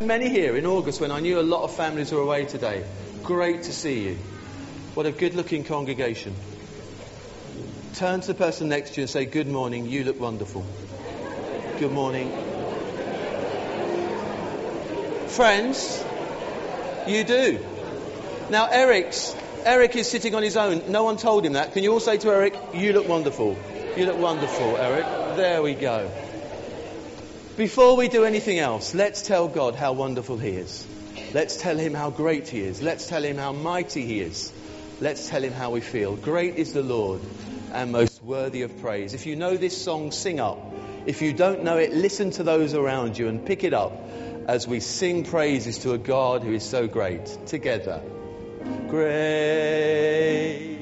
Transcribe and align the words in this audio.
Many 0.00 0.28
here 0.28 0.56
in 0.56 0.64
August 0.64 1.00
when 1.00 1.10
I 1.10 1.18
knew 1.18 1.40
a 1.40 1.42
lot 1.42 1.64
of 1.64 1.74
families 1.74 2.12
were 2.12 2.20
away 2.20 2.44
today. 2.44 2.84
Great 3.24 3.64
to 3.64 3.72
see 3.72 4.04
you. 4.04 4.14
What 4.94 5.06
a 5.06 5.10
good 5.10 5.34
looking 5.34 5.64
congregation. 5.64 6.36
Turn 7.94 8.20
to 8.20 8.28
the 8.28 8.34
person 8.34 8.68
next 8.68 8.90
to 8.90 9.00
you 9.00 9.02
and 9.02 9.10
say, 9.10 9.24
Good 9.24 9.48
morning, 9.48 9.86
you 9.86 10.04
look 10.04 10.20
wonderful. 10.20 10.64
Good 11.80 11.90
morning. 11.90 12.30
Friends, 15.26 16.04
you 17.08 17.24
do. 17.24 17.58
Now, 18.50 18.66
Eric's, 18.66 19.34
Eric 19.64 19.96
is 19.96 20.08
sitting 20.08 20.36
on 20.36 20.44
his 20.44 20.56
own. 20.56 20.92
No 20.92 21.02
one 21.02 21.16
told 21.16 21.44
him 21.44 21.54
that. 21.54 21.72
Can 21.72 21.82
you 21.82 21.92
all 21.92 21.98
say 21.98 22.18
to 22.18 22.28
Eric, 22.28 22.56
You 22.72 22.92
look 22.92 23.08
wonderful? 23.08 23.58
You 23.96 24.06
look 24.06 24.18
wonderful, 24.18 24.76
Eric. 24.76 25.36
There 25.36 25.60
we 25.60 25.74
go. 25.74 26.08
Before 27.58 27.96
we 27.96 28.06
do 28.06 28.24
anything 28.24 28.60
else, 28.60 28.94
let's 28.94 29.20
tell 29.20 29.48
God 29.48 29.74
how 29.74 29.92
wonderful 29.92 30.38
He 30.38 30.50
is. 30.50 30.86
Let's 31.34 31.56
tell 31.56 31.76
Him 31.76 31.92
how 31.92 32.08
great 32.08 32.46
He 32.46 32.60
is. 32.60 32.80
Let's 32.80 33.08
tell 33.08 33.24
Him 33.24 33.36
how 33.36 33.50
mighty 33.50 34.06
He 34.06 34.20
is. 34.20 34.52
Let's 35.00 35.28
tell 35.28 35.42
Him 35.42 35.52
how 35.52 35.72
we 35.72 35.80
feel. 35.80 36.14
Great 36.14 36.54
is 36.54 36.72
the 36.72 36.84
Lord 36.84 37.20
and 37.72 37.90
most 37.90 38.22
worthy 38.22 38.62
of 38.62 38.80
praise. 38.80 39.12
If 39.12 39.26
you 39.26 39.34
know 39.34 39.56
this 39.56 39.76
song, 39.76 40.12
sing 40.12 40.38
up. 40.38 40.72
If 41.04 41.20
you 41.20 41.32
don't 41.32 41.64
know 41.64 41.78
it, 41.78 41.92
listen 41.92 42.30
to 42.32 42.44
those 42.44 42.74
around 42.74 43.18
you 43.18 43.26
and 43.26 43.44
pick 43.44 43.64
it 43.64 43.74
up 43.74 43.92
as 44.46 44.68
we 44.68 44.78
sing 44.78 45.24
praises 45.24 45.78
to 45.78 45.94
a 45.94 45.98
God 45.98 46.44
who 46.44 46.52
is 46.52 46.62
so 46.62 46.86
great. 46.86 47.26
Together. 47.46 48.00
Great. 48.86 50.77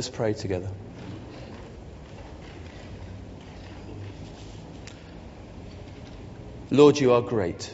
Us 0.00 0.08
pray 0.08 0.32
together. 0.32 0.70
Lord, 6.70 6.98
you 6.98 7.12
are 7.12 7.22
great. 7.22 7.72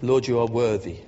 Lord, 0.00 0.26
you 0.26 0.38
are 0.38 0.46
worthy. 0.46 1.00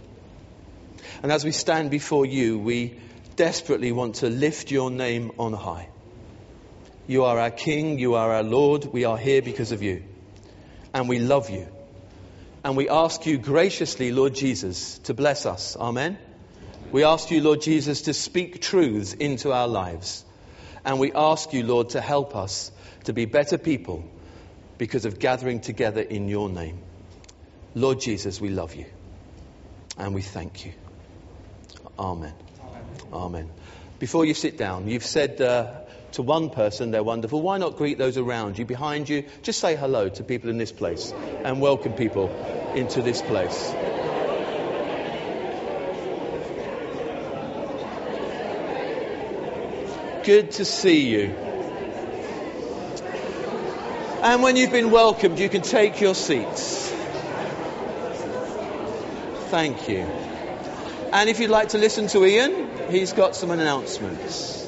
And 1.22 1.30
as 1.30 1.44
we 1.44 1.52
stand 1.52 1.90
before 1.90 2.26
you, 2.26 2.58
we 2.58 2.98
desperately 3.36 3.92
want 3.92 4.16
to 4.16 4.28
lift 4.28 4.70
your 4.70 4.90
name 4.90 5.32
on 5.38 5.52
high. 5.52 5.88
You 7.06 7.24
are 7.24 7.38
our 7.38 7.50
King, 7.50 7.98
you 7.98 8.14
are 8.14 8.32
our 8.32 8.42
Lord, 8.42 8.86
we 8.86 9.04
are 9.04 9.16
here 9.16 9.42
because 9.42 9.70
of 9.70 9.82
you. 9.82 10.02
And 10.92 11.08
we 11.08 11.20
love 11.20 11.50
you. 11.50 11.68
And 12.64 12.76
we 12.76 12.88
ask 12.88 13.24
you 13.26 13.38
graciously, 13.38 14.10
Lord 14.10 14.34
Jesus, 14.34 14.98
to 15.00 15.14
bless 15.14 15.46
us. 15.46 15.76
Amen. 15.76 16.18
We 16.92 17.04
ask 17.04 17.30
you, 17.30 17.40
Lord 17.42 17.62
Jesus, 17.62 18.02
to 18.02 18.14
speak 18.14 18.60
truths 18.60 19.12
into 19.12 19.52
our 19.52 19.68
lives. 19.68 20.24
And 20.84 21.00
we 21.00 21.12
ask 21.12 21.52
you, 21.52 21.64
Lord, 21.64 21.90
to 21.90 22.00
help 22.00 22.36
us 22.36 22.70
to 23.04 23.12
be 23.12 23.24
better 23.24 23.58
people 23.58 24.08
because 24.78 25.04
of 25.04 25.18
gathering 25.18 25.60
together 25.60 26.00
in 26.00 26.28
your 26.28 26.48
name. 26.48 26.80
Lord 27.74 28.00
Jesus, 28.00 28.40
we 28.40 28.50
love 28.50 28.74
you. 28.74 28.86
And 29.98 30.14
we 30.14 30.22
thank 30.22 30.64
you. 30.64 30.72
Amen. 31.98 32.34
Amen. 33.12 33.50
Before 33.98 34.24
you 34.24 34.34
sit 34.34 34.56
down, 34.58 34.88
you've 34.88 35.04
said 35.04 35.40
uh, 35.40 35.80
to 36.12 36.22
one 36.22 36.50
person 36.50 36.90
they're 36.90 37.02
wonderful. 37.02 37.40
Why 37.42 37.58
not 37.58 37.76
greet 37.76 37.98
those 37.98 38.18
around 38.18 38.58
you, 38.58 38.64
behind 38.64 39.08
you? 39.08 39.24
Just 39.42 39.60
say 39.60 39.74
hello 39.74 40.08
to 40.08 40.22
people 40.22 40.50
in 40.50 40.58
this 40.58 40.72
place 40.72 41.12
and 41.12 41.60
welcome 41.60 41.94
people 41.94 42.28
into 42.74 43.02
this 43.02 43.22
place. 43.22 43.74
Good 50.26 50.50
to 50.52 50.64
see 50.64 51.06
you. 51.06 51.36
And 54.24 54.42
when 54.42 54.56
you've 54.56 54.72
been 54.72 54.90
welcomed, 54.90 55.38
you 55.38 55.48
can 55.48 55.62
take 55.62 56.00
your 56.00 56.16
seats. 56.16 56.90
Thank 59.50 59.88
you. 59.88 60.00
And 61.12 61.30
if 61.30 61.38
you'd 61.38 61.50
like 61.50 61.68
to 61.68 61.78
listen 61.78 62.08
to 62.08 62.24
Ian, 62.24 62.68
he's 62.90 63.12
got 63.12 63.36
some 63.36 63.52
announcements. 63.52 64.66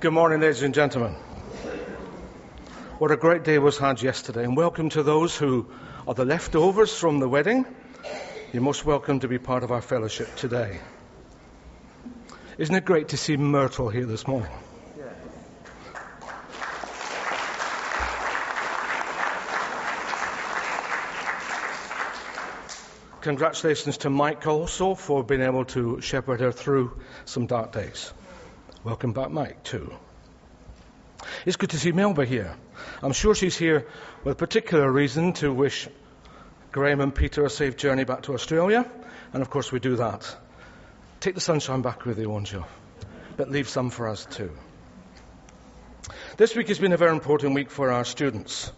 Good 0.00 0.12
morning, 0.12 0.42
ladies 0.42 0.62
and 0.62 0.74
gentlemen. 0.74 1.14
What 2.98 3.12
a 3.12 3.16
great 3.16 3.44
day 3.44 3.58
was 3.58 3.78
had 3.78 4.02
yesterday, 4.02 4.44
and 4.44 4.58
welcome 4.58 4.90
to 4.90 5.02
those 5.02 5.34
who 5.34 5.66
are 6.06 6.12
the 6.12 6.26
leftovers 6.26 6.94
from 6.94 7.18
the 7.18 7.30
wedding. 7.30 7.64
You're 8.52 8.62
most 8.62 8.84
welcome 8.84 9.20
to 9.20 9.28
be 9.28 9.38
part 9.38 9.62
of 9.62 9.72
our 9.72 9.80
fellowship 9.80 10.36
today. 10.36 10.80
Isn't 12.56 12.76
it 12.76 12.84
great 12.84 13.08
to 13.08 13.16
see 13.16 13.36
Myrtle 13.36 13.88
here 13.88 14.06
this 14.06 14.28
morning? 14.28 14.50
Congratulations 23.22 23.96
to 23.98 24.10
Mike 24.10 24.46
also 24.46 24.94
for 24.94 25.24
being 25.24 25.40
able 25.40 25.64
to 25.64 26.00
shepherd 26.00 26.40
her 26.40 26.52
through 26.52 27.00
some 27.24 27.46
dark 27.46 27.72
days. 27.72 28.12
Welcome 28.84 29.14
back, 29.14 29.30
Mike, 29.30 29.64
too. 29.64 29.92
It's 31.44 31.56
good 31.56 31.70
to 31.70 31.78
see 31.78 31.90
Melba 31.90 32.24
here. 32.24 32.54
I'm 33.02 33.12
sure 33.14 33.34
she's 33.34 33.56
here 33.56 33.88
with 34.22 34.34
a 34.34 34.36
particular 34.36 34.88
reason 34.92 35.32
to 35.34 35.52
wish 35.52 35.88
Graham 36.70 37.00
and 37.00 37.12
Peter 37.12 37.44
a 37.44 37.50
safe 37.50 37.76
journey 37.76 38.04
back 38.04 38.22
to 38.24 38.34
Australia. 38.34 38.88
And 39.32 39.42
of 39.42 39.50
course, 39.50 39.72
we 39.72 39.80
do 39.80 39.96
that. 39.96 40.36
Take 41.24 41.34
the 41.34 41.40
sunshine 41.40 41.80
back 41.80 42.04
with 42.04 42.18
you, 42.18 42.28
won't 42.28 42.52
you? 42.52 42.66
But 43.38 43.50
leave 43.50 43.66
some 43.66 43.88
for 43.88 44.08
us 44.08 44.26
too. 44.26 44.50
This 46.36 46.54
week 46.54 46.68
has 46.68 46.78
been 46.78 46.92
a 46.92 46.98
very 46.98 47.12
important 47.12 47.54
week 47.54 47.70
for 47.70 47.90
our 47.90 48.04
students. 48.04 48.70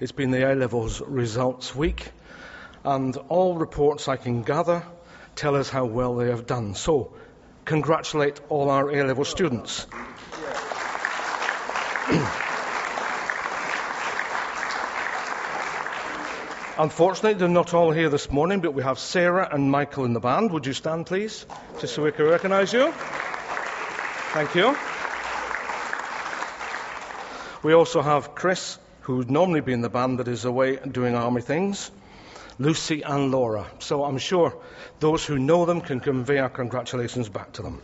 It's 0.00 0.10
been 0.10 0.30
the 0.30 0.50
A 0.50 0.54
levels 0.54 1.02
results 1.02 1.76
week, 1.76 2.10
and 2.82 3.14
all 3.28 3.58
reports 3.58 4.08
I 4.08 4.16
can 4.16 4.40
gather 4.40 4.86
tell 5.34 5.54
us 5.54 5.68
how 5.68 5.84
well 5.84 6.16
they 6.16 6.30
have 6.30 6.46
done. 6.46 6.76
So, 6.76 7.12
congratulate 7.66 8.40
all 8.48 8.70
our 8.70 8.88
A 8.88 9.04
level 9.04 9.26
students. 9.26 9.86
Unfortunately, 16.78 17.34
they're 17.34 17.48
not 17.48 17.74
all 17.74 17.90
here 17.90 18.08
this 18.08 18.30
morning, 18.30 18.60
but 18.60 18.72
we 18.72 18.82
have 18.82 18.98
Sarah 18.98 19.46
and 19.52 19.70
Michael 19.70 20.06
in 20.06 20.14
the 20.14 20.20
band. 20.20 20.52
Would 20.52 20.64
you 20.64 20.72
stand, 20.72 21.04
please, 21.04 21.44
just 21.80 21.94
so 21.94 22.02
we 22.02 22.12
can 22.12 22.24
recognise 22.24 22.72
you? 22.72 22.90
Thank 24.32 24.54
you. 24.54 24.74
We 27.62 27.74
also 27.74 28.00
have 28.00 28.34
Chris, 28.34 28.78
who 29.02 29.18
would 29.18 29.30
normally 29.30 29.60
be 29.60 29.74
in 29.74 29.82
the 29.82 29.90
band 29.90 30.16
but 30.16 30.28
is 30.28 30.46
away 30.46 30.76
doing 30.76 31.14
army 31.14 31.42
things, 31.42 31.90
Lucy 32.58 33.02
and 33.02 33.30
Laura. 33.30 33.66
So 33.80 34.04
I'm 34.04 34.16
sure 34.16 34.56
those 34.98 35.26
who 35.26 35.38
know 35.38 35.66
them 35.66 35.82
can 35.82 36.00
convey 36.00 36.38
our 36.38 36.48
congratulations 36.48 37.28
back 37.28 37.52
to 37.52 37.62
them. 37.62 37.82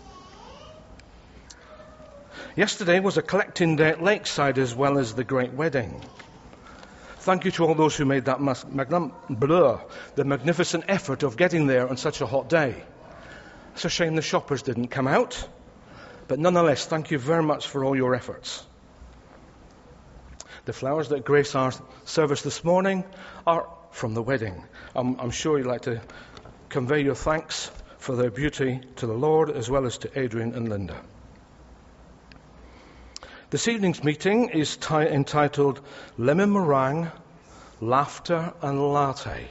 Yesterday 2.56 3.00
was 3.00 3.18
a 3.18 3.22
collecting 3.22 3.76
day 3.76 3.90
at 3.90 4.02
Lakeside 4.02 4.58
as 4.58 4.74
well 4.74 4.98
as 4.98 5.14
the 5.14 5.24
great 5.24 5.52
wedding. 5.52 6.02
Thank 7.28 7.44
you 7.44 7.50
to 7.50 7.66
all 7.66 7.74
those 7.74 7.94
who 7.94 8.06
made 8.06 8.24
that 8.24 8.40
magnum, 8.40 9.12
blur, 9.28 9.78
the 10.14 10.24
magnificent 10.24 10.84
effort 10.88 11.22
of 11.22 11.36
getting 11.36 11.66
there 11.66 11.86
on 11.86 11.98
such 11.98 12.22
a 12.22 12.26
hot 12.26 12.48
day. 12.48 12.74
It's 13.74 13.84
a 13.84 13.90
shame 13.90 14.16
the 14.16 14.22
shoppers 14.22 14.62
didn't 14.62 14.88
come 14.88 15.06
out, 15.06 15.46
but 16.26 16.38
nonetheless, 16.38 16.86
thank 16.86 17.10
you 17.10 17.18
very 17.18 17.42
much 17.42 17.66
for 17.66 17.84
all 17.84 17.94
your 17.94 18.14
efforts. 18.14 18.64
The 20.64 20.72
flowers 20.72 21.10
that 21.10 21.26
grace 21.26 21.54
our 21.54 21.74
service 22.06 22.40
this 22.40 22.64
morning 22.64 23.04
are 23.46 23.68
from 23.90 24.14
the 24.14 24.22
wedding. 24.22 24.64
I'm, 24.96 25.20
I'm 25.20 25.30
sure 25.30 25.58
you'd 25.58 25.66
like 25.66 25.82
to 25.82 26.00
convey 26.70 27.02
your 27.02 27.14
thanks 27.14 27.70
for 27.98 28.16
their 28.16 28.30
beauty 28.30 28.80
to 28.96 29.06
the 29.06 29.12
Lord 29.12 29.50
as 29.50 29.68
well 29.68 29.84
as 29.84 29.98
to 29.98 30.18
Adrian 30.18 30.54
and 30.54 30.70
Linda. 30.70 30.98
This 33.50 33.66
evening's 33.66 34.04
meeting 34.04 34.50
is 34.50 34.76
t- 34.76 34.94
entitled 34.94 35.80
Lemon 36.18 36.52
Meringue, 36.52 37.10
Laughter 37.80 38.52
and 38.60 38.92
Latte. 38.92 39.46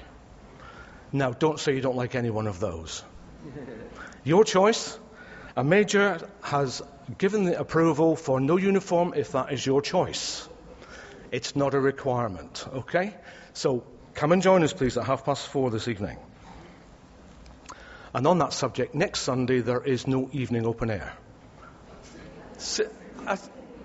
Now, 1.11 1.31
don't 1.31 1.59
say 1.59 1.73
you 1.73 1.81
don't 1.81 1.95
like 1.95 2.13
any 2.13 2.29
one 2.29 2.45
of 2.45 2.59
those. 2.59 3.03
Your 4.23 4.43
choice. 4.43 4.99
A 5.55 5.63
major 5.63 6.29
has 6.43 6.83
given 7.17 7.45
the 7.45 7.59
approval 7.59 8.15
for 8.15 8.39
no 8.39 8.57
uniform 8.57 9.15
if 9.15 9.31
that 9.31 9.51
is 9.51 9.65
your 9.65 9.81
choice. 9.81 10.47
It's 11.31 11.55
not 11.55 11.73
a 11.73 11.79
requirement, 11.79 12.63
okay? 12.71 13.15
So 13.53 13.83
come 14.13 14.33
and 14.33 14.43
join 14.43 14.63
us, 14.63 14.73
please, 14.73 14.95
at 14.97 15.05
half 15.05 15.25
past 15.25 15.47
four 15.47 15.71
this 15.71 15.87
evening. 15.87 16.19
And 18.13 18.27
on 18.27 18.37
that 18.37 18.53
subject, 18.53 18.93
next 18.93 19.21
Sunday 19.21 19.61
there 19.61 19.83
is 19.83 20.05
no 20.05 20.29
evening 20.31 20.67
open 20.67 20.91
air. 20.91 21.17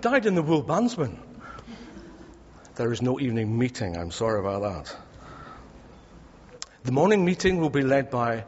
Dyed 0.03 0.25
in 0.25 0.35
the 0.35 0.41
wool 0.41 0.61
bandsman. 0.61 1.17
There 2.75 2.91
is 2.91 3.01
no 3.01 3.21
evening 3.21 3.57
meeting. 3.57 3.95
I'm 3.95 4.11
sorry 4.11 4.41
about 4.41 4.61
that. 4.63 4.97
The 6.83 6.91
morning 6.91 7.23
meeting 7.23 7.61
will 7.61 7.69
be 7.69 7.83
led 7.83 8.09
by 8.09 8.43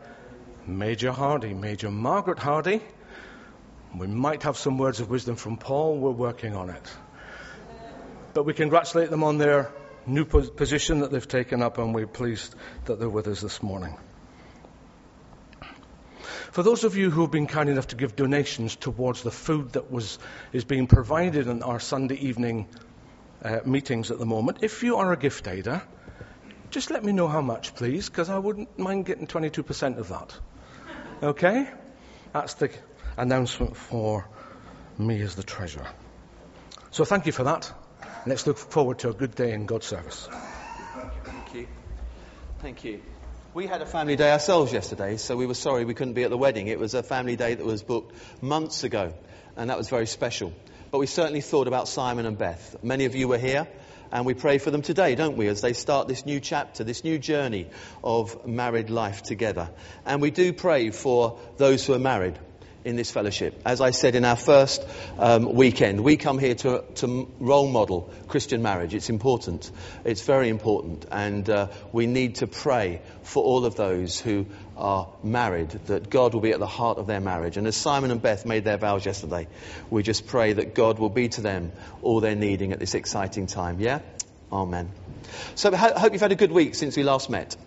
Major 0.67 1.13
Hardy, 1.13 1.53
Major 1.53 1.89
Margaret 1.89 2.39
Hardy. 2.39 2.81
We 3.97 4.07
might 4.07 4.43
have 4.43 4.57
some 4.57 4.77
words 4.77 4.99
of 4.99 5.09
wisdom 5.09 5.37
from 5.37 5.55
Paul. 5.55 5.97
We're 5.97 6.11
working 6.11 6.57
on 6.57 6.69
it. 6.69 6.91
But 8.33 8.43
we 8.43 8.53
congratulate 8.53 9.09
them 9.09 9.23
on 9.23 9.37
their 9.37 9.71
new 10.05 10.25
position 10.25 10.99
that 10.99 11.11
they've 11.11 11.25
taken 11.25 11.61
up, 11.61 11.77
and 11.77 11.95
we're 11.95 12.05
pleased 12.05 12.53
that 12.83 12.99
they're 12.99 13.07
with 13.07 13.29
us 13.29 13.39
this 13.39 13.63
morning. 13.63 13.95
For 16.55 16.63
those 16.63 16.85
of 16.85 16.95
you 16.95 17.11
who 17.11 17.19
have 17.19 17.31
been 17.31 17.47
kind 17.47 17.67
enough 17.67 17.87
to 17.87 17.97
give 17.97 18.15
donations 18.15 18.77
towards 18.77 19.23
the 19.23 19.29
food 19.29 19.73
that 19.73 19.91
was, 19.91 20.17
is 20.53 20.63
being 20.63 20.87
provided 20.87 21.47
in 21.47 21.61
our 21.61 21.81
Sunday 21.81 22.15
evening 22.15 22.69
uh, 23.43 23.59
meetings 23.65 24.09
at 24.09 24.19
the 24.19 24.25
moment, 24.25 24.59
if 24.61 24.81
you 24.81 24.95
are 24.95 25.11
a 25.11 25.17
gift 25.17 25.49
aider, 25.49 25.81
just 26.69 26.91
let 26.91 27.03
me 27.03 27.11
know 27.11 27.27
how 27.27 27.41
much, 27.41 27.75
please, 27.75 28.07
because 28.07 28.29
I 28.29 28.37
wouldn't 28.37 28.79
mind 28.79 29.05
getting 29.05 29.27
22% 29.27 29.97
of 29.97 30.07
that. 30.07 30.33
Okay? 31.21 31.67
That's 32.31 32.53
the 32.53 32.71
announcement 33.17 33.75
for 33.75 34.25
me 34.97 35.19
as 35.23 35.35
the 35.35 35.43
treasurer. 35.43 35.89
So 36.89 37.03
thank 37.03 37.25
you 37.25 37.33
for 37.33 37.43
that. 37.43 37.69
Let's 38.25 38.47
look 38.47 38.57
forward 38.57 38.99
to 38.99 39.09
a 39.09 39.13
good 39.13 39.35
day 39.35 39.51
in 39.51 39.65
God's 39.65 39.87
service. 39.87 40.29
Thank 41.25 41.53
you. 41.53 41.67
Thank 42.59 42.85
you. 42.85 43.01
We 43.55 43.67
had 43.67 43.81
a 43.81 43.85
family 43.85 44.17
day 44.17 44.33
ourselves 44.33 44.73
yesterday, 44.73 45.15
so 45.15 45.37
we 45.37 45.45
were 45.45 45.53
sorry 45.53 45.85
we 45.85 45.93
couldn't 45.93 46.15
be 46.15 46.23
at 46.23 46.29
the 46.29 46.37
wedding. 46.37 46.67
It 46.67 46.77
was 46.77 46.93
a 46.93 47.01
family 47.01 47.37
day 47.37 47.53
that 47.53 47.65
was 47.65 47.83
booked 47.83 48.13
months 48.41 48.83
ago, 48.83 49.13
and 49.55 49.69
that 49.69 49.77
was 49.77 49.87
very 49.87 50.07
special. 50.07 50.51
But 50.91 50.97
we 50.97 51.07
certainly 51.07 51.39
thought 51.39 51.69
about 51.69 51.87
Simon 51.87 52.25
and 52.25 52.37
Beth. 52.37 52.75
Many 52.83 53.05
of 53.05 53.15
you 53.15 53.29
were 53.29 53.37
here, 53.37 53.65
and 54.11 54.25
we 54.25 54.33
pray 54.33 54.57
for 54.57 54.71
them 54.71 54.81
today, 54.81 55.15
don't 55.15 55.37
we, 55.37 55.47
as 55.47 55.61
they 55.61 55.71
start 55.71 56.09
this 56.09 56.25
new 56.25 56.41
chapter, 56.41 56.83
this 56.83 57.05
new 57.05 57.17
journey 57.17 57.67
of 58.03 58.45
married 58.45 58.89
life 58.89 59.23
together. 59.23 59.69
And 60.05 60.21
we 60.21 60.31
do 60.31 60.51
pray 60.51 60.89
for 60.89 61.39
those 61.55 61.85
who 61.85 61.93
are 61.93 61.99
married 61.99 62.37
in 62.85 62.95
this 62.95 63.09
fellowship. 63.11 63.59
As 63.65 63.81
I 63.81 63.89
said 63.89 64.13
in 64.13 64.23
our 64.23 64.35
first 64.35 64.85
um, 65.17 65.55
weekend, 65.55 66.01
we 66.01 66.17
come 66.17 66.37
here 66.37 66.53
to, 66.55 66.83
to 66.95 67.27
role 67.39 67.67
model 67.67 68.13
Christian 68.27 68.61
marriage. 68.61 68.93
It's 68.93 69.09
important. 69.09 69.71
It's 70.05 70.21
very 70.21 70.49
important. 70.49 71.05
And 71.11 71.49
uh, 71.49 71.69
we 71.91 72.05
need 72.05 72.35
to 72.35 72.47
pray 72.47 73.01
for 73.23 73.43
all 73.43 73.65
of 73.65 73.75
those 73.75 74.19
who 74.19 74.45
are 74.77 75.09
married, 75.23 75.71
that 75.87 76.11
God 76.11 76.35
will 76.35 76.41
be 76.41 76.51
at 76.51 76.59
the 76.59 76.67
heart 76.67 76.99
of 76.99 77.07
their 77.07 77.19
marriage. 77.19 77.57
And 77.57 77.65
as 77.65 77.75
Simon 77.75 78.11
and 78.11 78.21
Beth 78.21 78.45
made 78.45 78.63
their 78.63 78.77
vows 78.77 79.03
yesterday, 79.03 79.47
we 79.89 80.03
just 80.03 80.27
pray 80.27 80.53
that 80.53 80.75
God 80.75 80.99
will 80.99 81.09
be 81.09 81.29
to 81.29 81.41
them 81.41 81.71
all 82.03 82.19
they're 82.19 82.35
needing 82.35 82.71
at 82.71 82.79
this 82.79 82.93
exciting 82.93 83.47
time. 83.47 83.79
Yeah? 83.79 84.01
Amen. 84.51 84.91
So 85.55 85.73
I 85.73 85.99
hope 85.99 86.13
you've 86.13 86.21
had 86.21 86.31
a 86.31 86.35
good 86.35 86.51
week 86.51 86.75
since 86.75 86.95
we 86.95 87.01
last 87.01 87.31
met. 87.31 87.57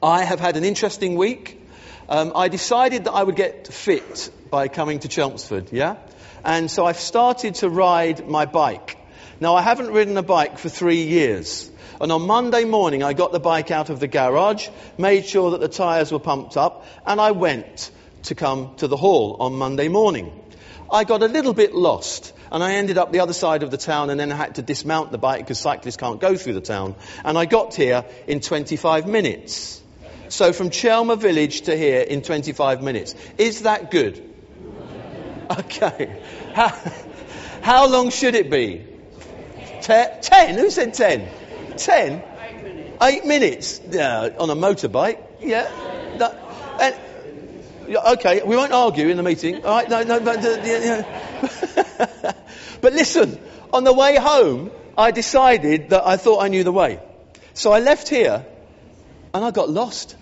I 0.00 0.22
have 0.22 0.38
had 0.38 0.56
an 0.56 0.64
interesting 0.64 1.16
week 1.16 1.63
um, 2.08 2.32
I 2.34 2.48
decided 2.48 3.04
that 3.04 3.12
I 3.12 3.22
would 3.22 3.36
get 3.36 3.66
fit 3.68 4.30
by 4.50 4.68
coming 4.68 5.00
to 5.00 5.08
Chelmsford, 5.08 5.72
yeah? 5.72 5.96
And 6.44 6.70
so 6.70 6.84
I've 6.84 6.98
started 6.98 7.56
to 7.56 7.68
ride 7.70 8.28
my 8.28 8.46
bike. 8.46 8.98
Now, 9.40 9.56
I 9.56 9.62
haven't 9.62 9.90
ridden 9.90 10.16
a 10.16 10.22
bike 10.22 10.58
for 10.58 10.68
three 10.68 11.02
years. 11.02 11.70
And 12.00 12.12
on 12.12 12.22
Monday 12.22 12.64
morning, 12.64 13.02
I 13.02 13.12
got 13.12 13.32
the 13.32 13.40
bike 13.40 13.70
out 13.70 13.90
of 13.90 14.00
the 14.00 14.06
garage, 14.06 14.68
made 14.98 15.26
sure 15.26 15.52
that 15.52 15.60
the 15.60 15.68
tyres 15.68 16.12
were 16.12 16.18
pumped 16.18 16.56
up, 16.56 16.84
and 17.06 17.20
I 17.20 17.30
went 17.30 17.90
to 18.24 18.34
come 18.34 18.74
to 18.76 18.88
the 18.88 18.96
hall 18.96 19.36
on 19.40 19.54
Monday 19.54 19.88
morning. 19.88 20.32
I 20.90 21.04
got 21.04 21.22
a 21.22 21.26
little 21.26 21.54
bit 21.54 21.74
lost, 21.74 22.32
and 22.52 22.62
I 22.62 22.74
ended 22.74 22.98
up 22.98 23.12
the 23.12 23.20
other 23.20 23.32
side 23.32 23.62
of 23.62 23.70
the 23.70 23.76
town, 23.76 24.10
and 24.10 24.20
then 24.20 24.30
I 24.30 24.36
had 24.36 24.56
to 24.56 24.62
dismount 24.62 25.12
the 25.12 25.18
bike 25.18 25.40
because 25.40 25.58
cyclists 25.58 25.96
can't 25.96 26.20
go 26.20 26.36
through 26.36 26.54
the 26.54 26.60
town. 26.60 26.94
And 27.24 27.38
I 27.38 27.46
got 27.46 27.74
here 27.74 28.04
in 28.26 28.40
25 28.40 29.06
minutes. 29.06 29.82
So 30.28 30.52
from 30.52 30.70
Chelmer 30.70 31.16
village 31.16 31.62
to 31.62 31.76
here 31.76 32.00
in 32.00 32.22
25 32.22 32.82
minutes. 32.82 33.14
Is 33.38 33.62
that 33.62 33.90
good? 33.90 34.30
Okay. 35.50 36.20
How, 36.54 36.68
how 37.62 37.88
long 37.88 38.10
should 38.10 38.34
it 38.34 38.50
be? 38.50 38.84
Ten? 39.82 40.58
Who 40.58 40.70
said 40.70 40.94
ten? 40.94 41.28
Ten? 41.76 42.22
Eight 43.02 43.26
minutes 43.26 43.80
yeah, 43.90 44.30
on 44.38 44.48
a 44.48 44.56
motorbike. 44.56 45.18
Yeah. 45.40 45.64
That, 46.18 46.38
and, 46.80 47.96
okay, 47.96 48.42
we 48.42 48.56
won't 48.56 48.72
argue 48.72 49.08
in 49.08 49.16
the 49.16 49.22
meeting. 49.22 49.64
All 49.64 49.76
right, 49.76 49.88
no, 49.88 50.02
no, 50.02 50.20
but, 50.20 50.42
yeah, 50.42 51.02
but 52.80 52.92
listen, 52.92 53.38
on 53.72 53.84
the 53.84 53.92
way 53.92 54.16
home, 54.16 54.70
I 54.96 55.10
decided 55.10 55.90
that 55.90 56.06
I 56.06 56.16
thought 56.16 56.42
I 56.42 56.48
knew 56.48 56.64
the 56.64 56.72
way. 56.72 57.00
So 57.52 57.72
I 57.72 57.80
left 57.80 58.08
here 58.08 58.46
and 59.34 59.44
I 59.44 59.50
got 59.50 59.68
lost. 59.68 60.16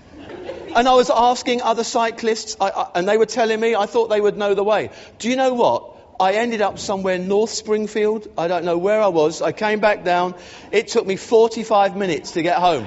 And 0.74 0.88
I 0.88 0.94
was 0.94 1.10
asking 1.10 1.60
other 1.60 1.84
cyclists, 1.84 2.56
I, 2.58 2.70
I, 2.70 2.90
and 2.94 3.06
they 3.06 3.18
were 3.18 3.26
telling 3.26 3.60
me 3.60 3.74
I 3.74 3.84
thought 3.84 4.08
they 4.08 4.20
would 4.20 4.38
know 4.38 4.54
the 4.54 4.64
way. 4.64 4.90
Do 5.18 5.28
you 5.28 5.36
know 5.36 5.52
what? 5.52 5.90
I 6.18 6.34
ended 6.34 6.62
up 6.62 6.78
somewhere 6.78 7.18
North 7.18 7.50
Springfield. 7.50 8.28
I 8.38 8.48
don't 8.48 8.64
know 8.64 8.78
where 8.78 9.02
I 9.02 9.08
was. 9.08 9.42
I 9.42 9.52
came 9.52 9.80
back 9.80 10.02
down. 10.02 10.34
It 10.70 10.88
took 10.88 11.06
me 11.06 11.16
45 11.16 11.94
minutes 11.94 12.32
to 12.32 12.42
get 12.42 12.56
home 12.56 12.86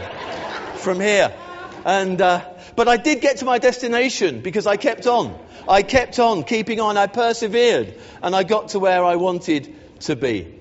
from 0.77 0.99
here. 0.99 1.35
And, 1.85 2.19
uh, 2.19 2.43
but 2.75 2.87
I 2.87 2.97
did 2.97 3.21
get 3.21 3.37
to 3.37 3.45
my 3.45 3.59
destination 3.59 4.41
because 4.41 4.65
I 4.65 4.77
kept 4.77 5.05
on. 5.05 5.37
I 5.67 5.83
kept 5.83 6.17
on, 6.17 6.43
keeping 6.43 6.79
on. 6.79 6.97
I 6.97 7.05
persevered. 7.05 7.93
And 8.23 8.35
I 8.35 8.43
got 8.43 8.69
to 8.69 8.79
where 8.79 9.03
I 9.03 9.17
wanted 9.17 9.75
to 10.01 10.15
be. 10.15 10.59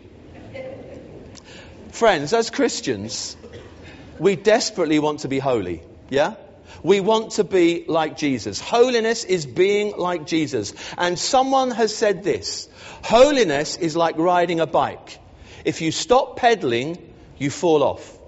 Friends, 1.92 2.33
as 2.33 2.50
Christians, 2.50 3.37
we 4.18 4.37
desperately 4.37 4.99
want 4.99 5.21
to 5.21 5.28
be 5.28 5.38
holy. 5.38 5.83
Yeah? 6.11 6.35
We 6.83 7.00
want 7.00 7.33
to 7.33 7.44
be 7.44 7.85
like 7.87 8.16
Jesus. 8.16 8.61
Holiness 8.61 9.25
is 9.25 9.47
being 9.47 9.97
like 9.97 10.26
Jesus. 10.26 10.75
And 10.99 11.18
someone 11.18 11.71
has 11.71 11.94
said 11.94 12.23
this. 12.23 12.68
Holiness 13.02 13.76
is 13.76 13.97
like 13.97 14.18
riding 14.18 14.61
a 14.61 14.66
bike. 14.66 15.18
If 15.64 15.80
you 15.80 15.92
stop 15.92 16.37
pedaling, 16.37 16.99
you 17.38 17.50
fall 17.50 17.83
off. 17.83 18.18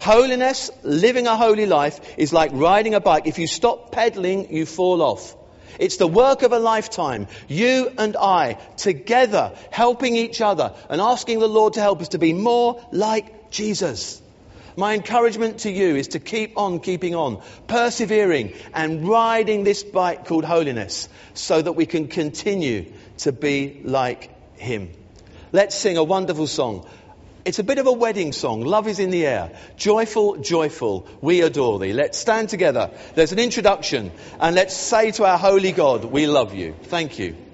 Holiness, 0.00 0.70
living 0.82 1.26
a 1.26 1.36
holy 1.36 1.66
life, 1.66 2.00
is 2.16 2.32
like 2.32 2.50
riding 2.52 2.94
a 2.94 3.00
bike. 3.00 3.26
If 3.26 3.38
you 3.38 3.46
stop 3.46 3.90
pedaling, 3.90 4.52
you 4.54 4.66
fall 4.66 5.02
off. 5.02 5.36
It's 5.78 5.96
the 5.96 6.06
work 6.06 6.42
of 6.42 6.52
a 6.52 6.58
lifetime. 6.58 7.26
You 7.48 7.90
and 7.98 8.16
I, 8.16 8.54
together, 8.76 9.52
helping 9.70 10.16
each 10.16 10.40
other 10.40 10.74
and 10.88 11.00
asking 11.00 11.40
the 11.40 11.48
Lord 11.48 11.74
to 11.74 11.80
help 11.80 12.00
us 12.00 12.08
to 12.08 12.18
be 12.18 12.32
more 12.32 12.80
like 12.92 13.50
Jesus. 13.50 14.22
My 14.76 14.94
encouragement 14.94 15.60
to 15.60 15.70
you 15.70 15.96
is 15.96 16.08
to 16.08 16.20
keep 16.20 16.58
on 16.58 16.80
keeping 16.80 17.14
on, 17.14 17.42
persevering 17.66 18.52
and 18.74 19.08
riding 19.08 19.64
this 19.64 19.82
bike 19.82 20.26
called 20.26 20.44
holiness 20.44 21.08
so 21.32 21.62
that 21.62 21.72
we 21.72 21.86
can 21.86 22.08
continue 22.08 22.92
to 23.18 23.32
be 23.32 23.80
like 23.84 24.30
Him. 24.58 24.90
Let's 25.52 25.74
sing 25.74 25.96
a 25.96 26.04
wonderful 26.04 26.46
song. 26.46 26.86
It's 27.46 27.58
a 27.58 27.64
bit 27.64 27.78
of 27.78 27.86
a 27.86 27.92
wedding 27.92 28.32
song. 28.32 28.62
Love 28.62 28.88
is 28.88 28.98
in 28.98 29.10
the 29.10 29.24
air. 29.24 29.52
Joyful, 29.76 30.38
joyful, 30.38 31.06
we 31.22 31.40
adore 31.40 31.78
thee. 31.78 31.92
Let's 31.92 32.18
stand 32.18 32.48
together. 32.48 32.90
There's 33.14 33.32
an 33.32 33.38
introduction 33.38 34.10
and 34.40 34.54
let's 34.56 34.76
say 34.76 35.12
to 35.12 35.24
our 35.24 35.38
holy 35.38 35.72
God, 35.72 36.04
we 36.04 36.26
love 36.26 36.54
you. 36.54 36.74
Thank 36.82 37.18
you. 37.18 37.45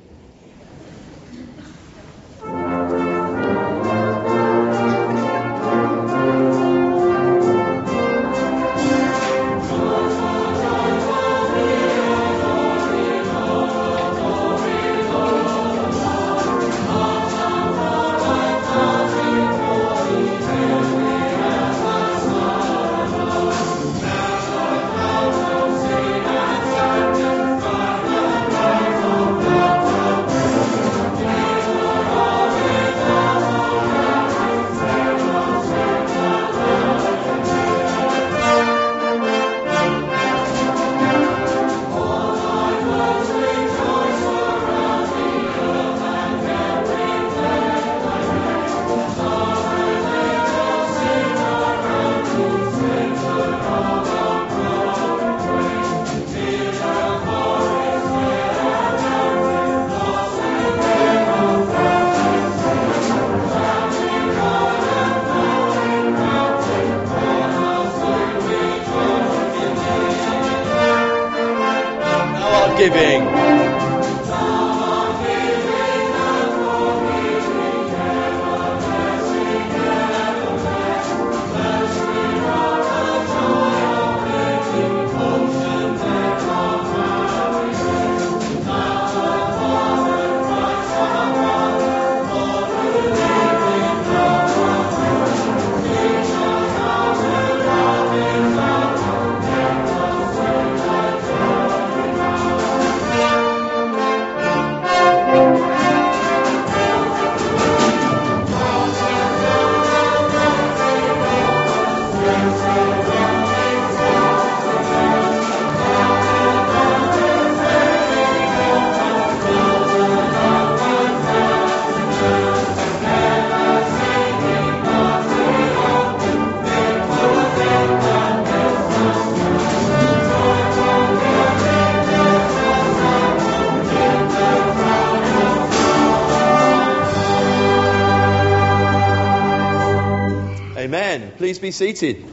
Please 141.53 141.59
be 141.59 141.71
seated. 141.71 142.25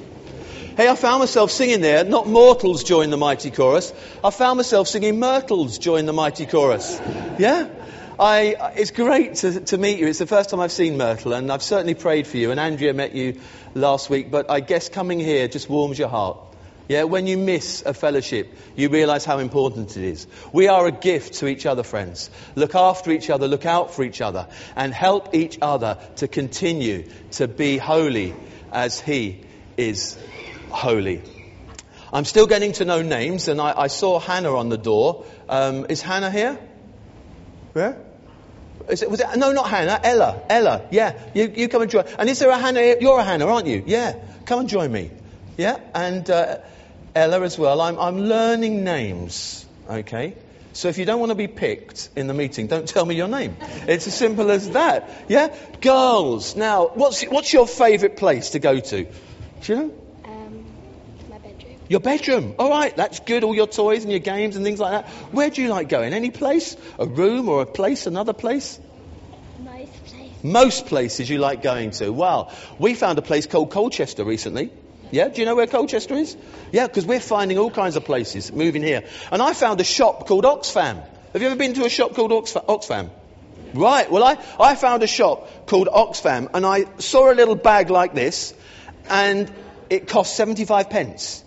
Hey, 0.78 0.88
I 0.88 0.96
found 0.96 1.20
myself 1.20 1.52
singing 1.52 1.82
there, 1.82 2.06
not 2.06 2.26
mortals 2.26 2.86
join 2.86 3.10
the 3.10 3.18
mighty 3.18 3.52
chorus. 3.52 3.92
I 4.24 4.30
found 4.30 4.56
myself 4.56 4.88
singing 4.88 5.20
myrtles 5.20 5.78
join 5.78 6.06
the 6.06 6.14
mighty 6.14 6.46
chorus. 6.46 6.98
Yeah? 7.38 7.68
I, 8.18 8.72
it's 8.78 8.92
great 8.92 9.36
to, 9.36 9.60
to 9.60 9.78
meet 9.78 10.00
you. 10.00 10.08
It's 10.08 10.20
the 10.20 10.26
first 10.26 10.52
time 10.52 10.62
I've 10.62 10.72
seen 10.72 10.96
Myrtle, 10.96 11.34
and 11.34 11.52
I've 11.52 11.64
certainly 11.64 11.96
prayed 11.96 12.28
for 12.28 12.38
you. 12.38 12.52
And 12.52 12.62
Andrea 12.62 12.94
met 12.94 13.14
you 13.14 13.42
last 13.76 14.10
week, 14.10 14.32
but 14.32 14.50
I 14.50 14.62
guess 14.62 14.88
coming 14.88 15.20
here 15.20 15.50
just 15.50 15.70
warms 15.70 16.00
your 16.00 16.08
heart. 16.08 16.38
Yeah, 16.90 17.04
when 17.04 17.28
you 17.28 17.38
miss 17.38 17.84
a 17.86 17.94
fellowship, 17.94 18.52
you 18.76 18.90
realize 18.90 19.24
how 19.24 19.38
important 19.38 19.96
it 19.96 20.04
is. 20.04 20.26
We 20.52 20.70
are 20.70 20.88
a 20.88 20.92
gift 20.92 21.36
to 21.36 21.48
each 21.48 21.68
other, 21.68 21.84
friends. 21.84 22.32
Look 22.56 22.74
after 22.74 23.12
each 23.12 23.30
other, 23.30 23.48
look 23.48 23.68
out 23.68 23.94
for 23.94 24.04
each 24.04 24.22
other, 24.22 24.48
and 24.76 24.92
help 24.92 25.36
each 25.36 25.60
other 25.62 26.00
to 26.16 26.28
continue 26.28 27.08
to 27.34 27.48
be 27.48 27.78
holy 27.78 28.34
as 28.72 29.00
He 29.00 29.42
is 29.78 30.18
holy. 30.70 31.22
I'm 32.12 32.26
still 32.26 32.48
getting 32.48 32.74
to 32.74 32.86
know 32.86 33.02
names, 33.02 33.48
and 33.48 33.62
I, 33.62 33.74
I 33.78 33.88
saw 33.88 34.20
Hannah 34.20 34.56
on 34.56 34.70
the 34.70 34.78
door. 34.78 35.26
Um, 35.48 35.86
is 35.90 36.02
Hannah 36.02 36.32
here? 36.32 36.60
Where? 37.74 38.02
Is 38.90 39.04
it, 39.04 39.12
was 39.12 39.20
it, 39.20 39.28
no, 39.38 39.52
not 39.52 39.70
Hannah. 39.70 40.00
Ella. 40.04 40.42
Ella. 40.50 40.88
Yeah. 40.90 41.14
You, 41.36 41.54
you 41.56 41.68
come 41.68 41.84
and 41.84 41.92
join. 41.92 42.06
And 42.18 42.28
is 42.28 42.40
there 42.40 42.50
a 42.50 42.58
Hannah? 42.58 42.96
You're 43.00 43.20
a 43.20 43.24
Hannah, 43.24 43.46
aren't 43.46 43.68
you? 43.68 43.84
Yeah. 43.86 44.16
Come 44.46 44.62
and 44.62 44.70
join 44.70 44.92
me. 44.92 45.12
Yeah. 45.58 45.80
And 45.94 46.28
uh, 46.30 46.58
Ella 47.14 47.42
as 47.42 47.60
well. 47.60 47.82
I'm, 47.82 48.00
I'm 48.00 48.22
learning 48.22 48.84
names. 48.84 49.66
Okay. 49.88 50.36
So 50.74 50.88
if 50.88 50.98
you 50.98 51.06
don't 51.06 51.20
want 51.20 51.32
to 51.32 51.36
be 51.36 51.48
picked 51.48 52.10
in 52.16 52.28
the 52.28 52.34
meeting, 52.34 52.68
don't 52.68 52.88
tell 52.88 53.06
me 53.06 53.16
your 53.16 53.28
name. 53.28 53.58
It's 53.88 54.08
as 54.08 54.16
simple 54.16 54.52
as 54.52 54.70
that. 54.72 55.10
Yeah? 55.28 55.56
Girls. 55.82 56.56
Now, 56.56 56.88
what's, 56.88 57.24
what's 57.24 57.52
your 57.52 57.68
favourite 57.68 58.18
place 58.18 58.52
to 58.52 58.60
go 58.60 58.80
to? 58.80 59.04
Do 59.04 59.74
you 59.74 59.76
know? 59.76 59.94
Um, 60.26 60.66
my 61.30 61.40
bedroom. 61.40 61.76
Your 61.88 62.00
bedroom. 62.00 62.56
All 62.60 62.70
right, 62.70 62.96
that's 62.96 63.20
good. 63.20 63.44
All 63.44 63.56
your 63.56 63.68
toys 63.68 64.04
and 64.04 64.12
your 64.12 64.20
games 64.20 64.56
and 64.56 64.64
things 64.64 64.80
like 64.80 64.92
that. 64.92 65.12
Where 65.34 65.50
do 65.50 65.62
you 65.62 65.70
like 65.70 65.90
going? 65.90 66.14
Any 66.14 66.30
place? 66.30 66.78
A 67.00 67.06
room 67.06 67.50
or 67.50 67.64
a 67.64 67.66
place? 67.66 68.06
Another 68.06 68.34
place? 68.34 68.80
Most 69.60 70.06
place. 70.06 70.32
Most 70.44 70.86
places 70.86 71.30
you 71.30 71.40
like 71.40 71.64
going 71.64 71.92
to. 71.92 72.12
Well, 72.12 72.54
we 72.78 72.94
found 72.94 73.18
a 73.18 73.24
place 73.24 73.48
called 73.48 73.72
Colchester 73.72 74.24
recently. 74.24 74.72
Yeah, 75.12 75.30
do 75.30 75.42
you 75.42 75.46
know 75.46 75.56
where 75.56 75.68
Colchester 75.68 76.16
is? 76.16 76.38
Yeah, 76.72 76.88
because 76.88 77.06
we're 77.06 77.20
finding 77.20 77.58
all 77.58 77.72
kinds 77.72 77.96
of 77.96 78.06
places 78.06 78.52
moving 78.52 78.84
here. 78.84 79.04
And 79.32 79.42
I 79.42 79.54
found 79.54 79.82
a 79.82 79.84
shop 79.84 80.28
called 80.28 80.44
Oxfam. 80.44 81.04
Have 81.34 81.42
you 81.42 81.48
ever 81.48 81.56
been 81.56 81.74
to 81.76 81.86
a 81.86 81.90
shop 81.90 82.14
called 82.14 82.32
Oxfam? 82.32 82.66
Oxfam? 82.66 83.10
Right, 83.74 84.10
well, 84.10 84.24
I, 84.24 84.38
I 84.60 84.76
found 84.76 85.04
a 85.04 85.08
shop 85.08 85.68
called 85.68 85.88
Oxfam 85.88 86.50
and 86.54 86.66
I 86.66 86.86
saw 86.98 87.32
a 87.32 87.36
little 87.36 87.56
bag 87.56 87.90
like 87.90 88.16
this 88.16 88.54
and 89.08 89.52
it 89.90 90.08
cost 90.08 90.36
75 90.36 90.90
pence. 90.90 91.44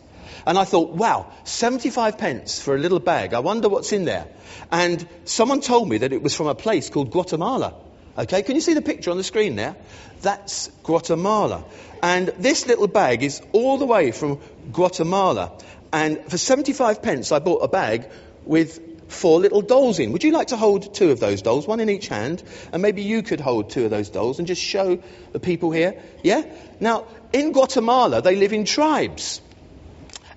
And 0.47 0.59
I 0.59 0.65
thought, 0.65 0.91
wow, 0.91 1.33
75 1.45 2.19
pence 2.19 2.61
for 2.61 2.75
a 2.75 2.79
little 2.79 3.01
bag. 3.01 3.33
I 3.33 3.41
wonder 3.41 3.69
what's 3.69 3.93
in 3.93 4.05
there. 4.05 4.27
And 4.71 5.07
someone 5.25 5.61
told 5.61 5.89
me 5.89 5.99
that 5.99 6.13
it 6.13 6.23
was 6.23 6.35
from 6.35 6.49
a 6.49 6.55
place 6.55 6.91
called 6.91 7.11
Guatemala. 7.11 7.75
Okay, 8.19 8.43
can 8.43 8.57
you 8.57 8.61
see 8.61 8.75
the 8.75 8.83
picture 8.83 9.11
on 9.11 9.17
the 9.17 9.25
screen 9.25 9.57
there? 9.57 9.77
That's 10.21 10.69
Guatemala. 10.83 11.65
And 12.03 12.29
this 12.39 12.67
little 12.67 12.89
bag 12.89 13.23
is 13.23 13.41
all 13.53 13.79
the 13.79 13.87
way 13.87 14.11
from 14.11 14.41
Guatemala. 14.73 15.53
And 15.93 16.21
for 16.29 16.37
75 16.37 17.01
pence, 17.01 17.31
I 17.31 17.39
bought 17.39 17.63
a 17.63 17.69
bag 17.69 18.11
with 18.45 18.81
four 19.13 19.39
little 19.39 19.63
dolls 19.63 19.99
in. 19.99 20.13
Would 20.13 20.25
you 20.25 20.33
like 20.33 20.49
to 20.49 20.57
hold 20.57 20.95
two 20.95 21.11
of 21.11 21.21
those 21.21 21.43
dolls, 21.43 21.67
one 21.67 21.81
in 21.81 21.89
each 21.89 22.09
hand? 22.09 22.43
And 22.73 22.83
maybe 22.83 23.03
you 23.03 23.23
could 23.23 23.41
hold 23.41 23.71
two 23.71 23.85
of 23.85 23.91
those 23.91 24.09
dolls 24.09 24.39
and 24.39 24.49
just 24.49 24.61
show 24.61 24.99
the 25.33 25.39
people 25.39 25.71
here. 25.71 26.03
Yeah? 26.25 26.43
Now, 26.81 27.07
in 27.33 27.53
Guatemala, 27.53 28.21
they 28.21 28.37
live 28.37 28.53
in 28.53 28.65
tribes. 28.65 29.41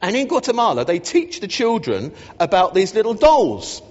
And 0.01 0.15
in 0.15 0.27
Guatemala, 0.27 0.85
they 0.85 0.99
teach 0.99 1.39
the 1.39 1.47
children 1.47 2.13
about 2.39 2.73
these 2.73 2.93
little 2.93 3.15
dolls. 3.15 3.81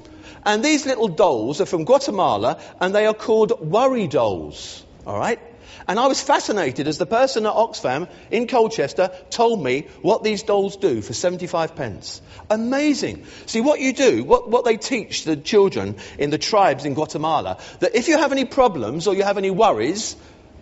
And 0.45 0.63
these 0.63 0.87
little 0.87 1.09
dolls 1.09 1.61
are 1.61 1.67
from 1.67 1.85
Guatemala 1.85 2.61
and 2.81 2.95
they 2.95 3.07
are 3.07 3.15
called 3.15 3.61
worry 3.61 4.07
dolls. 4.07 4.85
All 5.07 5.19
right? 5.19 5.41
And 5.87 5.99
I 5.99 6.07
was 6.07 6.21
fascinated 6.21 6.89
as 6.89 6.99
the 6.99 7.07
person 7.07 7.47
at 7.47 7.53
Oxfam 7.53 8.09
in 8.31 8.47
Colchester 8.47 9.11
told 9.31 9.63
me 9.63 9.87
what 10.03 10.23
these 10.23 10.43
dolls 10.43 10.77
do 10.77 11.03
for 11.03 11.13
75 11.13 11.75
pence. 11.77 12.23
Amazing. 12.51 13.27
See, 13.47 13.61
what 13.61 13.81
you 13.81 13.93
do, 13.93 14.25
what, 14.25 14.51
what 14.51 14.65
they 14.65 14.77
teach 14.77 15.25
the 15.25 15.37
children 15.37 15.97
in 16.19 16.31
the 16.31 16.39
tribes 16.39 16.85
in 16.85 16.95
Guatemala, 16.95 17.59
that 17.81 17.95
if 17.95 18.09
you 18.09 18.19
have 18.19 18.33
any 18.33 18.45
problems 18.45 19.07
or 19.07 19.15
you 19.15 19.23
have 19.23 19.39
any 19.39 19.51
worries, 19.51 20.17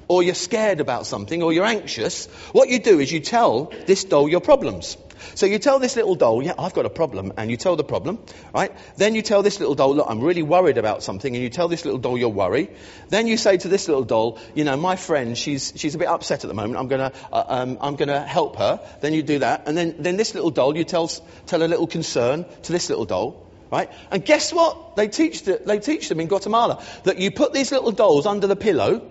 or 0.08 0.22
you're 0.22 0.34
scared 0.34 0.80
about 0.80 1.06
something, 1.06 1.42
or 1.42 1.52
you're 1.52 1.64
anxious, 1.64 2.26
what 2.52 2.68
you 2.68 2.78
do 2.78 3.00
is 3.00 3.10
you 3.10 3.20
tell 3.20 3.72
this 3.86 4.04
doll 4.04 4.28
your 4.28 4.40
problems. 4.40 4.98
So 5.34 5.46
you 5.46 5.58
tell 5.58 5.78
this 5.78 5.96
little 5.96 6.14
doll, 6.14 6.42
yeah, 6.42 6.54
I've 6.58 6.74
got 6.74 6.86
a 6.86 6.90
problem, 6.90 7.32
and 7.36 7.50
you 7.50 7.56
tell 7.56 7.76
the 7.76 7.84
problem, 7.84 8.18
right? 8.54 8.72
Then 8.96 9.14
you 9.14 9.22
tell 9.22 9.42
this 9.42 9.60
little 9.60 9.74
doll, 9.74 9.94
look, 9.94 10.06
I'm 10.08 10.20
really 10.20 10.42
worried 10.42 10.78
about 10.78 11.02
something, 11.02 11.34
and 11.34 11.42
you 11.42 11.50
tell 11.50 11.68
this 11.68 11.84
little 11.84 11.98
doll 11.98 12.18
your 12.18 12.32
worry. 12.32 12.70
Then 13.08 13.26
you 13.26 13.36
say 13.36 13.56
to 13.56 13.68
this 13.68 13.88
little 13.88 14.04
doll, 14.04 14.38
you 14.54 14.64
know, 14.64 14.76
my 14.76 14.96
friend, 14.96 15.36
she's, 15.36 15.72
she's 15.76 15.94
a 15.94 15.98
bit 15.98 16.08
upset 16.08 16.44
at 16.44 16.48
the 16.48 16.54
moment, 16.54 16.78
I'm 16.78 16.88
gonna, 16.88 17.12
uh, 17.32 17.44
um, 17.46 17.78
I'm 17.80 17.96
gonna 17.96 18.20
help 18.20 18.56
her. 18.56 18.80
Then 19.00 19.14
you 19.14 19.22
do 19.22 19.40
that, 19.40 19.66
and 19.66 19.76
then, 19.76 19.96
then 19.98 20.16
this 20.16 20.34
little 20.34 20.50
doll, 20.50 20.76
you 20.76 20.84
tell, 20.84 21.08
tell 21.46 21.62
a 21.62 21.68
little 21.68 21.86
concern 21.86 22.44
to 22.62 22.72
this 22.72 22.88
little 22.88 23.04
doll, 23.04 23.46
right? 23.70 23.90
And 24.10 24.24
guess 24.24 24.52
what? 24.52 24.96
They 24.96 25.08
teach, 25.08 25.44
the, 25.44 25.60
they 25.64 25.78
teach 25.78 26.08
them 26.08 26.20
in 26.20 26.28
Guatemala 26.28 26.84
that 27.04 27.18
you 27.18 27.30
put 27.30 27.52
these 27.52 27.72
little 27.72 27.92
dolls 27.92 28.26
under 28.26 28.46
the 28.46 28.56
pillow, 28.56 29.08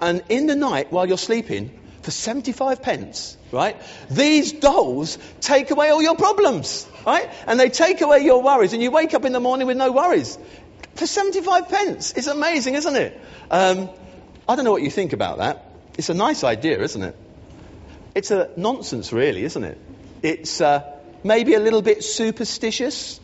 and 0.00 0.22
in 0.28 0.46
the 0.46 0.56
night 0.56 0.92
while 0.92 1.06
you're 1.06 1.18
sleeping, 1.18 1.78
for 2.04 2.10
75 2.10 2.82
pence, 2.82 3.36
right? 3.50 3.80
These 4.10 4.52
dolls 4.52 5.18
take 5.40 5.70
away 5.70 5.88
all 5.88 6.02
your 6.02 6.16
problems, 6.16 6.86
right? 7.06 7.30
And 7.46 7.58
they 7.58 7.70
take 7.70 8.02
away 8.02 8.20
your 8.20 8.42
worries, 8.42 8.74
and 8.74 8.82
you 8.82 8.90
wake 8.90 9.14
up 9.14 9.24
in 9.24 9.32
the 9.32 9.40
morning 9.40 9.66
with 9.66 9.78
no 9.78 9.90
worries. 9.90 10.38
For 10.96 11.06
75 11.06 11.68
pence. 11.70 12.12
It's 12.12 12.26
amazing, 12.26 12.74
isn't 12.74 12.94
it? 12.94 13.20
Um, 13.50 13.88
I 14.46 14.54
don't 14.54 14.66
know 14.66 14.70
what 14.70 14.82
you 14.82 14.90
think 14.90 15.14
about 15.14 15.38
that. 15.38 15.64
It's 15.96 16.10
a 16.10 16.14
nice 16.14 16.44
idea, 16.44 16.80
isn't 16.82 17.02
it? 17.02 17.16
It's 18.14 18.30
a 18.30 18.50
nonsense, 18.56 19.12
really, 19.12 19.42
isn't 19.42 19.64
it? 19.64 19.78
It's 20.22 20.60
uh, 20.60 20.82
maybe 21.24 21.54
a 21.54 21.60
little 21.60 21.82
bit 21.82 22.04
superstitious, 22.04 23.18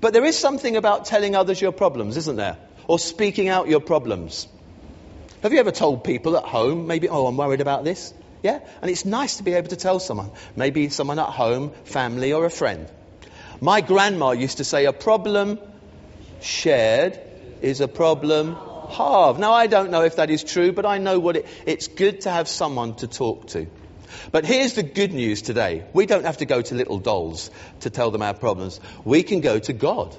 but 0.00 0.12
there 0.12 0.24
is 0.24 0.36
something 0.36 0.76
about 0.76 1.04
telling 1.04 1.36
others 1.36 1.60
your 1.60 1.72
problems, 1.72 2.16
isn't 2.16 2.36
there? 2.36 2.58
Or 2.88 2.98
speaking 2.98 3.48
out 3.48 3.68
your 3.68 3.80
problems. 3.80 4.48
Have 5.42 5.52
you 5.52 5.60
ever 5.60 5.70
told 5.70 6.02
people 6.02 6.36
at 6.36 6.44
home, 6.44 6.86
maybe, 6.86 7.08
oh, 7.08 7.26
I'm 7.26 7.36
worried 7.36 7.60
about 7.60 7.84
this? 7.84 8.12
Yeah? 8.42 8.60
And 8.82 8.90
it's 8.90 9.04
nice 9.04 9.38
to 9.38 9.42
be 9.42 9.54
able 9.54 9.68
to 9.68 9.76
tell 9.76 10.00
someone, 10.00 10.30
maybe 10.54 10.88
someone 10.88 11.18
at 11.18 11.28
home, 11.28 11.72
family, 11.84 12.32
or 12.32 12.44
a 12.44 12.50
friend. 12.50 12.88
My 13.60 13.80
grandma 13.80 14.32
used 14.32 14.58
to 14.58 14.64
say, 14.64 14.84
a 14.84 14.92
problem 14.92 15.58
shared 16.40 17.18
is 17.62 17.80
a 17.80 17.88
problem 17.88 18.54
halved. 18.90 19.40
Now, 19.40 19.52
I 19.52 19.66
don't 19.66 19.90
know 19.90 20.02
if 20.02 20.16
that 20.16 20.30
is 20.30 20.44
true, 20.44 20.72
but 20.72 20.86
I 20.86 20.98
know 20.98 21.18
what 21.18 21.36
it, 21.36 21.46
it's 21.64 21.88
good 21.88 22.22
to 22.22 22.30
have 22.30 22.48
someone 22.48 22.94
to 22.96 23.06
talk 23.06 23.48
to. 23.48 23.66
But 24.30 24.44
here's 24.44 24.74
the 24.74 24.82
good 24.82 25.12
news 25.12 25.42
today. 25.42 25.84
We 25.92 26.06
don't 26.06 26.24
have 26.24 26.38
to 26.38 26.46
go 26.46 26.62
to 26.62 26.74
little 26.74 26.98
dolls 26.98 27.50
to 27.80 27.90
tell 27.90 28.10
them 28.10 28.22
our 28.22 28.34
problems. 28.34 28.80
We 29.04 29.22
can 29.22 29.40
go 29.40 29.58
to 29.58 29.72
God. 29.72 30.14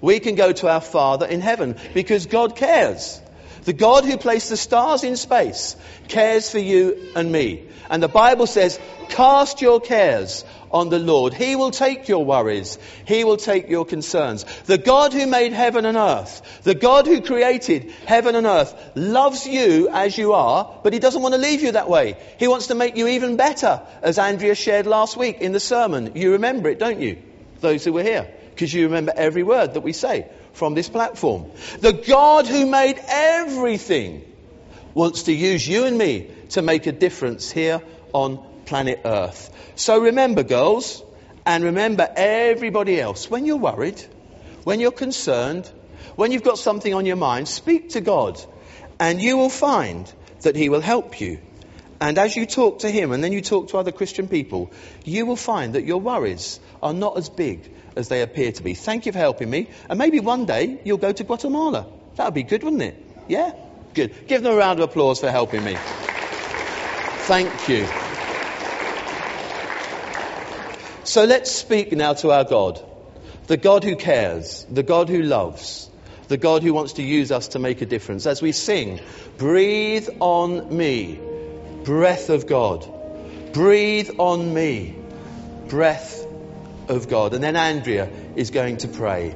We 0.00 0.20
can 0.20 0.34
go 0.34 0.52
to 0.52 0.68
our 0.68 0.80
Father 0.80 1.26
in 1.26 1.40
heaven 1.40 1.76
because 1.94 2.26
God 2.26 2.56
cares. 2.56 3.20
The 3.68 3.74
God 3.74 4.06
who 4.06 4.16
placed 4.16 4.48
the 4.48 4.56
stars 4.56 5.04
in 5.04 5.18
space 5.18 5.76
cares 6.08 6.50
for 6.50 6.58
you 6.58 7.10
and 7.14 7.30
me. 7.30 7.64
And 7.90 8.02
the 8.02 8.08
Bible 8.08 8.46
says, 8.46 8.80
cast 9.10 9.60
your 9.60 9.78
cares 9.78 10.42
on 10.70 10.88
the 10.88 10.98
Lord. 10.98 11.34
He 11.34 11.54
will 11.54 11.70
take 11.70 12.08
your 12.08 12.24
worries. 12.24 12.78
He 13.04 13.24
will 13.24 13.36
take 13.36 13.68
your 13.68 13.84
concerns. 13.84 14.46
The 14.64 14.78
God 14.78 15.12
who 15.12 15.26
made 15.26 15.52
heaven 15.52 15.84
and 15.84 15.98
earth, 15.98 16.62
the 16.62 16.74
God 16.74 17.06
who 17.06 17.20
created 17.20 17.90
heaven 18.06 18.36
and 18.36 18.46
earth, 18.46 18.74
loves 18.94 19.46
you 19.46 19.90
as 19.90 20.16
you 20.16 20.32
are, 20.32 20.80
but 20.82 20.94
He 20.94 20.98
doesn't 20.98 21.20
want 21.20 21.34
to 21.34 21.40
leave 21.40 21.60
you 21.60 21.72
that 21.72 21.90
way. 21.90 22.16
He 22.38 22.48
wants 22.48 22.68
to 22.68 22.74
make 22.74 22.96
you 22.96 23.06
even 23.08 23.36
better, 23.36 23.82
as 24.00 24.18
Andrea 24.18 24.54
shared 24.54 24.86
last 24.86 25.14
week 25.18 25.42
in 25.42 25.52
the 25.52 25.60
sermon. 25.60 26.12
You 26.14 26.32
remember 26.32 26.70
it, 26.70 26.78
don't 26.78 27.00
you? 27.00 27.18
Those 27.60 27.84
who 27.84 27.92
were 27.92 28.02
here. 28.02 28.32
Because 28.48 28.72
you 28.72 28.84
remember 28.84 29.12
every 29.14 29.42
word 29.42 29.74
that 29.74 29.82
we 29.82 29.92
say 29.92 30.26
from 30.58 30.74
this 30.74 30.88
platform. 30.88 31.46
The 31.80 31.92
God 31.92 32.46
who 32.46 32.66
made 32.66 33.00
everything 33.08 34.24
wants 34.92 35.24
to 35.24 35.32
use 35.32 35.66
you 35.66 35.84
and 35.84 35.96
me 35.96 36.30
to 36.50 36.62
make 36.62 36.86
a 36.86 36.92
difference 36.92 37.50
here 37.50 37.80
on 38.12 38.38
planet 38.66 39.00
Earth. 39.04 39.54
So 39.76 40.00
remember, 40.00 40.42
girls, 40.42 41.02
and 41.46 41.64
remember 41.64 42.08
everybody 42.14 43.00
else, 43.00 43.30
when 43.30 43.46
you're 43.46 43.56
worried, 43.56 44.02
when 44.64 44.80
you're 44.80 44.90
concerned, 44.90 45.70
when 46.16 46.32
you've 46.32 46.42
got 46.42 46.58
something 46.58 46.92
on 46.92 47.06
your 47.06 47.16
mind, 47.16 47.46
speak 47.48 47.90
to 47.90 48.00
God, 48.00 48.40
and 48.98 49.22
you 49.22 49.36
will 49.36 49.48
find 49.48 50.12
that 50.40 50.56
He 50.56 50.68
will 50.68 50.80
help 50.80 51.20
you. 51.20 51.40
And 52.00 52.18
as 52.18 52.36
you 52.36 52.46
talk 52.46 52.80
to 52.80 52.90
Him 52.90 53.12
and 53.12 53.22
then 53.22 53.32
you 53.32 53.40
talk 53.40 53.68
to 53.68 53.78
other 53.78 53.92
Christian 53.92 54.28
people, 54.28 54.72
you 55.04 55.26
will 55.26 55.36
find 55.36 55.74
that 55.74 55.84
your 55.84 56.00
worries 56.00 56.60
are 56.82 56.92
not 56.92 57.16
as 57.16 57.28
big 57.28 57.70
as 57.98 58.08
they 58.08 58.22
appear 58.22 58.52
to 58.52 58.62
be. 58.62 58.74
Thank 58.74 59.06
you 59.06 59.12
for 59.12 59.18
helping 59.18 59.50
me. 59.50 59.68
And 59.90 59.98
maybe 59.98 60.20
one 60.20 60.46
day 60.46 60.80
you'll 60.84 60.98
go 60.98 61.12
to 61.12 61.24
Guatemala. 61.24 61.86
That 62.16 62.26
would 62.26 62.34
be 62.34 62.44
good, 62.44 62.62
wouldn't 62.62 62.82
it? 62.82 62.96
Yeah? 63.26 63.52
Good. 63.94 64.28
Give 64.28 64.42
them 64.42 64.54
a 64.54 64.56
round 64.56 64.78
of 64.78 64.88
applause 64.88 65.20
for 65.20 65.30
helping 65.30 65.64
me. 65.64 65.76
Thank 67.26 67.68
you. 67.68 67.86
So 71.04 71.24
let's 71.24 71.50
speak 71.50 71.92
now 71.92 72.14
to 72.14 72.30
our 72.30 72.44
God. 72.44 72.84
The 73.48 73.56
God 73.56 73.82
who 73.82 73.96
cares, 73.96 74.64
the 74.70 74.82
God 74.82 75.08
who 75.08 75.22
loves, 75.22 75.90
the 76.28 76.36
God 76.36 76.62
who 76.62 76.74
wants 76.74 76.94
to 76.94 77.02
use 77.02 77.32
us 77.32 77.48
to 77.48 77.58
make 77.58 77.80
a 77.82 77.86
difference. 77.86 78.26
As 78.26 78.40
we 78.42 78.52
sing, 78.52 79.00
breathe 79.38 80.08
on 80.20 80.76
me, 80.76 81.18
breath 81.84 82.28
of 82.28 82.46
God. 82.46 82.86
Breathe 83.52 84.10
on 84.18 84.52
me, 84.52 84.94
breath 85.68 86.27
of 86.88 87.08
God. 87.08 87.34
And 87.34 87.42
then 87.42 87.56
Andrea 87.56 88.08
is 88.36 88.50
going 88.50 88.78
to 88.78 88.88
pray. 88.88 89.34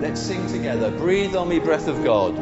Let's 0.00 0.20
sing 0.20 0.46
together. 0.46 0.90
Breathe 0.90 1.34
on 1.34 1.48
me, 1.48 1.58
breath 1.58 1.88
of 1.88 2.04
God. 2.04 2.36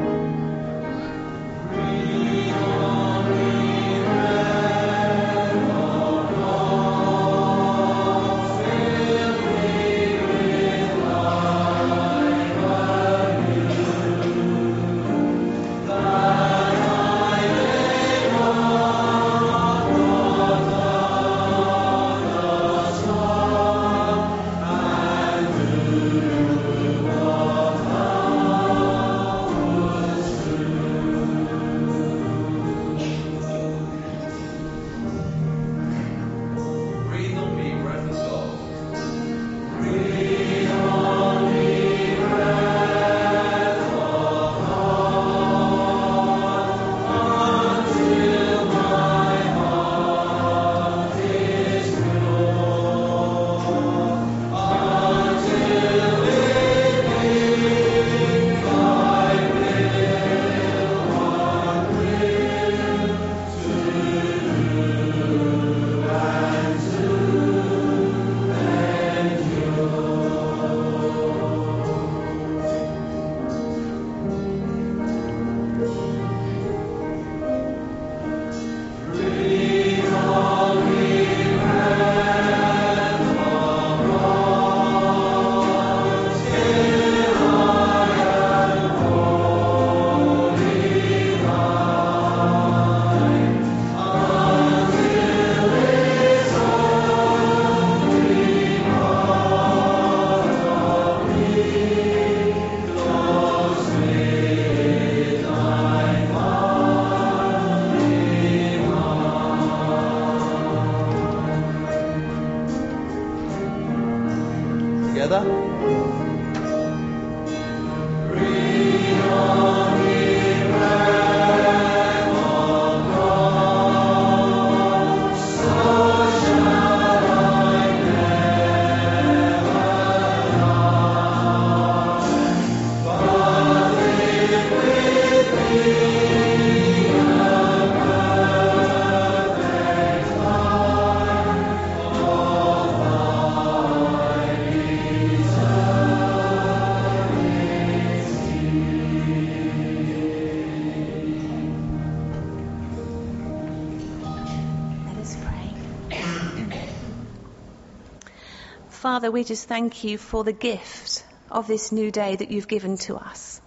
Father, 159.16 159.31
we 159.31 159.44
just 159.44 159.66
thank 159.66 160.05
you 160.05 160.18
for 160.18 160.44
the 160.44 160.52
gift 160.52 161.24
of 161.50 161.66
this 161.66 161.90
new 161.90 162.11
day 162.11 162.37
that 162.37 162.50
you've 162.50 162.68
given 162.68 162.98
to 162.98 163.16
us. 163.16 163.62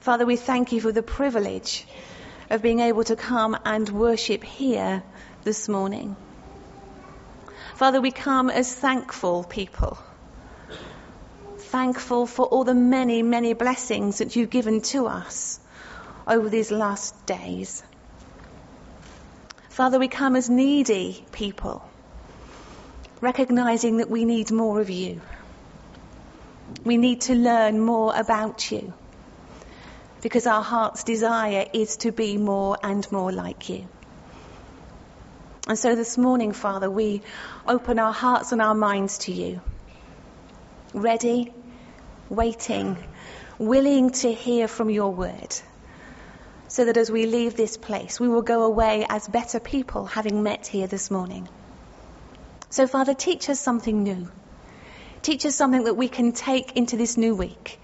Father, 0.00 0.26
we 0.26 0.36
thank 0.36 0.70
you 0.70 0.82
for 0.82 0.92
the 0.92 1.02
privilege 1.02 1.86
of 2.50 2.60
being 2.60 2.80
able 2.80 3.04
to 3.04 3.16
come 3.16 3.56
and 3.64 3.88
worship 3.88 4.44
here 4.44 5.02
this 5.44 5.66
morning. 5.66 6.14
Father, 7.76 8.02
we 8.02 8.10
come 8.10 8.50
as 8.50 8.70
thankful 8.70 9.44
people. 9.44 9.96
Thankful 11.56 12.26
for 12.26 12.44
all 12.44 12.64
the 12.64 12.74
many, 12.74 13.22
many 13.22 13.54
blessings 13.54 14.18
that 14.18 14.36
you've 14.36 14.50
given 14.50 14.82
to 14.92 15.06
us 15.06 15.58
over 16.26 16.50
these 16.50 16.70
last 16.70 17.24
days. 17.24 17.82
Father, 19.70 19.98
we 19.98 20.08
come 20.08 20.36
as 20.36 20.50
needy 20.50 21.24
people, 21.32 21.88
recognizing 23.24 23.96
that 23.96 24.10
we 24.10 24.24
need 24.24 24.52
more 24.52 24.80
of 24.80 24.90
you. 24.90 25.20
We 26.84 26.96
need 26.96 27.22
to 27.22 27.34
learn 27.34 27.80
more 27.80 28.14
about 28.14 28.70
you 28.70 28.92
because 30.22 30.46
our 30.46 30.62
heart's 30.62 31.04
desire 31.04 31.66
is 31.72 31.98
to 31.98 32.12
be 32.12 32.36
more 32.38 32.78
and 32.82 33.10
more 33.12 33.32
like 33.32 33.68
you. 33.68 33.86
And 35.66 35.78
so 35.78 35.94
this 35.94 36.16
morning, 36.18 36.52
Father, 36.52 36.90
we 36.90 37.22
open 37.66 37.98
our 37.98 38.12
hearts 38.12 38.52
and 38.52 38.60
our 38.60 38.74
minds 38.74 39.18
to 39.18 39.32
you. 39.32 39.60
Ready, 40.92 41.52
waiting, 42.28 42.96
willing 43.58 44.10
to 44.10 44.32
hear 44.32 44.68
from 44.68 44.90
your 44.90 45.12
word. 45.12 45.56
So 46.68 46.84
that 46.86 46.96
as 46.96 47.10
we 47.10 47.26
leave 47.26 47.54
this 47.56 47.76
place, 47.76 48.18
we 48.18 48.28
will 48.28 48.42
go 48.42 48.64
away 48.64 49.06
as 49.08 49.28
better 49.28 49.60
people 49.60 50.06
having 50.06 50.42
met 50.42 50.66
here 50.66 50.86
this 50.86 51.10
morning. 51.10 51.48
So 52.74 52.88
Father, 52.88 53.14
teach 53.14 53.48
us 53.50 53.60
something 53.60 54.02
new. 54.02 54.28
Teach 55.22 55.46
us 55.46 55.54
something 55.54 55.84
that 55.84 55.94
we 55.94 56.08
can 56.08 56.32
take 56.32 56.76
into 56.76 56.96
this 56.96 57.16
new 57.16 57.36
week 57.36 57.80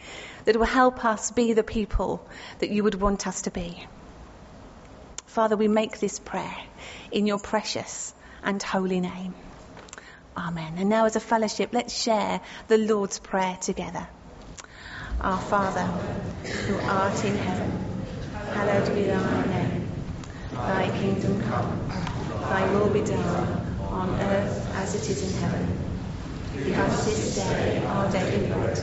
that 0.47 0.57
will 0.57 0.67
help 0.67 1.05
us 1.05 1.31
be 1.31 1.53
the 1.53 1.63
people 1.63 2.29
that 2.59 2.71
you 2.71 2.83
would 2.83 3.01
want 3.01 3.29
us 3.29 3.43
to 3.43 3.53
be. 3.53 3.87
Father, 5.27 5.57
we 5.57 5.69
make 5.69 6.01
this 6.01 6.19
prayer 6.19 6.57
in 7.13 7.29
your 7.29 7.39
precious 7.39 8.13
and 8.43 8.61
holy 8.61 8.99
name. 8.99 9.33
Amen. 10.37 10.75
And 10.77 10.89
now 10.89 11.05
as 11.05 11.15
a 11.15 11.21
fellowship, 11.21 11.71
let's 11.73 11.97
share 11.97 12.41
the 12.67 12.79
Lord's 12.79 13.21
Prayer 13.21 13.57
together. 13.63 14.09
Our 15.21 15.39
Father, 15.39 15.85
who 15.85 16.77
art 16.81 17.25
in 17.25 17.37
heaven, 17.37 17.71
hallowed 18.55 18.93
be 18.97 19.05
thy 19.05 19.47
name. 19.47 19.89
Thy 20.51 20.99
kingdom 20.99 21.41
come, 21.43 21.89
thy 22.51 22.75
will 22.75 22.91
be 22.91 23.03
done 23.03 23.70
on 24.01 24.19
earth 24.19 24.75
as 24.77 24.95
it 24.95 25.11
is 25.11 25.21
in 25.29 25.43
heaven. 25.43 25.69
Give 26.55 26.79
us 26.79 27.05
this 27.05 27.37
day 27.37 27.85
our 27.85 28.11
daily 28.11 28.47
bread 28.47 28.79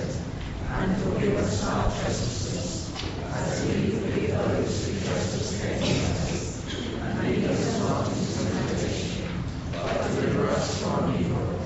and 0.69 0.97
forgive 1.01 1.36
us 1.38 1.63
our 1.65 1.86
trespasses, 1.86 2.93
as 3.34 3.65
we 3.65 3.97
forgive 3.97 4.38
those 4.38 4.86
who 4.86 4.93
trespass 5.01 5.63
against 5.63 6.06
us. 6.21 7.01
And 7.01 7.27
lead 7.27 7.45
us 7.49 7.80
not 7.80 8.08
into 8.13 8.45
temptation, 8.45 9.27
but 9.71 10.08
deliver 10.12 10.49
us 10.51 10.84
from 10.84 11.15
evil. 11.19 11.60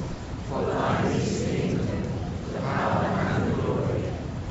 For 0.48 0.62
thine 0.66 1.12
is 1.12 1.46
the 1.46 1.58
kingdom, 1.58 2.04
the 2.54 2.60
power, 2.60 3.04
and 3.04 3.52
the 3.52 3.62
glory, 3.62 4.04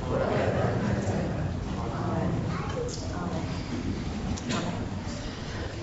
forever 0.05 0.77
and 0.77 1.05
ever. 1.07 1.49
Amen. 1.79 2.29
Amen. 2.93 3.45
Amen. 4.53 4.85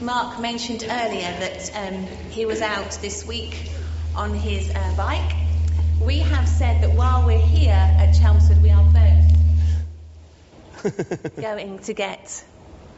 Mark 0.07 0.39
mentioned 0.39 0.83
earlier 0.89 1.31
that 1.43 1.71
um, 1.75 2.07
he 2.31 2.45
was 2.45 2.61
out 2.61 2.91
this 3.01 3.27
week 3.27 3.69
on 4.15 4.33
his 4.33 4.69
uh, 4.73 4.93
bike 4.95 5.35
we 6.01 6.19
have 6.19 6.47
said 6.47 6.81
that 6.83 6.93
while 6.93 7.25
we're 7.25 7.37
here 7.39 7.73
at 7.73 8.13
Chelmsford, 8.13 8.61
we 8.61 8.69
are 8.69 8.83
both 10.83 11.35
going 11.41 11.79
to 11.79 11.93
get 11.93 12.45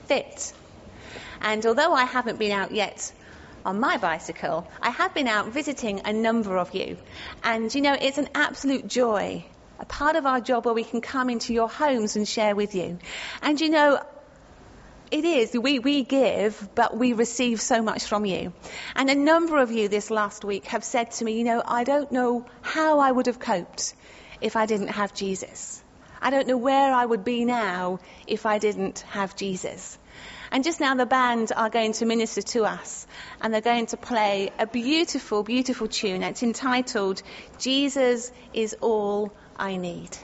fit. 0.06 0.54
And 1.42 1.66
although 1.66 1.94
I 1.94 2.04
haven't 2.04 2.38
been 2.38 2.52
out 2.52 2.72
yet 2.72 3.12
on 3.66 3.80
my 3.80 3.98
bicycle, 3.98 4.68
I 4.82 4.90
have 4.90 5.14
been 5.14 5.28
out 5.28 5.48
visiting 5.48 6.02
a 6.06 6.14
number 6.14 6.58
of 6.58 6.76
you. 6.76 6.98
And 7.44 7.74
you 7.74 7.82
know, 7.82 7.98
it's 8.00 8.18
an 8.18 8.30
absolute 8.36 8.88
joy, 8.88 9.46
a 9.80 9.86
part 9.86 10.16
of 10.16 10.26
our 10.26 10.42
job 10.42 10.66
where 10.66 10.76
we 10.76 10.84
can 10.84 11.02
come 11.02 11.30
into 11.30 11.54
your 11.54 11.70
homes 11.70 12.16
and 12.16 12.28
share 12.28 12.56
with 12.56 12.76
you. 12.76 13.00
And 13.42 13.60
you 13.60 13.70
know, 13.70 14.04
it 15.12 15.26
is. 15.26 15.54
We, 15.54 15.80
we 15.80 16.04
give, 16.04 16.70
but 16.76 16.96
we 16.96 17.14
receive 17.14 17.62
so 17.62 17.82
much 17.82 18.04
from 18.06 18.26
you. 18.26 18.54
And 18.96 19.10
a 19.10 19.16
number 19.16 19.58
of 19.58 19.72
you 19.72 19.88
this 19.88 20.12
last 20.12 20.44
week 20.46 20.66
have 20.68 20.84
said 20.84 21.12
to 21.12 21.26
me, 21.26 21.38
you 21.38 21.44
know, 21.44 21.62
I 21.66 21.84
don't 21.84 22.12
know 22.12 22.46
how 22.62 23.00
I 23.00 23.12
would 23.12 23.26
have 23.26 23.40
coped 23.40 23.96
if 24.42 24.56
I 24.56 24.66
didn't 24.66 24.90
have 24.90 25.14
Jesus. 25.14 25.84
I 26.22 26.30
don't 26.32 26.48
know 26.48 26.58
where 26.58 26.94
I 26.94 27.06
would 27.06 27.24
be 27.24 27.46
now 27.46 28.00
if 28.28 28.46
I 28.46 28.60
didn't 28.60 29.00
have 29.12 29.36
Jesus. 29.36 29.98
And 30.52 30.64
just 30.64 30.80
now 30.80 30.96
the 30.96 31.06
band 31.06 31.52
are 31.56 31.70
going 31.70 31.94
to 31.94 32.06
minister 32.06 32.42
to 32.42 32.66
us 32.66 33.08
and 33.42 33.54
they're 33.54 33.62
going 33.62 33.86
to 33.88 33.98
play 33.98 34.52
a 34.60 34.68
beautiful, 34.68 35.44
beautiful 35.44 35.88
tune. 35.88 36.24
It's 36.24 36.44
entitled, 36.44 37.22
Jesus 37.60 38.32
is 38.54 38.76
All 38.82 39.34
I 39.56 39.78
Need. 39.78 40.18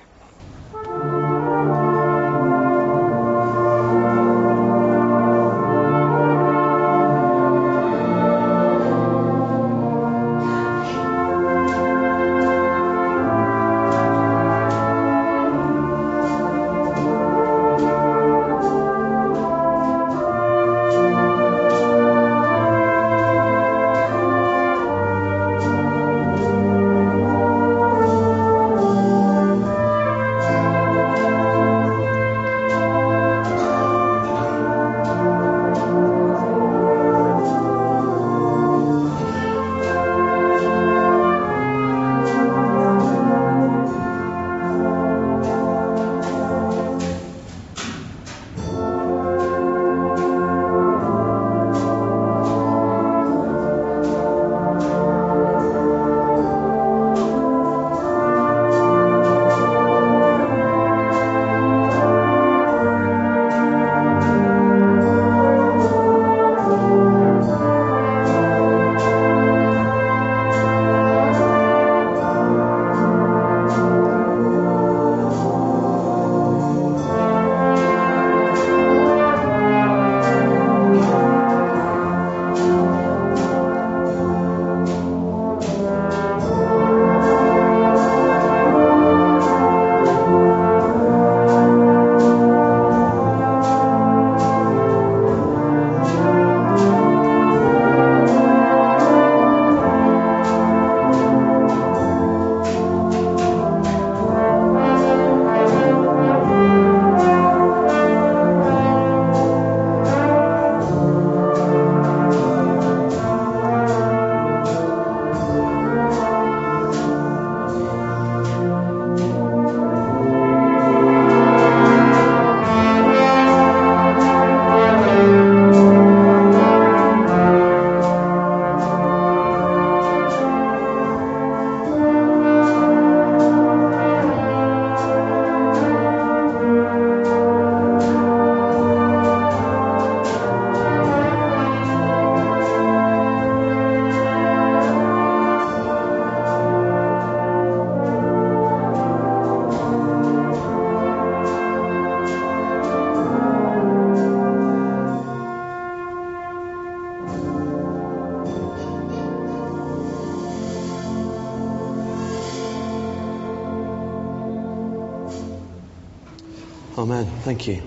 Amen. 166.98 167.26
Thank 167.26 167.68
you. 167.68 167.76
Do 167.76 167.82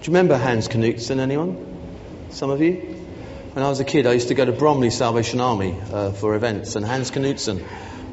you 0.00 0.06
remember 0.06 0.38
Hans 0.38 0.68
Knutson, 0.68 1.18
anyone? 1.18 1.58
Some 2.30 2.48
of 2.48 2.62
you? 2.62 2.72
When 3.52 3.62
I 3.62 3.68
was 3.68 3.80
a 3.80 3.84
kid, 3.84 4.06
I 4.06 4.12
used 4.12 4.28
to 4.28 4.34
go 4.34 4.46
to 4.46 4.52
Bromley 4.52 4.88
Salvation 4.88 5.42
Army 5.42 5.76
uh, 5.92 6.12
for 6.12 6.34
events, 6.34 6.74
and 6.74 6.86
Hans 6.86 7.10
Knutson 7.10 7.62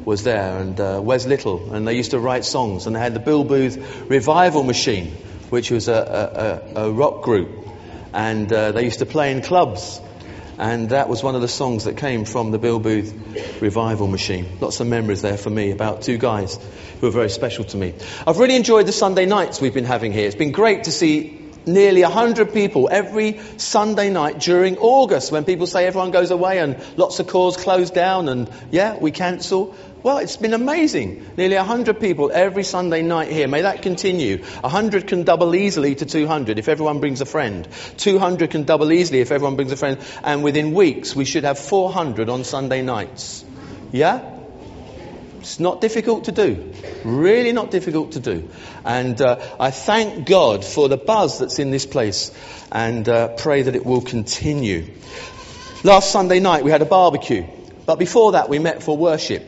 was 0.04 0.24
there, 0.24 0.58
and 0.58 0.78
uh, 0.78 1.00
Wes 1.02 1.24
Little, 1.24 1.72
and 1.72 1.88
they 1.88 1.96
used 1.96 2.10
to 2.10 2.20
write 2.20 2.44
songs, 2.44 2.86
and 2.86 2.94
they 2.94 3.00
had 3.00 3.14
the 3.14 3.20
Bill 3.20 3.44
Booth 3.44 4.04
Revival 4.10 4.62
Machine, 4.62 5.06
which 5.48 5.70
was 5.70 5.88
a, 5.88 6.62
a, 6.74 6.88
a 6.88 6.92
rock 6.92 7.22
group, 7.22 7.66
and 8.12 8.52
uh, 8.52 8.72
they 8.72 8.84
used 8.84 8.98
to 8.98 9.06
play 9.06 9.32
in 9.32 9.40
clubs. 9.40 10.02
And 10.60 10.90
that 10.90 11.08
was 11.08 11.22
one 11.22 11.34
of 11.34 11.40
the 11.40 11.48
songs 11.48 11.84
that 11.84 11.96
came 11.96 12.26
from 12.26 12.50
the 12.50 12.58
Bill 12.58 12.78
Booth 12.78 13.62
Revival 13.62 14.06
Machine. 14.06 14.46
Lots 14.60 14.78
of 14.80 14.88
memories 14.88 15.22
there 15.22 15.38
for 15.38 15.48
me 15.48 15.70
about 15.70 16.02
two 16.02 16.18
guys 16.18 16.58
who 17.00 17.06
are 17.06 17.10
very 17.10 17.30
special 17.30 17.64
to 17.64 17.78
me. 17.78 17.94
I've 18.26 18.36
really 18.36 18.56
enjoyed 18.56 18.84
the 18.84 18.92
Sunday 18.92 19.24
nights 19.24 19.58
we've 19.58 19.72
been 19.72 19.86
having 19.86 20.12
here. 20.12 20.26
It's 20.26 20.34
been 20.34 20.52
great 20.52 20.84
to 20.84 20.92
see 20.92 21.49
nearly 21.66 22.02
100 22.02 22.52
people 22.52 22.88
every 22.90 23.40
Sunday 23.56 24.10
night 24.10 24.38
during 24.38 24.78
August 24.78 25.32
when 25.32 25.44
people 25.44 25.66
say 25.66 25.86
everyone 25.86 26.10
goes 26.10 26.30
away 26.30 26.58
and 26.58 26.76
lots 26.96 27.20
of 27.20 27.26
corps 27.26 27.56
close 27.56 27.90
down 27.90 28.28
and 28.28 28.50
yeah, 28.70 28.96
we 28.96 29.10
cancel. 29.10 29.74
Well, 30.02 30.18
it's 30.18 30.38
been 30.38 30.54
amazing. 30.54 31.26
Nearly 31.36 31.56
100 31.56 32.00
people 32.00 32.30
every 32.32 32.64
Sunday 32.64 33.02
night 33.02 33.30
here. 33.30 33.46
May 33.48 33.62
that 33.62 33.82
continue. 33.82 34.38
100 34.38 35.06
can 35.06 35.24
double 35.24 35.54
easily 35.54 35.94
to 35.94 36.06
200 36.06 36.58
if 36.58 36.68
everyone 36.68 37.00
brings 37.00 37.20
a 37.20 37.26
friend. 37.26 37.68
200 37.98 38.50
can 38.50 38.64
double 38.64 38.92
easily 38.92 39.20
if 39.20 39.30
everyone 39.30 39.56
brings 39.56 39.72
a 39.72 39.76
friend. 39.76 39.98
And 40.24 40.42
within 40.42 40.72
weeks, 40.72 41.14
we 41.14 41.26
should 41.26 41.44
have 41.44 41.58
400 41.58 42.30
on 42.30 42.44
Sunday 42.44 42.80
nights. 42.80 43.44
Yeah? 43.92 44.39
It's 45.40 45.58
not 45.58 45.80
difficult 45.80 46.24
to 46.24 46.32
do. 46.32 46.74
Really 47.02 47.52
not 47.52 47.70
difficult 47.70 48.12
to 48.12 48.20
do. 48.20 48.50
And 48.84 49.18
uh, 49.22 49.40
I 49.58 49.70
thank 49.70 50.26
God 50.26 50.66
for 50.66 50.90
the 50.90 50.98
buzz 50.98 51.38
that's 51.38 51.58
in 51.58 51.70
this 51.70 51.86
place 51.86 52.30
and 52.70 53.08
uh, 53.08 53.28
pray 53.28 53.62
that 53.62 53.74
it 53.74 53.86
will 53.86 54.02
continue. 54.02 54.86
Last 55.82 56.12
Sunday 56.12 56.40
night 56.40 56.62
we 56.62 56.70
had 56.70 56.82
a 56.82 56.86
barbecue. 56.86 57.46
But 57.86 57.98
before 57.98 58.32
that 58.32 58.50
we 58.50 58.58
met 58.58 58.82
for 58.82 58.98
worship. 58.98 59.42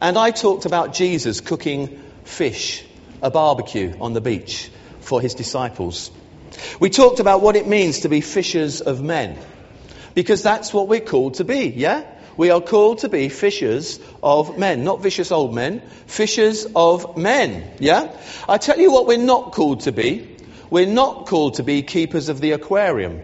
And 0.00 0.18
I 0.18 0.32
talked 0.32 0.66
about 0.66 0.92
Jesus 0.92 1.40
cooking 1.40 2.02
fish, 2.24 2.84
a 3.22 3.30
barbecue 3.30 3.94
on 4.00 4.14
the 4.14 4.20
beach 4.20 4.72
for 5.00 5.20
his 5.20 5.34
disciples. 5.34 6.10
We 6.80 6.90
talked 6.90 7.20
about 7.20 7.42
what 7.42 7.54
it 7.54 7.68
means 7.68 8.00
to 8.00 8.08
be 8.08 8.22
fishers 8.22 8.80
of 8.80 9.00
men. 9.02 9.38
Because 10.14 10.42
that's 10.42 10.74
what 10.74 10.88
we're 10.88 10.98
called 10.98 11.34
to 11.34 11.44
be, 11.44 11.68
yeah? 11.68 12.04
We 12.38 12.50
are 12.50 12.60
called 12.60 12.98
to 12.98 13.08
be 13.08 13.28
fishers 13.30 13.98
of 14.22 14.56
men, 14.56 14.84
not 14.84 15.02
vicious 15.02 15.32
old 15.32 15.52
men, 15.52 15.80
fishers 16.06 16.68
of 16.76 17.16
men, 17.16 17.68
yeah? 17.80 18.16
I 18.48 18.58
tell 18.58 18.78
you 18.78 18.92
what 18.92 19.08
we're 19.08 19.18
not 19.18 19.50
called 19.50 19.80
to 19.80 19.92
be. 19.92 20.36
We're 20.70 20.86
not 20.86 21.26
called 21.26 21.54
to 21.54 21.64
be 21.64 21.82
keepers 21.82 22.28
of 22.28 22.40
the 22.40 22.52
aquarium. 22.52 23.22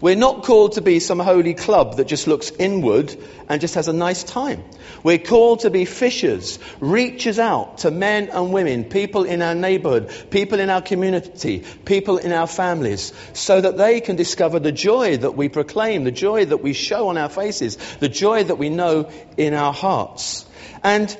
We're 0.00 0.16
not 0.16 0.44
called 0.44 0.72
to 0.72 0.80
be 0.80 0.98
some 0.98 1.18
holy 1.18 1.52
club 1.52 1.96
that 1.96 2.06
just 2.06 2.26
looks 2.26 2.50
inward 2.58 3.14
and 3.50 3.60
just 3.60 3.74
has 3.74 3.86
a 3.86 3.92
nice 3.92 4.24
time. 4.24 4.64
We're 5.02 5.18
called 5.18 5.60
to 5.60 5.70
be 5.70 5.84
fishers, 5.84 6.58
reaches 6.80 7.38
out 7.38 7.78
to 7.78 7.90
men 7.90 8.30
and 8.30 8.50
women, 8.50 8.84
people 8.84 9.24
in 9.24 9.42
our 9.42 9.54
neighborhood, 9.54 10.10
people 10.30 10.58
in 10.58 10.70
our 10.70 10.80
community, 10.80 11.64
people 11.84 12.16
in 12.16 12.32
our 12.32 12.46
families, 12.46 13.12
so 13.34 13.60
that 13.60 13.76
they 13.76 14.00
can 14.00 14.16
discover 14.16 14.58
the 14.58 14.72
joy 14.72 15.18
that 15.18 15.36
we 15.36 15.50
proclaim, 15.50 16.04
the 16.04 16.10
joy 16.10 16.46
that 16.46 16.62
we 16.62 16.72
show 16.72 17.08
on 17.08 17.18
our 17.18 17.28
faces, 17.28 17.76
the 17.96 18.08
joy 18.08 18.44
that 18.44 18.56
we 18.56 18.70
know 18.70 19.10
in 19.36 19.52
our 19.52 19.74
hearts. 19.74 20.46
And 20.82 21.14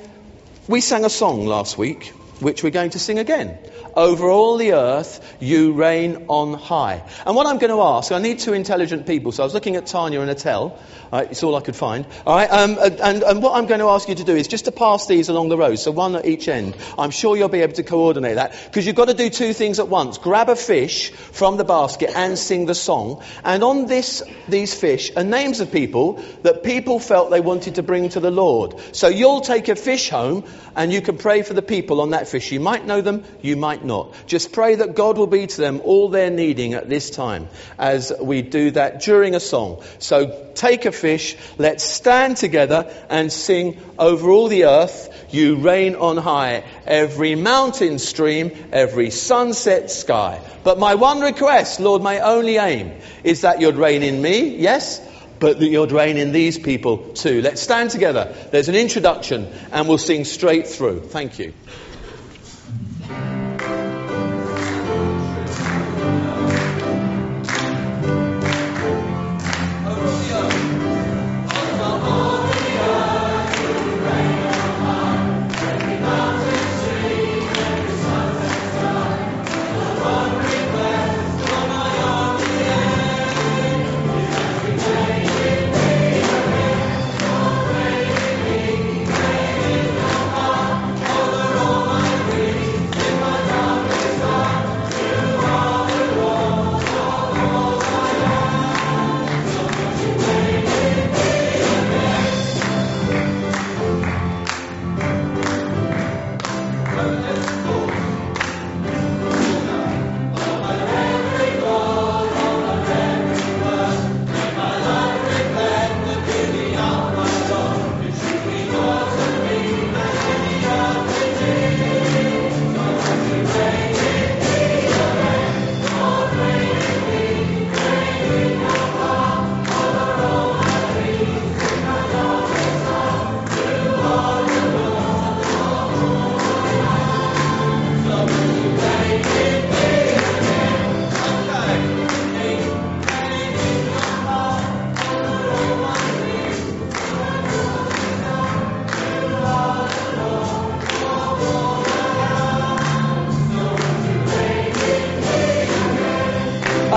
we 0.67 0.81
sang 0.81 1.05
a 1.05 1.09
song 1.09 1.45
last 1.45 1.77
week, 1.77 2.13
which 2.41 2.63
we're 2.63 2.71
going 2.71 2.91
to 2.91 2.99
sing 2.99 3.19
again. 3.19 3.57
Over 3.95 4.29
all 4.29 4.57
the 4.57 4.73
earth, 4.73 5.35
you 5.39 5.73
reign 5.73 6.25
on 6.27 6.53
high. 6.53 7.03
And 7.25 7.35
what 7.35 7.45
I'm 7.45 7.57
going 7.57 7.71
to 7.71 7.81
ask, 7.81 8.11
I 8.11 8.19
need 8.19 8.39
two 8.39 8.53
intelligent 8.53 9.05
people. 9.05 9.31
So 9.31 9.43
I 9.43 9.45
was 9.45 9.53
looking 9.53 9.75
at 9.75 9.85
Tanya 9.85 10.21
and 10.21 10.29
Attell. 10.29 10.79
Right, 11.11 11.29
it's 11.29 11.43
all 11.43 11.55
I 11.57 11.61
could 11.61 11.75
find. 11.75 12.05
All 12.25 12.37
right, 12.37 12.49
um, 12.49 12.77
and, 12.79 13.21
and 13.23 13.43
what 13.43 13.57
I'm 13.57 13.65
going 13.65 13.81
to 13.81 13.89
ask 13.89 14.07
you 14.07 14.15
to 14.15 14.23
do 14.23 14.33
is 14.33 14.47
just 14.47 14.63
to 14.65 14.71
pass 14.71 15.07
these 15.07 15.27
along 15.27 15.49
the 15.49 15.57
road, 15.57 15.75
so 15.75 15.91
one 15.91 16.15
at 16.15 16.25
each 16.25 16.47
end. 16.47 16.77
I'm 16.97 17.11
sure 17.11 17.35
you'll 17.35 17.49
be 17.49 17.59
able 17.59 17.73
to 17.73 17.83
coordinate 17.83 18.35
that 18.35 18.55
because 18.65 18.87
you've 18.87 18.95
got 18.95 19.09
to 19.09 19.13
do 19.13 19.29
two 19.29 19.51
things 19.51 19.79
at 19.79 19.89
once: 19.89 20.17
grab 20.17 20.47
a 20.47 20.55
fish 20.55 21.11
from 21.11 21.57
the 21.57 21.65
basket 21.65 22.11
and 22.15 22.39
sing 22.39 22.65
the 22.65 22.75
song. 22.75 23.21
And 23.43 23.61
on 23.61 23.87
this, 23.87 24.23
these 24.47 24.73
fish 24.73 25.11
are 25.17 25.25
names 25.25 25.59
of 25.59 25.71
people 25.71 26.23
that 26.43 26.63
people 26.63 26.97
felt 26.99 27.29
they 27.29 27.41
wanted 27.41 27.75
to 27.75 27.83
bring 27.83 28.07
to 28.09 28.21
the 28.21 28.31
Lord. 28.31 28.75
So 28.93 29.09
you'll 29.09 29.41
take 29.41 29.67
a 29.67 29.75
fish 29.75 30.09
home 30.09 30.45
and 30.77 30.93
you 30.93 31.01
can 31.01 31.17
pray 31.17 31.41
for 31.41 31.53
the 31.53 31.61
people 31.61 31.99
on 31.99 32.11
that 32.11 32.27
You 32.51 32.59
might 32.59 32.85
know 32.85 33.01
them, 33.01 33.23
you 33.41 33.57
might 33.57 33.83
not. 33.83 34.13
Just 34.27 34.53
pray 34.53 34.75
that 34.75 34.95
God 34.95 35.17
will 35.17 35.27
be 35.27 35.47
to 35.47 35.61
them 35.61 35.81
all 35.83 36.09
they're 36.09 36.29
needing 36.29 36.73
at 36.73 36.89
this 36.89 37.09
time 37.09 37.47
as 37.77 38.13
we 38.21 38.41
do 38.41 38.71
that 38.71 39.01
during 39.01 39.35
a 39.35 39.39
song. 39.39 39.83
So 39.99 40.51
take 40.55 40.85
a 40.85 40.91
fish, 40.91 41.35
let's 41.57 41.83
stand 41.83 42.37
together 42.37 42.93
and 43.09 43.31
sing 43.31 43.79
over 43.97 44.29
all 44.29 44.47
the 44.47 44.65
earth. 44.65 45.09
You 45.31 45.57
reign 45.57 45.95
on 45.95 46.17
high, 46.17 46.63
every 46.85 47.35
mountain 47.35 47.99
stream, 47.99 48.51
every 48.71 49.09
sunset 49.09 49.91
sky. 49.91 50.41
But 50.63 50.79
my 50.79 50.95
one 50.95 51.21
request, 51.21 51.79
Lord, 51.79 52.01
my 52.01 52.19
only 52.19 52.57
aim 52.57 52.91
is 53.23 53.41
that 53.41 53.61
you'd 53.61 53.75
reign 53.75 54.03
in 54.03 54.21
me, 54.21 54.57
yes, 54.57 55.01
but 55.41 55.59
that 55.59 55.67
you'd 55.67 55.91
reign 55.91 56.17
in 56.17 56.31
these 56.31 56.59
people 56.59 57.13
too. 57.13 57.41
Let's 57.41 57.61
stand 57.61 57.89
together. 57.89 58.35
There's 58.51 58.69
an 58.69 58.75
introduction 58.75 59.47
and 59.71 59.87
we'll 59.87 59.97
sing 59.97 60.23
straight 60.23 60.67
through. 60.67 61.01
Thank 61.01 61.39
you. 61.39 61.53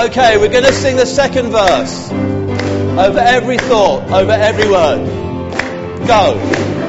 Okay, 0.05 0.37
we're 0.37 0.51
going 0.51 0.65
to 0.65 0.73
sing 0.73 0.97
the 0.97 1.07
second 1.07 1.49
verse. 1.49 2.11
Over 2.11 3.21
every 3.21 3.57
thought, 3.57 4.11
over 4.11 4.33
every 4.33 4.71
word. 4.71 5.07
Go. 6.07 6.84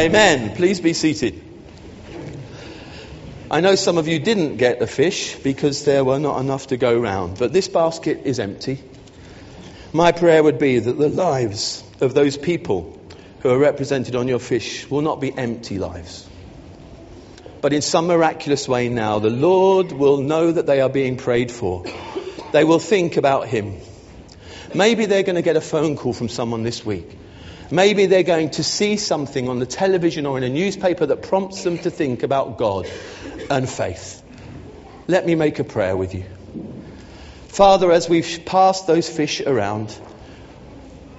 Amen. 0.00 0.56
Please 0.56 0.80
be 0.80 0.94
seated. 0.94 1.44
I 3.50 3.60
know 3.60 3.74
some 3.74 3.98
of 3.98 4.08
you 4.08 4.18
didn't 4.18 4.56
get 4.56 4.80
a 4.80 4.86
fish 4.86 5.36
because 5.36 5.84
there 5.84 6.02
were 6.04 6.18
not 6.18 6.40
enough 6.40 6.68
to 6.68 6.78
go 6.78 6.98
round, 6.98 7.38
but 7.38 7.52
this 7.52 7.68
basket 7.68 8.22
is 8.24 8.40
empty. 8.40 8.82
My 9.92 10.12
prayer 10.12 10.42
would 10.42 10.58
be 10.58 10.78
that 10.78 10.94
the 10.94 11.10
lives 11.10 11.84
of 12.00 12.14
those 12.14 12.38
people 12.38 12.98
who 13.40 13.50
are 13.50 13.58
represented 13.58 14.16
on 14.16 14.26
your 14.26 14.38
fish 14.38 14.88
will 14.88 15.02
not 15.02 15.20
be 15.20 15.36
empty 15.36 15.78
lives. 15.78 16.26
But 17.60 17.74
in 17.74 17.82
some 17.82 18.06
miraculous 18.06 18.66
way 18.66 18.88
now, 18.88 19.18
the 19.18 19.28
Lord 19.28 19.92
will 19.92 20.22
know 20.22 20.50
that 20.50 20.64
they 20.64 20.80
are 20.80 20.88
being 20.88 21.18
prayed 21.18 21.50
for. 21.50 21.84
They 22.52 22.64
will 22.64 22.78
think 22.78 23.18
about 23.18 23.48
Him. 23.48 23.76
Maybe 24.74 25.04
they're 25.04 25.24
going 25.24 25.36
to 25.36 25.42
get 25.42 25.56
a 25.56 25.60
phone 25.60 25.98
call 25.98 26.14
from 26.14 26.30
someone 26.30 26.62
this 26.62 26.86
week. 26.86 27.18
Maybe 27.70 28.06
they're 28.06 28.24
going 28.24 28.50
to 28.50 28.64
see 28.64 28.96
something 28.96 29.48
on 29.48 29.60
the 29.60 29.66
television 29.66 30.26
or 30.26 30.36
in 30.36 30.44
a 30.44 30.48
newspaper 30.48 31.06
that 31.06 31.22
prompts 31.22 31.62
them 31.62 31.78
to 31.78 31.90
think 31.90 32.24
about 32.24 32.58
God 32.58 32.88
and 33.48 33.68
faith. 33.68 34.22
Let 35.06 35.24
me 35.24 35.36
make 35.36 35.58
a 35.60 35.64
prayer 35.64 35.96
with 35.96 36.14
you. 36.14 36.24
Father, 37.48 37.92
as 37.92 38.08
we've 38.08 38.42
passed 38.44 38.86
those 38.86 39.08
fish 39.08 39.40
around, 39.40 39.96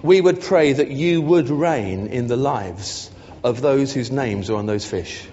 we 0.02 0.20
would 0.20 0.42
pray 0.42 0.74
that 0.74 0.90
you 0.90 1.22
would 1.22 1.50
reign 1.50 2.08
in 2.08 2.28
the 2.28 2.38
lives 2.38 3.10
of 3.44 3.62
those 3.62 3.94
whose 3.94 4.12
names 4.12 4.50
are 4.50 4.56
on 4.56 4.66
those 4.66 4.86
fish. 4.86 5.28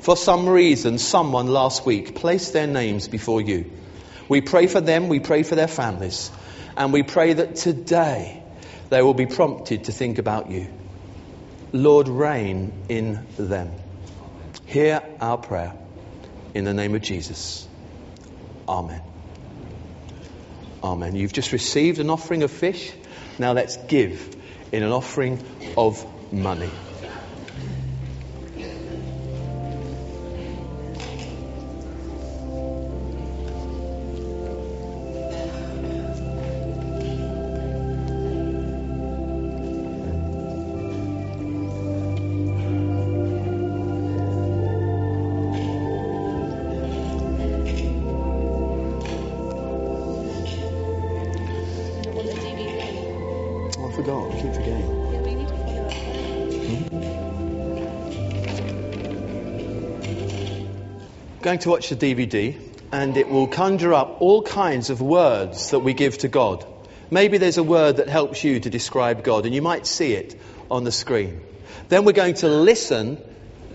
For 0.00 0.16
some 0.16 0.48
reason, 0.48 0.98
someone 0.98 1.48
last 1.48 1.86
week 1.86 2.14
placed 2.14 2.52
their 2.52 2.66
names 2.66 3.08
before 3.08 3.40
you. 3.40 3.70
We 4.28 4.40
pray 4.40 4.66
for 4.66 4.80
them, 4.80 5.08
we 5.08 5.20
pray 5.20 5.42
for 5.42 5.54
their 5.54 5.68
families, 5.68 6.30
and 6.76 6.92
we 6.92 7.02
pray 7.02 7.34
that 7.34 7.56
today 7.56 8.41
they 8.92 9.00
will 9.00 9.14
be 9.14 9.24
prompted 9.24 9.84
to 9.84 9.92
think 9.92 10.18
about 10.18 10.50
you. 10.50 10.68
Lord, 11.72 12.08
reign 12.08 12.84
in 12.90 13.26
them. 13.38 13.72
Hear 14.66 15.00
our 15.18 15.38
prayer 15.38 15.72
in 16.52 16.64
the 16.64 16.74
name 16.74 16.94
of 16.94 17.00
Jesus. 17.00 17.66
Amen. 18.68 19.00
Amen. 20.84 21.16
You've 21.16 21.32
just 21.32 21.52
received 21.52 22.00
an 22.00 22.10
offering 22.10 22.42
of 22.42 22.50
fish. 22.50 22.92
Now 23.38 23.52
let's 23.54 23.78
give 23.78 24.36
in 24.72 24.82
an 24.82 24.92
offering 24.92 25.42
of 25.74 26.04
money. 26.30 26.70
Going 61.52 61.60
to 61.60 61.68
watch 61.68 61.90
the 61.90 61.96
DVD, 61.96 62.58
and 62.92 63.14
it 63.14 63.28
will 63.28 63.46
conjure 63.46 63.92
up 63.92 64.22
all 64.22 64.40
kinds 64.40 64.88
of 64.88 65.02
words 65.02 65.72
that 65.72 65.80
we 65.80 65.92
give 65.92 66.16
to 66.18 66.28
God. 66.28 66.64
Maybe 67.10 67.36
there's 67.36 67.58
a 67.58 67.62
word 67.62 67.98
that 67.98 68.08
helps 68.08 68.42
you 68.42 68.58
to 68.58 68.70
describe 68.70 69.22
God, 69.22 69.44
and 69.44 69.54
you 69.54 69.60
might 69.60 69.86
see 69.86 70.14
it 70.14 70.34
on 70.70 70.84
the 70.84 70.90
screen. 70.90 71.42
Then 71.90 72.06
we're 72.06 72.12
going 72.12 72.36
to 72.36 72.48
listen 72.48 73.18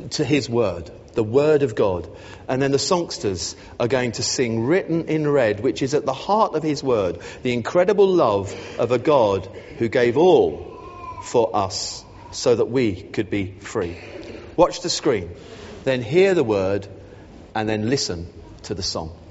to 0.10 0.26
His 0.26 0.50
word, 0.50 0.90
the 1.14 1.22
word 1.22 1.62
of 1.62 1.76
God. 1.76 2.10
And 2.48 2.60
then 2.60 2.72
the 2.72 2.80
songsters 2.80 3.56
are 3.80 3.88
going 3.88 4.14
to 4.14 4.24
sing 4.24 4.66
written 4.66 5.06
in 5.06 5.28
red, 5.28 5.60
which 5.60 5.84
is 5.84 5.94
at 5.94 6.04
the 6.04 6.14
heart 6.14 6.56
of 6.56 6.64
His 6.64 6.84
word, 6.84 7.20
the 7.44 7.54
incredible 7.54 8.08
love 8.08 8.56
of 8.80 8.92
a 8.92 8.98
God 8.98 9.46
who 9.78 9.88
gave 9.88 10.18
all 10.18 11.22
for 11.22 11.56
us 11.56 12.04
so 12.32 12.56
that 12.56 12.66
we 12.66 12.96
could 13.04 13.30
be 13.30 13.52
free. 13.60 13.96
Watch 14.56 14.82
the 14.82 14.90
screen, 14.90 15.30
then 15.84 16.02
hear 16.02 16.34
the 16.34 16.44
word, 16.44 16.88
and 17.58 17.68
then 17.68 17.90
listen 17.90 18.28
to 18.62 18.76
the 18.76 18.84
song. 18.84 19.27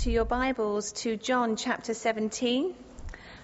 To 0.00 0.10
your 0.10 0.24
Bibles 0.24 0.92
to 0.92 1.14
John 1.18 1.56
chapter 1.56 1.92
17, 1.92 2.64
and 2.64 2.74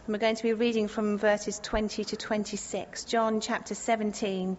we're 0.08 0.16
going 0.16 0.36
to 0.36 0.42
be 0.42 0.54
reading 0.54 0.88
from 0.88 1.18
verses 1.18 1.60
20 1.62 2.04
to 2.04 2.16
26. 2.16 3.04
John 3.04 3.42
chapter 3.42 3.74
17, 3.74 4.56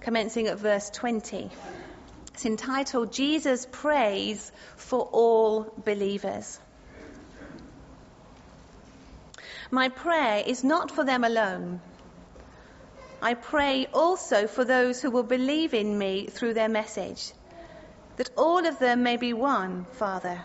commencing 0.00 0.48
at 0.48 0.58
verse 0.58 0.90
20. 0.90 1.48
It's 2.34 2.44
entitled 2.44 3.14
Jesus 3.14 3.66
Prays 3.72 4.52
for 4.76 5.00
All 5.00 5.72
Believers. 5.86 6.60
My 9.70 9.88
prayer 9.88 10.44
is 10.46 10.62
not 10.62 10.90
for 10.90 11.02
them 11.02 11.24
alone. 11.24 11.80
I 13.22 13.32
pray 13.32 13.86
also 13.94 14.48
for 14.48 14.66
those 14.66 15.00
who 15.00 15.10
will 15.10 15.22
believe 15.22 15.72
in 15.72 15.96
me 15.96 16.26
through 16.26 16.52
their 16.52 16.68
message 16.68 17.32
that 18.18 18.28
all 18.36 18.66
of 18.66 18.78
them 18.78 19.02
may 19.02 19.16
be 19.16 19.32
one, 19.32 19.86
Father, 19.92 20.44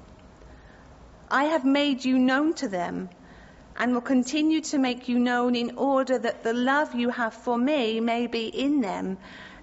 I 1.31 1.45
have 1.45 1.63
made 1.63 2.03
you 2.03 2.19
known 2.19 2.53
to 2.55 2.67
them 2.67 3.09
and 3.77 3.93
will 3.93 4.01
continue 4.01 4.59
to 4.61 4.77
make 4.77 5.07
you 5.07 5.17
known 5.17 5.55
in 5.55 5.77
order 5.77 6.19
that 6.19 6.43
the 6.43 6.53
love 6.53 6.93
you 6.93 7.09
have 7.09 7.33
for 7.33 7.57
me 7.57 8.01
may 8.01 8.27
be 8.27 8.47
in 8.47 8.81
them 8.81 9.17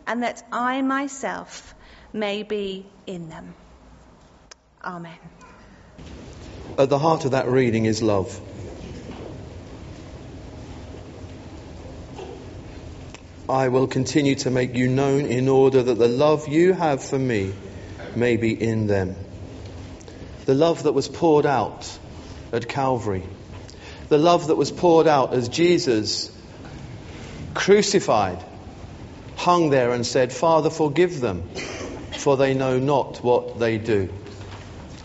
and 0.06 0.22
that 0.22 0.42
I 0.50 0.80
myself 0.80 1.74
may 2.12 2.42
be 2.42 2.86
in 3.06 3.28
them. 3.28 3.54
Amen. 4.82 5.18
At 6.78 6.88
the 6.88 6.98
heart 6.98 7.26
of 7.26 7.32
that 7.32 7.48
reading 7.48 7.84
is 7.84 8.02
love. 8.02 8.40
I 13.46 13.68
will 13.68 13.88
continue 13.88 14.36
to 14.36 14.50
make 14.50 14.74
you 14.74 14.88
known 14.88 15.26
in 15.26 15.48
order 15.48 15.82
that 15.82 15.98
the 15.98 16.08
love 16.08 16.48
you 16.48 16.72
have 16.72 17.02
for 17.02 17.18
me 17.18 17.52
may 18.14 18.36
be 18.38 18.52
in 18.52 18.86
them. 18.86 19.16
The 20.48 20.54
love 20.54 20.84
that 20.84 20.92
was 20.92 21.08
poured 21.08 21.44
out 21.44 21.98
at 22.54 22.66
Calvary. 22.66 23.22
The 24.08 24.16
love 24.16 24.46
that 24.46 24.54
was 24.54 24.72
poured 24.72 25.06
out 25.06 25.34
as 25.34 25.50
Jesus 25.50 26.34
crucified, 27.52 28.42
hung 29.36 29.68
there 29.68 29.92
and 29.92 30.06
said, 30.06 30.32
Father, 30.32 30.70
forgive 30.70 31.20
them, 31.20 31.42
for 32.16 32.38
they 32.38 32.54
know 32.54 32.78
not 32.78 33.22
what 33.22 33.58
they 33.58 33.76
do. 33.76 34.08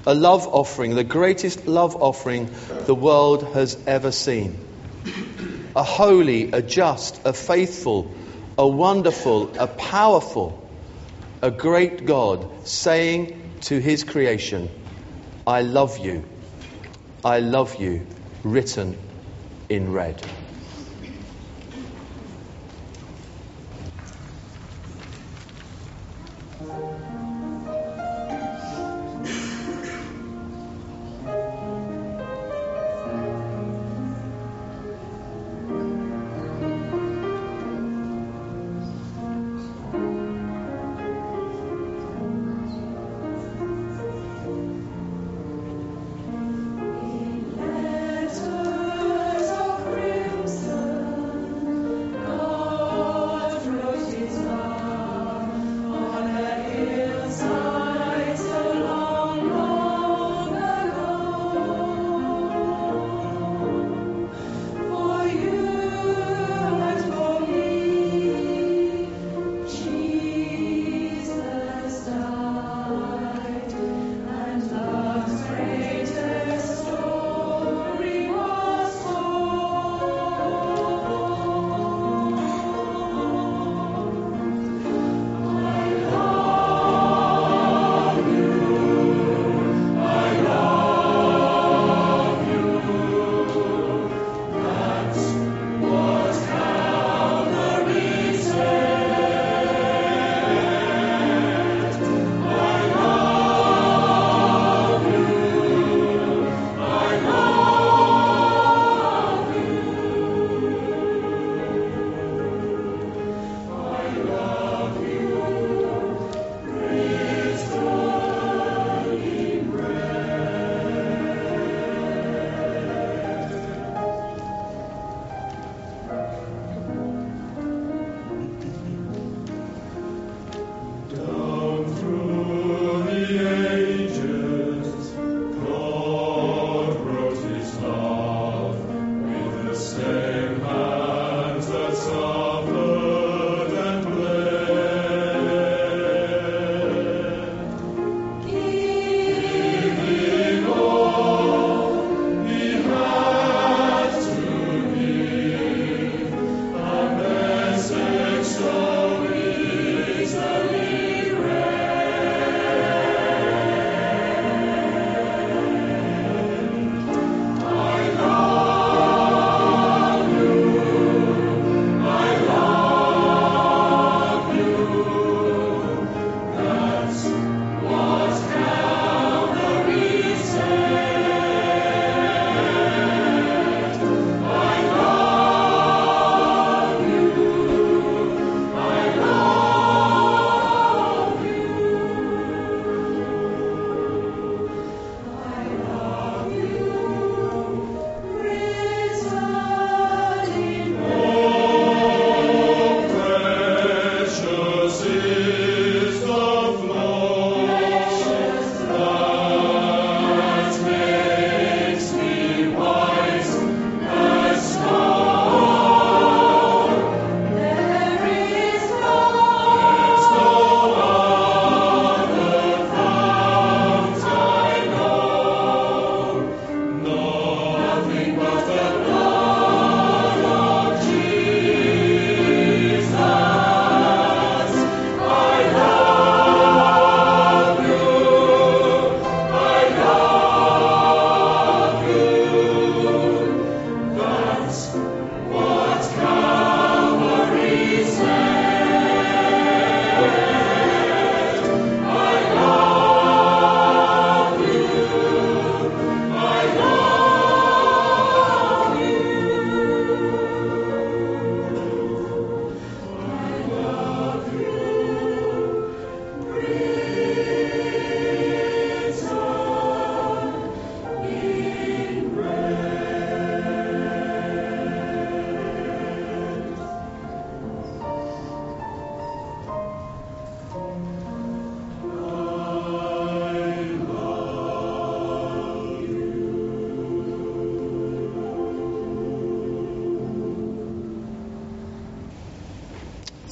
A 0.08 0.16
love 0.16 0.48
offering, 0.48 0.96
the 0.96 1.04
greatest 1.04 1.68
love 1.68 2.02
offering 2.02 2.50
the 2.86 2.96
world 2.96 3.44
has 3.54 3.78
ever 3.86 4.14
seen. 4.14 4.58
A 5.76 5.84
holy, 5.84 6.54
a 6.54 6.62
just, 6.62 7.20
a 7.26 7.34
faithful, 7.34 8.16
a 8.58 8.66
wonderful, 8.66 9.58
a 9.60 9.68
powerful, 9.68 10.66
a 11.42 11.52
great 11.52 12.06
God 12.06 12.66
saying 12.66 13.56
to 13.64 13.78
his 13.78 14.06
creation, 14.06 14.70
I 15.48 15.62
love 15.62 15.98
you, 16.00 16.26
I 17.24 17.40
love 17.40 17.76
you, 17.80 18.08
written 18.44 18.98
in 19.70 19.92
red. 19.92 20.24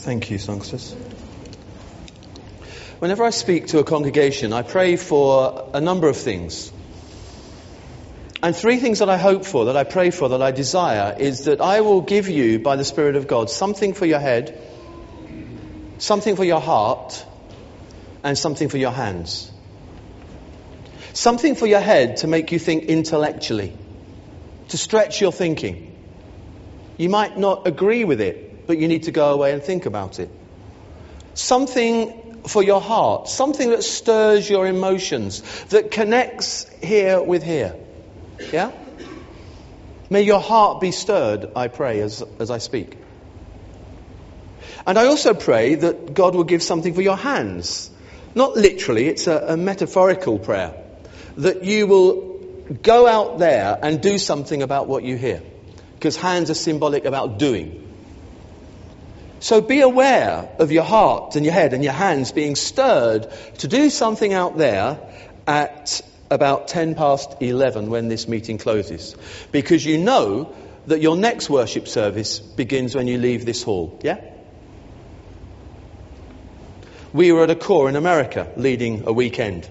Thank 0.01 0.31
you, 0.31 0.39
songsters. 0.39 0.95
Whenever 2.97 3.23
I 3.23 3.29
speak 3.29 3.67
to 3.67 3.77
a 3.77 3.83
congregation, 3.83 4.51
I 4.51 4.63
pray 4.63 4.95
for 4.95 5.69
a 5.75 5.79
number 5.79 6.09
of 6.09 6.17
things. 6.17 6.71
And 8.41 8.55
three 8.55 8.77
things 8.77 8.97
that 8.97 9.11
I 9.11 9.17
hope 9.17 9.45
for, 9.45 9.65
that 9.65 9.77
I 9.77 9.83
pray 9.83 10.09
for, 10.09 10.29
that 10.29 10.41
I 10.41 10.49
desire, 10.49 11.15
is 11.19 11.45
that 11.45 11.61
I 11.61 11.81
will 11.81 12.01
give 12.01 12.27
you, 12.29 12.57
by 12.57 12.77
the 12.77 12.83
Spirit 12.83 13.15
of 13.15 13.27
God, 13.27 13.51
something 13.51 13.93
for 13.93 14.07
your 14.07 14.17
head, 14.17 14.59
something 15.99 16.35
for 16.35 16.45
your 16.45 16.61
heart, 16.61 17.23
and 18.23 18.35
something 18.35 18.69
for 18.69 18.77
your 18.77 18.89
hands. 18.89 19.51
Something 21.13 21.53
for 21.53 21.67
your 21.67 21.79
head 21.79 22.17
to 22.17 22.27
make 22.27 22.51
you 22.51 22.57
think 22.57 22.85
intellectually, 22.85 23.77
to 24.69 24.79
stretch 24.79 25.21
your 25.21 25.31
thinking. 25.31 25.95
You 26.97 27.09
might 27.09 27.37
not 27.37 27.67
agree 27.67 28.03
with 28.03 28.19
it, 28.19 28.50
but 28.67 28.77
you 28.77 28.87
need 28.87 29.03
to 29.03 29.11
go 29.11 29.33
away 29.33 29.51
and 29.51 29.61
think 29.61 29.85
about 29.85 30.19
it. 30.19 30.29
Something 31.33 32.41
for 32.47 32.63
your 32.63 32.81
heart, 32.81 33.27
something 33.27 33.69
that 33.69 33.83
stirs 33.83 34.49
your 34.49 34.67
emotions, 34.67 35.41
that 35.65 35.91
connects 35.91 36.67
here 36.81 37.21
with 37.21 37.43
here. 37.43 37.75
Yeah? 38.51 38.71
May 40.09 40.23
your 40.23 40.41
heart 40.41 40.81
be 40.81 40.91
stirred, 40.91 41.51
I 41.55 41.67
pray, 41.67 42.01
as, 42.01 42.23
as 42.39 42.51
I 42.51 42.57
speak. 42.57 42.97
And 44.85 44.97
I 44.97 45.05
also 45.05 45.33
pray 45.33 45.75
that 45.75 46.13
God 46.13 46.35
will 46.35 46.43
give 46.43 46.63
something 46.63 46.93
for 46.93 47.01
your 47.01 47.15
hands. 47.15 47.89
Not 48.33 48.55
literally, 48.55 49.07
it's 49.07 49.27
a, 49.27 49.37
a 49.53 49.57
metaphorical 49.57 50.39
prayer. 50.39 50.73
That 51.37 51.63
you 51.63 51.87
will 51.87 52.39
go 52.83 53.07
out 53.07 53.39
there 53.39 53.77
and 53.81 54.01
do 54.01 54.17
something 54.17 54.61
about 54.61 54.87
what 54.87 55.03
you 55.03 55.17
hear. 55.17 55.41
Because 55.95 56.17
hands 56.17 56.49
are 56.49 56.55
symbolic 56.55 57.05
about 57.05 57.37
doing. 57.37 57.90
So 59.41 59.59
be 59.59 59.81
aware 59.81 60.49
of 60.59 60.71
your 60.71 60.83
heart 60.83 61.35
and 61.35 61.43
your 61.43 61.53
head 61.53 61.73
and 61.73 61.83
your 61.83 61.93
hands 61.93 62.31
being 62.31 62.55
stirred 62.55 63.27
to 63.57 63.67
do 63.67 63.89
something 63.89 64.33
out 64.33 64.55
there 64.55 64.99
at 65.47 65.99
about 66.29 66.67
10 66.67 66.93
past 66.93 67.41
11 67.41 67.89
when 67.89 68.07
this 68.07 68.27
meeting 68.27 68.59
closes. 68.59 69.15
Because 69.51 69.83
you 69.83 69.97
know 69.97 70.53
that 70.85 71.01
your 71.01 71.17
next 71.17 71.49
worship 71.49 71.87
service 71.87 72.39
begins 72.39 72.93
when 72.93 73.07
you 73.07 73.17
leave 73.17 73.43
this 73.43 73.63
hall. 73.63 73.99
Yeah? 74.03 74.21
We 77.11 77.31
were 77.31 77.43
at 77.43 77.49
a 77.49 77.55
corps 77.55 77.89
in 77.89 77.95
America 77.95 78.47
leading 78.57 79.07
a 79.07 79.11
weekend. 79.11 79.67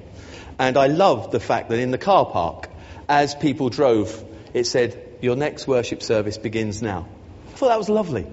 And 0.58 0.76
I 0.76 0.88
loved 0.88 1.30
the 1.30 1.40
fact 1.40 1.68
that 1.68 1.78
in 1.78 1.92
the 1.92 1.98
car 1.98 2.26
park, 2.26 2.68
as 3.08 3.36
people 3.36 3.68
drove, 3.68 4.24
it 4.52 4.64
said, 4.64 5.00
Your 5.22 5.36
next 5.36 5.68
worship 5.68 6.02
service 6.02 6.38
begins 6.38 6.82
now. 6.82 7.06
I 7.50 7.52
thought 7.52 7.68
that 7.68 7.78
was 7.78 7.88
lovely. 7.88 8.26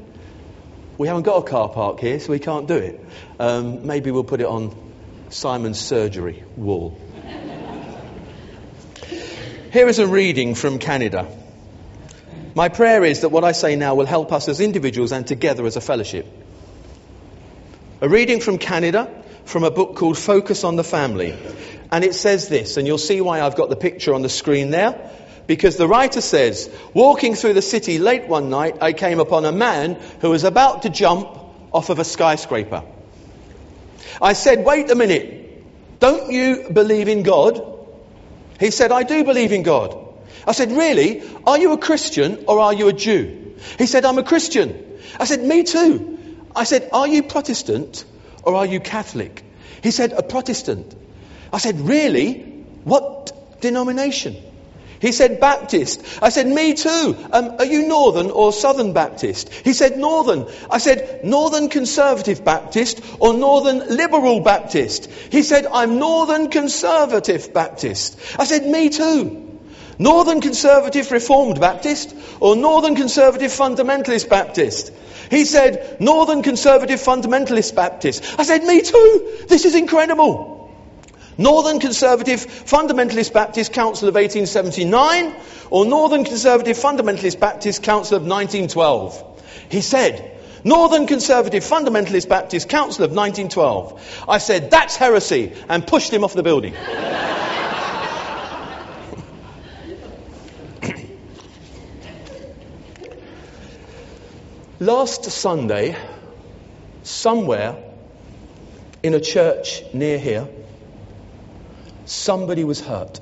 We 0.98 1.08
haven't 1.08 1.24
got 1.24 1.38
a 1.38 1.48
car 1.48 1.70
park 1.70 2.00
here, 2.00 2.20
so 2.20 2.32
we 2.32 2.40
can't 2.40 2.68
do 2.68 2.76
it. 2.76 3.00
Um, 3.40 3.86
maybe 3.86 4.10
we'll 4.10 4.24
put 4.24 4.42
it 4.42 4.48
on 4.48 4.76
Simon's 5.30 5.80
surgery 5.80 6.44
wall. 6.56 7.00
Here 9.72 9.88
is 9.88 10.00
a 10.00 10.08
reading 10.08 10.56
from 10.56 10.80
Canada. 10.80 11.28
My 12.56 12.70
prayer 12.70 13.04
is 13.04 13.22
that 13.22 13.30
what 13.30 13.44
I 13.44 13.52
say 13.52 13.76
now 13.76 13.94
will 13.94 14.08
help 14.08 14.32
us 14.32 14.50
as 14.50 14.60
individuals 14.60 15.12
and 15.12 15.28
together 15.28 15.68
as 15.68 15.76
a 15.76 15.82
fellowship. 15.82 16.26
A 18.02 18.10
reading 18.10 18.40
from 18.40 18.58
Canada 18.58 19.24
from 19.46 19.64
a 19.64 19.70
book 19.70 19.96
called 19.96 20.18
Focus 20.18 20.64
on 20.64 20.78
the 20.78 20.84
Family. 20.84 21.38
And 21.92 22.04
it 22.04 22.16
says 22.16 22.50
this, 22.50 22.78
and 22.78 22.88
you'll 22.88 22.98
see 22.98 23.22
why 23.22 23.42
I've 23.42 23.56
got 23.56 23.70
the 23.70 23.76
picture 23.76 24.16
on 24.16 24.24
the 24.24 24.30
screen 24.30 24.72
there. 24.72 25.12
Because 25.48 25.78
the 25.78 25.88
writer 25.88 26.20
says, 26.20 26.70
walking 26.94 27.36
through 27.36 27.54
the 27.54 27.62
city 27.62 28.00
late 28.00 28.28
one 28.28 28.50
night, 28.50 28.78
I 28.82 28.92
came 28.92 29.20
upon 29.20 29.46
a 29.46 29.52
man 29.52 29.98
who 30.20 30.30
was 30.30 30.44
about 30.44 30.82
to 30.82 30.90
jump 30.90 31.30
off 31.72 31.90
of 31.90 32.00
a 32.00 32.04
skyscraper. 32.04 32.84
I 34.22 34.34
said, 34.34 34.66
wait 34.66 34.92
a 34.92 34.96
minute, 34.96 36.00
don't 36.00 36.32
you 36.32 36.70
believe 36.72 37.08
in 37.08 37.24
God? 37.24 37.62
He 38.60 38.72
said, 38.72 38.92
I 38.92 39.04
do 39.04 39.24
believe 39.24 39.52
in 39.54 39.64
God. 39.64 39.98
I 40.46 40.52
said, 40.52 40.72
really? 40.72 41.24
Are 41.46 41.58
you 41.58 41.72
a 41.74 41.78
Christian 41.78 42.46
or 42.48 42.60
are 42.60 42.74
you 42.74 42.90
a 42.90 42.94
Jew? 42.94 43.56
He 43.78 43.86
said, 43.86 44.06
I'm 44.06 44.18
a 44.18 44.24
Christian. 44.24 45.00
I 45.20 45.26
said, 45.26 45.44
me 45.44 45.64
too. 45.64 46.18
I 46.56 46.64
said, 46.64 46.90
are 46.92 47.08
you 47.08 47.24
Protestant 47.24 48.04
or 48.44 48.56
are 48.56 48.66
you 48.66 48.80
Catholic? 48.80 49.44
He 49.82 49.92
said, 49.92 50.14
a 50.14 50.24
Protestant. 50.24 50.96
I 51.54 51.60
said, 51.60 51.80
really? 51.80 52.42
What 52.84 53.62
denomination? 53.62 54.36
He 55.00 55.12
said, 55.12 55.40
Baptist. 55.40 56.04
I 56.22 56.30
said, 56.30 56.48
me 56.48 56.74
too. 56.74 57.16
Um, 57.32 57.56
are 57.60 57.66
you 57.66 57.88
Northern 57.88 58.32
or 58.32 58.52
Southern 58.52 58.94
Baptist? 58.94 59.54
He 59.54 59.74
said, 59.74 59.98
Northern. 59.98 60.48
I 60.70 60.80
said, 60.80 61.24
Northern 61.24 61.70
Conservative 61.70 62.44
Baptist 62.44 63.02
or 63.20 63.34
Northern 63.34 63.80
Liberal 63.96 64.40
Baptist? 64.40 65.10
He 65.32 65.44
said, 65.44 65.68
I'm 65.72 66.00
Northern 66.00 66.50
Conservative 66.50 67.54
Baptist. 67.54 68.20
I 68.40 68.46
said, 68.46 68.66
me 68.66 68.90
too. 68.90 69.44
Northern 70.00 70.42
Conservative 70.42 71.12
Reformed 71.12 71.60
Baptist 71.60 72.16
or 72.40 72.56
Northern 72.56 72.96
Conservative 72.96 73.52
Fundamentalist 73.52 74.30
Baptist? 74.30 74.92
He 75.30 75.46
said, 75.46 75.98
Northern 76.00 76.42
Conservative 76.42 77.00
Fundamentalist 77.00 77.76
Baptist. 77.76 78.40
I 78.40 78.44
said, 78.44 78.64
me 78.64 78.82
too. 78.82 79.46
This 79.48 79.66
is 79.66 79.76
incredible. 79.76 80.57
Northern 81.38 81.80
Conservative 81.80 82.40
Fundamentalist 82.40 83.32
Baptist 83.32 83.72
Council 83.72 84.08
of 84.10 84.16
1879 84.16 85.36
or 85.70 85.86
Northern 85.86 86.24
Conservative 86.24 86.78
Fundamentalist 86.78 87.40
Baptist 87.40 87.84
Council 87.84 88.18
of 88.18 88.24
1912. 88.24 89.44
He 89.70 89.82
said, 89.82 90.38
Northern 90.64 91.06
Conservative 91.06 91.64
Fundamentalist 91.64 92.28
Baptist 92.28 92.70
Council 92.70 93.06
of 93.06 93.12
1912. 93.12 94.26
I 94.28 94.40
said, 94.40 94.72
that's 94.72 94.96
heresy, 94.96 95.54
and 95.70 95.86
pushed 95.86 96.12
him 96.12 96.24
off 96.24 96.34
the 96.34 96.42
building. 96.42 96.74
Last 104.80 105.26
Sunday, 105.26 105.96
somewhere 107.04 107.76
in 109.04 109.14
a 109.14 109.20
church 109.20 109.84
near 109.94 110.18
here, 110.18 110.48
somebody 112.08 112.64
was 112.64 112.82
hurt. 112.82 113.20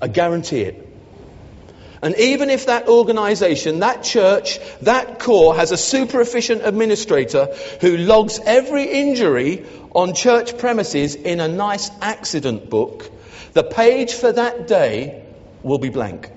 I 0.00 0.08
guarantee 0.08 0.62
it. 0.62 0.82
And 2.02 2.14
even 2.18 2.50
if 2.50 2.66
that 2.66 2.88
organization, 2.88 3.80
that 3.80 4.02
church, 4.02 4.60
that 4.82 5.18
corps 5.18 5.56
has 5.56 5.72
a 5.72 5.76
super 5.76 6.20
efficient 6.20 6.62
administrator 6.64 7.54
who 7.80 7.96
logs 7.96 8.38
every 8.44 8.84
injury 8.84 9.64
on 9.92 10.14
church 10.14 10.58
premises 10.58 11.14
in 11.14 11.40
a 11.40 11.48
nice 11.48 11.90
accident 12.00 12.68
book, 12.68 13.10
the 13.54 13.64
page 13.64 14.12
for 14.12 14.30
that 14.30 14.68
day 14.68 15.24
will 15.62 15.78
be 15.78 15.88
blank. 15.88 16.30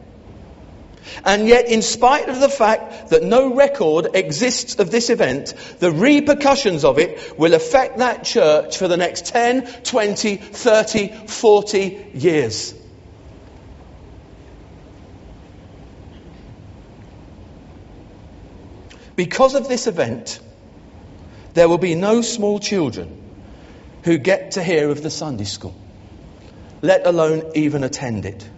And 1.26 1.48
yet, 1.48 1.68
in 1.68 1.82
spite 1.82 2.30
of 2.30 2.40
the 2.40 2.50
fact 2.50 3.10
that 3.10 3.24
no 3.24 3.54
record 3.54 4.10
exists 4.14 4.80
of 4.80 4.92
this 4.92 5.10
event, 5.10 5.54
the 5.80 5.92
repercussions 5.92 6.84
of 6.86 7.00
it 7.00 7.38
will 7.38 7.54
affect 7.54 7.98
that 7.98 8.24
church 8.24 8.78
for 8.78 8.88
the 8.88 8.98
next 8.98 9.28
10, 9.28 9.84
20, 9.84 10.36
30, 10.38 11.08
40 11.28 12.12
years. 12.14 12.74
Because 19.16 19.54
of 19.54 19.68
this 19.68 19.88
event, 19.88 20.40
there 21.54 21.68
will 21.68 21.78
be 21.78 21.96
no 21.96 22.22
small 22.22 22.60
children 22.60 23.22
who 24.04 24.18
get 24.18 24.52
to 24.52 24.64
hear 24.64 24.90
of 24.90 25.04
the 25.04 25.10
Sunday 25.10 25.44
school, 25.44 25.76
let 26.82 27.06
alone 27.06 27.52
even 27.56 27.84
attend 27.84 28.26
it. 28.26 28.50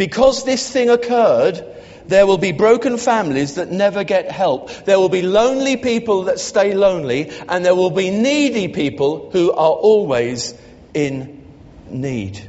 Because 0.00 0.44
this 0.44 0.66
thing 0.70 0.88
occurred, 0.88 1.62
there 2.06 2.26
will 2.26 2.38
be 2.38 2.52
broken 2.52 2.96
families 2.96 3.56
that 3.56 3.70
never 3.70 4.02
get 4.02 4.30
help. 4.30 4.70
There 4.86 4.98
will 4.98 5.10
be 5.10 5.20
lonely 5.20 5.76
people 5.76 6.22
that 6.22 6.40
stay 6.40 6.72
lonely, 6.72 7.30
and 7.46 7.62
there 7.62 7.74
will 7.74 7.90
be 7.90 8.08
needy 8.08 8.68
people 8.68 9.28
who 9.30 9.52
are 9.52 9.72
always 9.72 10.54
in 10.94 11.44
need. 11.90 12.40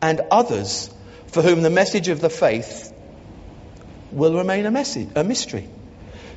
And 0.00 0.22
others 0.30 0.88
for 1.26 1.42
whom 1.42 1.60
the 1.60 1.68
message 1.68 2.08
of 2.08 2.22
the 2.22 2.30
faith 2.30 2.90
will 4.12 4.34
remain 4.34 4.64
a, 4.64 4.70
message, 4.70 5.10
a 5.14 5.24
mystery, 5.24 5.68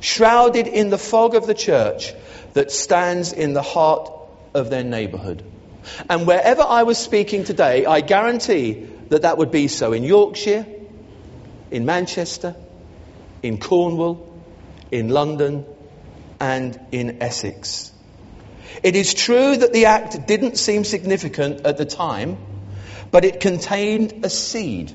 shrouded 0.00 0.66
in 0.66 0.90
the 0.90 0.98
fog 0.98 1.34
of 1.34 1.46
the 1.46 1.54
church 1.54 2.12
that 2.52 2.70
stands 2.70 3.32
in 3.32 3.54
the 3.54 3.62
heart 3.62 4.12
of 4.52 4.68
their 4.68 4.84
neighbourhood. 4.84 5.42
And 6.08 6.26
wherever 6.26 6.62
I 6.62 6.82
was 6.84 6.98
speaking 6.98 7.44
today, 7.44 7.86
I 7.86 8.00
guarantee 8.00 8.86
that 9.08 9.22
that 9.22 9.38
would 9.38 9.50
be 9.50 9.68
so 9.68 9.92
in 9.92 10.04
Yorkshire, 10.04 10.66
in 11.70 11.84
Manchester, 11.84 12.54
in 13.42 13.58
Cornwall, 13.58 14.42
in 14.90 15.08
London, 15.08 15.64
and 16.40 16.78
in 16.92 17.22
Essex. 17.22 17.92
It 18.82 18.96
is 18.96 19.14
true 19.14 19.56
that 19.56 19.72
the 19.72 19.86
act 19.86 20.26
didn't 20.26 20.56
seem 20.56 20.84
significant 20.84 21.66
at 21.66 21.78
the 21.78 21.84
time, 21.84 22.38
but 23.10 23.24
it 23.24 23.40
contained 23.40 24.24
a 24.24 24.30
seed, 24.30 24.92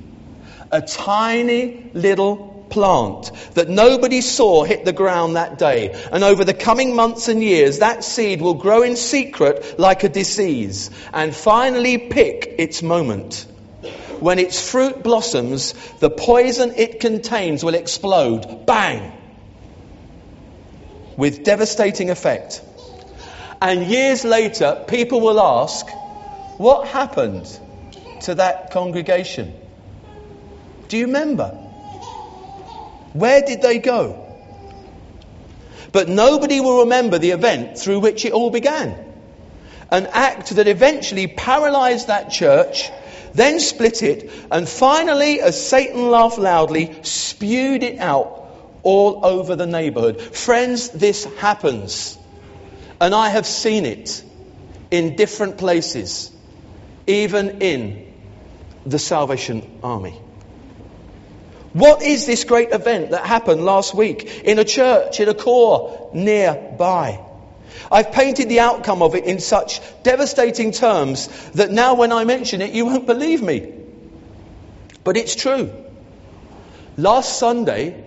a 0.72 0.82
tiny 0.82 1.92
little 1.94 2.53
plant 2.74 3.32
that 3.54 3.70
nobody 3.70 4.20
saw 4.20 4.64
hit 4.64 4.84
the 4.84 4.92
ground 4.92 5.36
that 5.36 5.60
day. 5.60 5.94
And 6.12 6.24
over 6.24 6.44
the 6.44 6.56
coming 6.56 6.96
months 6.96 7.28
and 7.28 7.42
years, 7.42 7.80
that 7.80 8.04
seed 8.04 8.42
will 8.42 8.56
grow 8.56 8.82
in 8.82 8.96
secret 8.96 9.80
like 9.80 10.04
a 10.04 10.10
disease 10.10 10.90
and 11.14 11.36
finally 11.36 12.00
pick 12.00 12.56
its 12.58 12.82
moment. 12.82 13.46
When 14.20 14.40
its 14.40 14.60
fruit 14.72 15.04
blossoms, 15.04 15.74
the 16.00 16.10
poison 16.10 16.74
it 16.76 17.00
contains 17.00 17.64
will 17.64 17.76
explode. 17.76 18.66
Bang! 18.66 19.12
With 21.16 21.44
devastating 21.44 22.10
effect. 22.10 22.62
And 23.62 23.86
years 23.86 24.26
later, 24.26 24.84
people 24.88 25.22
will 25.22 25.40
ask, 25.40 25.88
what 26.58 26.88
happened 26.88 27.46
to 28.22 28.36
that 28.36 28.72
congregation? 28.72 29.54
Do 30.88 30.98
you 30.98 31.06
remember? 31.06 31.63
Where 33.14 33.42
did 33.42 33.62
they 33.62 33.80
go? 33.80 34.20
But 35.92 36.10
nobody 36.10 36.60
will 36.60 36.82
remember 36.82 37.20
the 37.20 37.32
event 37.32 37.78
through 37.78 38.00
which 38.00 38.26
it 38.26 38.34
all 38.34 38.50
began. 38.50 38.98
An 39.92 40.08
act 40.12 40.56
that 40.56 40.68
eventually 40.68 41.28
paralyzed 41.28 42.08
that 42.08 42.32
church, 42.32 42.90
then 43.34 43.60
split 43.60 44.02
it, 44.02 44.32
and 44.52 44.68
finally, 44.68 45.40
as 45.40 45.68
Satan 45.68 46.10
laughed 46.10 46.40
loudly, 46.40 46.96
spewed 47.04 47.84
it 47.84 48.00
out 48.00 48.44
all 48.82 49.26
over 49.26 49.56
the 49.56 49.68
neighborhood. 49.68 50.20
Friends, 50.20 50.90
this 50.90 51.26
happens. 51.38 52.18
And 53.00 53.14
I 53.14 53.30
have 53.30 53.46
seen 53.46 53.86
it 53.86 54.24
in 54.90 55.16
different 55.16 55.58
places, 55.58 56.32
even 57.06 57.62
in 57.62 58.14
the 58.86 59.00
Salvation 59.00 59.80
Army. 59.84 60.20
What 61.74 62.04
is 62.04 62.26
this 62.26 62.44
great 62.44 62.72
event 62.72 63.12
that 63.12 63.26
happened 63.26 63.66
last 63.66 63.96
week 63.96 64.44
in 64.44 64.60
a 64.60 64.64
church, 64.64 65.20
in 65.20 65.28
a 65.28 65.34
corps 65.34 66.12
nearby? 66.14 67.20
I've 67.92 68.12
painted 68.12 68.48
the 68.50 68.60
outcome 68.60 69.02
of 69.02 69.16
it 69.16 69.26
in 69.26 69.40
such 69.40 69.82
devastating 70.04 70.72
terms 70.72 71.28
that 71.52 71.72
now 71.72 71.96
when 71.96 72.12
I 72.12 72.24
mention 72.26 72.62
it, 72.62 72.74
you 72.74 72.86
won't 72.86 73.08
believe 73.08 73.42
me. 73.42 73.74
But 75.04 75.18
it's 75.18 75.36
true. 75.36 75.72
Last 76.96 77.40
Sunday, 77.40 78.04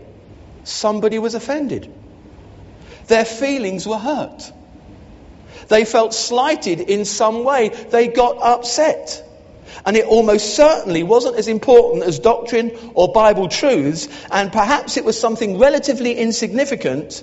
somebody 0.65 1.19
was 1.19 1.35
offended. 1.35 1.93
Their 3.09 3.25
feelings 3.25 3.87
were 3.87 3.99
hurt. 3.99 4.53
They 5.69 5.85
felt 5.85 6.15
slighted 6.15 6.81
in 6.81 7.05
some 7.05 7.43
way. 7.43 7.69
They 7.69 8.09
got 8.09 8.39
upset. 8.41 9.26
And 9.87 9.97
it 9.97 10.05
almost 10.05 10.57
certainly 10.57 11.05
wasn't 11.05 11.37
as 11.37 11.47
important 11.47 12.03
as 12.03 12.19
doctrine 12.19 12.73
or 12.95 13.13
Bible 13.13 13.49
truths, 13.49 14.09
and 14.33 14.53
perhaps 14.53 14.97
it 14.97 15.05
was 15.05 15.19
something 15.19 15.59
relatively 15.59 16.15
insignificant. 16.19 17.23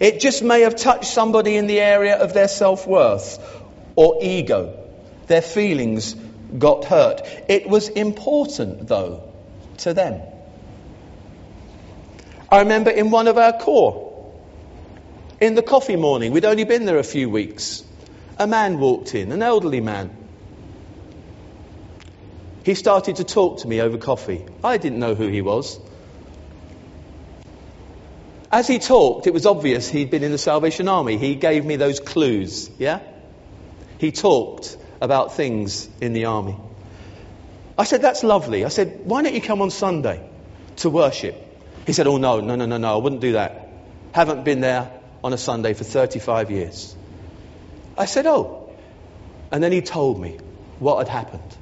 It 0.00 0.18
just 0.18 0.42
may 0.42 0.62
have 0.62 0.74
touched 0.74 1.04
somebody 1.12 1.56
in 1.56 1.66
the 1.66 1.80
area 1.80 2.16
of 2.16 2.32
their 2.32 2.48
self 2.48 2.86
worth 2.86 3.38
or 3.94 4.20
ego. 4.22 4.74
Their 5.26 5.42
feelings 5.42 6.16
got 6.56 6.86
hurt. 6.86 7.20
It 7.46 7.68
was 7.68 7.90
important, 7.90 8.88
though, 8.88 9.30
to 9.78 9.92
them. 9.92 10.22
I 12.50 12.60
remember 12.60 12.90
in 12.90 13.10
one 13.10 13.26
of 13.26 13.36
our 13.36 13.52
corps, 13.52 14.32
in 15.40 15.54
the 15.54 15.62
coffee 15.62 15.96
morning, 15.96 16.32
we'd 16.32 16.46
only 16.46 16.64
been 16.64 16.86
there 16.86 16.98
a 16.98 17.04
few 17.04 17.28
weeks, 17.28 17.84
a 18.38 18.46
man 18.46 18.78
walked 18.78 19.14
in, 19.14 19.30
an 19.30 19.42
elderly 19.42 19.82
man. 19.82 20.17
He 22.68 22.74
started 22.74 23.16
to 23.16 23.24
talk 23.24 23.60
to 23.60 23.66
me 23.66 23.80
over 23.80 23.96
coffee. 23.96 24.44
I 24.62 24.76
didn't 24.76 24.98
know 24.98 25.14
who 25.14 25.26
he 25.26 25.40
was. 25.40 25.80
As 28.52 28.68
he 28.68 28.78
talked, 28.78 29.26
it 29.26 29.32
was 29.32 29.46
obvious 29.46 29.88
he'd 29.88 30.10
been 30.10 30.22
in 30.22 30.32
the 30.32 30.36
Salvation 30.36 30.86
Army. 30.86 31.16
He 31.16 31.34
gave 31.34 31.64
me 31.64 31.76
those 31.76 31.98
clues, 31.98 32.68
yeah? 32.78 33.00
He 33.96 34.12
talked 34.12 34.76
about 35.00 35.34
things 35.34 35.88
in 36.02 36.12
the 36.12 36.26
army. 36.26 36.58
I 37.78 37.84
said, 37.84 38.02
That's 38.02 38.22
lovely. 38.22 38.66
I 38.66 38.68
said, 38.68 39.00
Why 39.04 39.22
don't 39.22 39.32
you 39.32 39.40
come 39.40 39.62
on 39.62 39.70
Sunday 39.70 40.28
to 40.76 40.90
worship? 40.90 41.36
He 41.86 41.94
said, 41.94 42.06
Oh, 42.06 42.18
no, 42.18 42.40
no, 42.40 42.54
no, 42.54 42.66
no, 42.66 42.76
no, 42.76 42.92
I 42.92 43.02
wouldn't 43.02 43.22
do 43.22 43.32
that. 43.32 43.66
Haven't 44.12 44.44
been 44.44 44.60
there 44.60 44.90
on 45.24 45.32
a 45.32 45.38
Sunday 45.38 45.72
for 45.72 45.84
35 45.84 46.50
years. 46.50 46.94
I 47.96 48.04
said, 48.04 48.26
Oh. 48.26 48.68
And 49.50 49.62
then 49.62 49.72
he 49.72 49.80
told 49.80 50.20
me 50.20 50.36
what 50.78 50.98
had 50.98 51.08
happened 51.08 51.56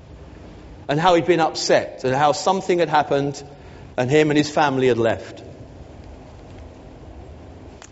and 0.88 1.00
how 1.00 1.14
he'd 1.14 1.26
been 1.26 1.40
upset 1.40 2.04
and 2.04 2.14
how 2.14 2.32
something 2.32 2.78
had 2.78 2.88
happened 2.88 3.42
and 3.96 4.10
him 4.10 4.30
and 4.30 4.38
his 4.38 4.50
family 4.50 4.88
had 4.88 4.98
left. 4.98 5.42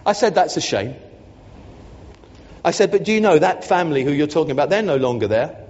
I 0.06 0.12
said, 0.12 0.34
That's 0.34 0.56
a 0.56 0.60
shame. 0.60 0.94
I 2.64 2.70
said, 2.70 2.90
But 2.90 3.04
do 3.04 3.12
you 3.12 3.20
know 3.20 3.38
that 3.38 3.64
family 3.64 4.04
who 4.04 4.12
you're 4.12 4.26
talking 4.26 4.52
about, 4.52 4.70
they're 4.70 4.82
no 4.82 4.96
longer 4.96 5.28
there? 5.28 5.64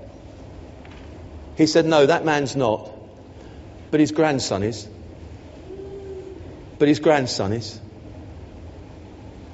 He 1.57 1.67
said, 1.67 1.87
No, 1.87 2.07
that 2.07 2.25
man's 2.25 2.57
not. 2.57 2.91
But 3.91 4.01
his 4.01 4.13
grandson 4.13 4.63
is. 4.63 4.89
But 6.79 6.89
his 6.89 6.99
grandson 6.99 7.53
is. 7.53 7.81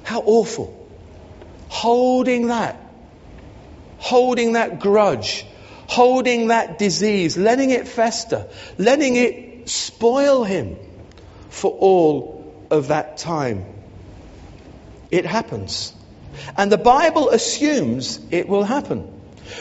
How 0.03 0.21
awful. 0.21 0.77
Holding 1.69 2.47
that. 2.47 2.79
Holding 3.99 4.53
that 4.53 4.79
grudge 4.79 5.45
holding 5.91 6.47
that 6.47 6.79
disease, 6.79 7.37
letting 7.37 7.69
it 7.69 7.85
fester, 7.85 8.47
letting 8.77 9.17
it 9.17 9.67
spoil 9.67 10.45
him 10.45 10.77
for 11.49 11.69
all 11.69 12.65
of 12.71 12.87
that 12.87 13.17
time. 13.17 13.65
It 15.09 15.25
happens. 15.25 15.93
And 16.55 16.71
the 16.71 16.77
Bible 16.77 17.29
assumes 17.29 18.21
it 18.31 18.47
will 18.47 18.63
happen. 18.63 18.99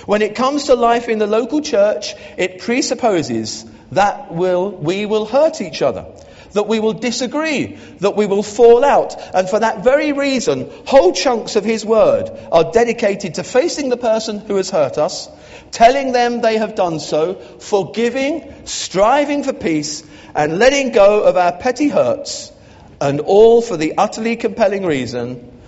When 0.06 0.22
it 0.22 0.36
comes 0.36 0.66
to 0.66 0.76
life 0.76 1.08
in 1.08 1.18
the 1.18 1.26
local 1.26 1.62
church, 1.62 2.14
it 2.38 2.60
presupposes 2.60 3.64
that 3.90 4.32
will, 4.32 4.70
we 4.70 5.06
will 5.06 5.26
hurt 5.26 5.60
each 5.60 5.82
other 5.82 6.06
that 6.52 6.66
we 6.66 6.80
will 6.80 6.92
disagree, 6.92 7.78
that 8.00 8.16
we 8.16 8.26
will 8.26 8.42
fall 8.42 8.84
out. 8.84 9.16
And 9.34 9.48
for 9.48 9.60
that 9.60 9.84
very 9.84 10.12
reason, 10.12 10.70
whole 10.86 11.12
chunks 11.12 11.56
of 11.56 11.64
His 11.64 11.84
Word 11.84 12.30
are 12.50 12.72
dedicated 12.72 13.34
to 13.34 13.44
facing 13.44 13.88
the 13.88 13.96
person 13.96 14.38
who 14.38 14.56
has 14.56 14.70
hurt 14.70 14.98
us, 14.98 15.28
telling 15.70 16.12
them 16.12 16.40
they 16.40 16.58
have 16.58 16.74
done 16.74 17.00
so, 17.00 17.34
forgiving, 17.34 18.66
striving 18.66 19.42
for 19.42 19.52
peace, 19.52 20.02
and 20.34 20.58
letting 20.58 20.92
go 20.92 21.24
of 21.24 21.36
our 21.36 21.52
petty 21.52 21.88
hurts, 21.88 22.52
and 23.00 23.20
all 23.20 23.62
for 23.62 23.76
the 23.76 23.94
utterly 23.96 24.36
compelling 24.36 24.84
reason 24.84 25.60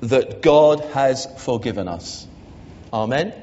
that 0.00 0.40
God 0.40 0.80
has 0.92 1.26
forgiven 1.38 1.88
us. 1.88 2.26
Amen. 2.92 3.34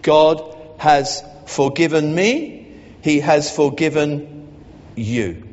God 0.00 0.56
has 0.78 1.22
forgiven 1.46 2.14
me. 2.14 2.74
He 3.02 3.20
has 3.20 3.54
forgiven 3.54 4.48
you 4.96 5.51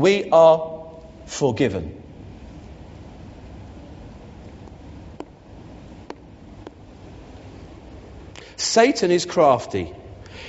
we 0.00 0.30
are 0.30 0.86
forgiven. 1.26 1.94
Satan 8.56 9.10
is 9.10 9.24
crafty. 9.24 9.92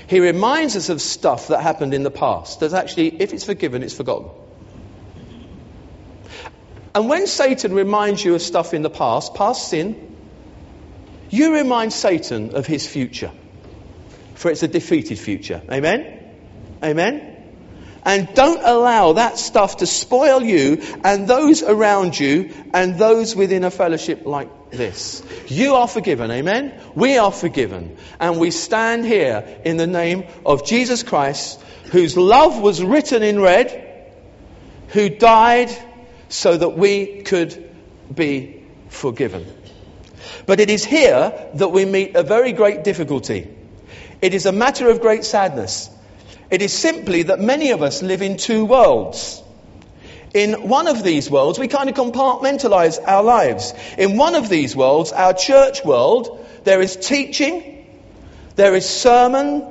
He 0.07 0.19
reminds 0.19 0.75
us 0.75 0.89
of 0.89 1.01
stuff 1.01 1.49
that 1.49 1.61
happened 1.61 1.93
in 1.93 2.03
the 2.03 2.11
past. 2.11 2.59
That 2.61 2.73
actually, 2.73 3.21
if 3.21 3.33
it's 3.33 3.43
forgiven, 3.43 3.83
it's 3.83 3.93
forgotten. 3.93 4.29
And 6.95 7.07
when 7.07 7.27
Satan 7.27 7.73
reminds 7.73 8.23
you 8.25 8.35
of 8.35 8.41
stuff 8.41 8.73
in 8.73 8.81
the 8.81 8.89
past, 8.89 9.35
past 9.35 9.69
sin, 9.69 10.17
you 11.29 11.53
remind 11.53 11.93
Satan 11.93 12.55
of 12.55 12.65
his 12.65 12.87
future. 12.87 13.31
For 14.33 14.49
it's 14.49 14.63
a 14.63 14.67
defeated 14.67 15.19
future. 15.19 15.61
Amen? 15.69 16.17
Amen? 16.83 17.38
And 18.03 18.33
don't 18.33 18.61
allow 18.63 19.13
that 19.13 19.37
stuff 19.37 19.77
to 19.77 19.85
spoil 19.85 20.41
you 20.41 20.81
and 21.03 21.27
those 21.27 21.63
around 21.63 22.19
you 22.19 22.53
and 22.73 22.97
those 22.97 23.35
within 23.35 23.63
a 23.63 23.71
fellowship 23.71 24.25
like 24.25 24.71
this. 24.71 25.21
You 25.47 25.75
are 25.75 25.87
forgiven, 25.87 26.31
amen? 26.31 26.79
We 26.95 27.17
are 27.17 27.31
forgiven. 27.31 27.97
And 28.19 28.39
we 28.39 28.51
stand 28.51 29.05
here 29.05 29.61
in 29.65 29.77
the 29.77 29.87
name 29.87 30.25
of 30.45 30.65
Jesus 30.65 31.03
Christ, 31.03 31.61
whose 31.91 32.15
love 32.15 32.59
was 32.61 32.83
written 32.83 33.23
in 33.23 33.39
red, 33.41 33.85
who 34.89 35.09
died 35.09 35.69
so 36.29 36.55
that 36.55 36.77
we 36.77 37.21
could 37.23 37.69
be 38.13 38.63
forgiven. 38.87 39.45
But 40.45 40.59
it 40.59 40.69
is 40.69 40.85
here 40.85 41.49
that 41.55 41.69
we 41.69 41.85
meet 41.85 42.15
a 42.15 42.23
very 42.23 42.53
great 42.53 42.83
difficulty. 42.83 43.47
It 44.21 44.33
is 44.33 44.45
a 44.45 44.51
matter 44.51 44.89
of 44.89 45.01
great 45.01 45.25
sadness. 45.25 45.89
It 46.49 46.61
is 46.61 46.73
simply 46.73 47.23
that 47.23 47.39
many 47.39 47.71
of 47.71 47.83
us 47.83 48.01
live 48.01 48.21
in 48.21 48.37
two 48.37 48.65
worlds. 48.65 49.43
In 50.33 50.67
one 50.67 50.87
of 50.87 51.03
these 51.03 51.29
worlds, 51.29 51.59
we 51.59 51.67
kind 51.67 51.89
of 51.89 51.95
compartmentalize 51.95 52.99
our 53.05 53.23
lives. 53.23 53.73
In 53.97 54.17
one 54.17 54.35
of 54.35 54.49
these 54.49 54.75
worlds, 54.75 55.11
our 55.11 55.33
church 55.33 55.83
world, 55.83 56.45
there 56.63 56.81
is 56.81 56.95
teaching, 56.95 57.87
there 58.55 58.75
is 58.75 58.87
sermon, 58.87 59.63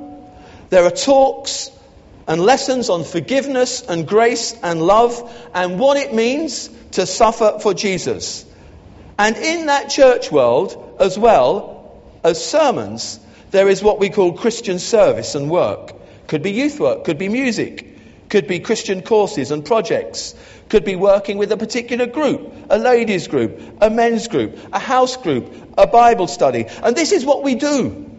there 0.69 0.83
are 0.83 0.91
talks, 0.91 1.71
and 2.27 2.41
lessons 2.41 2.89
on 2.89 3.03
forgiveness 3.03 3.81
and 3.81 4.07
grace 4.07 4.55
and 4.61 4.81
love 4.81 5.33
and 5.53 5.79
what 5.79 5.97
it 5.97 6.13
means 6.13 6.69
to 6.91 7.05
suffer 7.05 7.57
for 7.59 7.73
Jesus. 7.73 8.45
And 9.17 9.35
in 9.35 9.65
that 9.65 9.89
church 9.89 10.31
world, 10.31 10.97
as 10.99 11.17
well 11.17 11.99
as 12.23 12.43
sermons, 12.43 13.19
there 13.51 13.67
is 13.67 13.81
what 13.81 13.99
we 13.99 14.09
call 14.09 14.33
Christian 14.33 14.77
service 14.77 15.35
and 15.35 15.49
work. 15.49 15.98
Could 16.29 16.43
be 16.43 16.51
youth 16.51 16.79
work, 16.79 17.05
could 17.05 17.17
be 17.17 17.27
music, 17.27 18.29
could 18.29 18.45
be 18.45 18.59
Christian 18.59 19.01
courses 19.01 19.49
and 19.49 19.65
projects, 19.65 20.35
could 20.69 20.85
be 20.85 20.95
working 20.95 21.39
with 21.39 21.51
a 21.51 21.57
particular 21.57 22.05
group, 22.05 22.53
a 22.69 22.77
ladies 22.77 23.27
group, 23.27 23.59
a 23.81 23.89
men's 23.89 24.27
group, 24.27 24.59
a 24.71 24.77
house 24.77 25.17
group, 25.17 25.51
a 25.75 25.87
Bible 25.87 26.27
study. 26.27 26.67
And 26.83 26.95
this 26.95 27.13
is 27.13 27.25
what 27.25 27.41
we 27.41 27.55
do. 27.55 28.11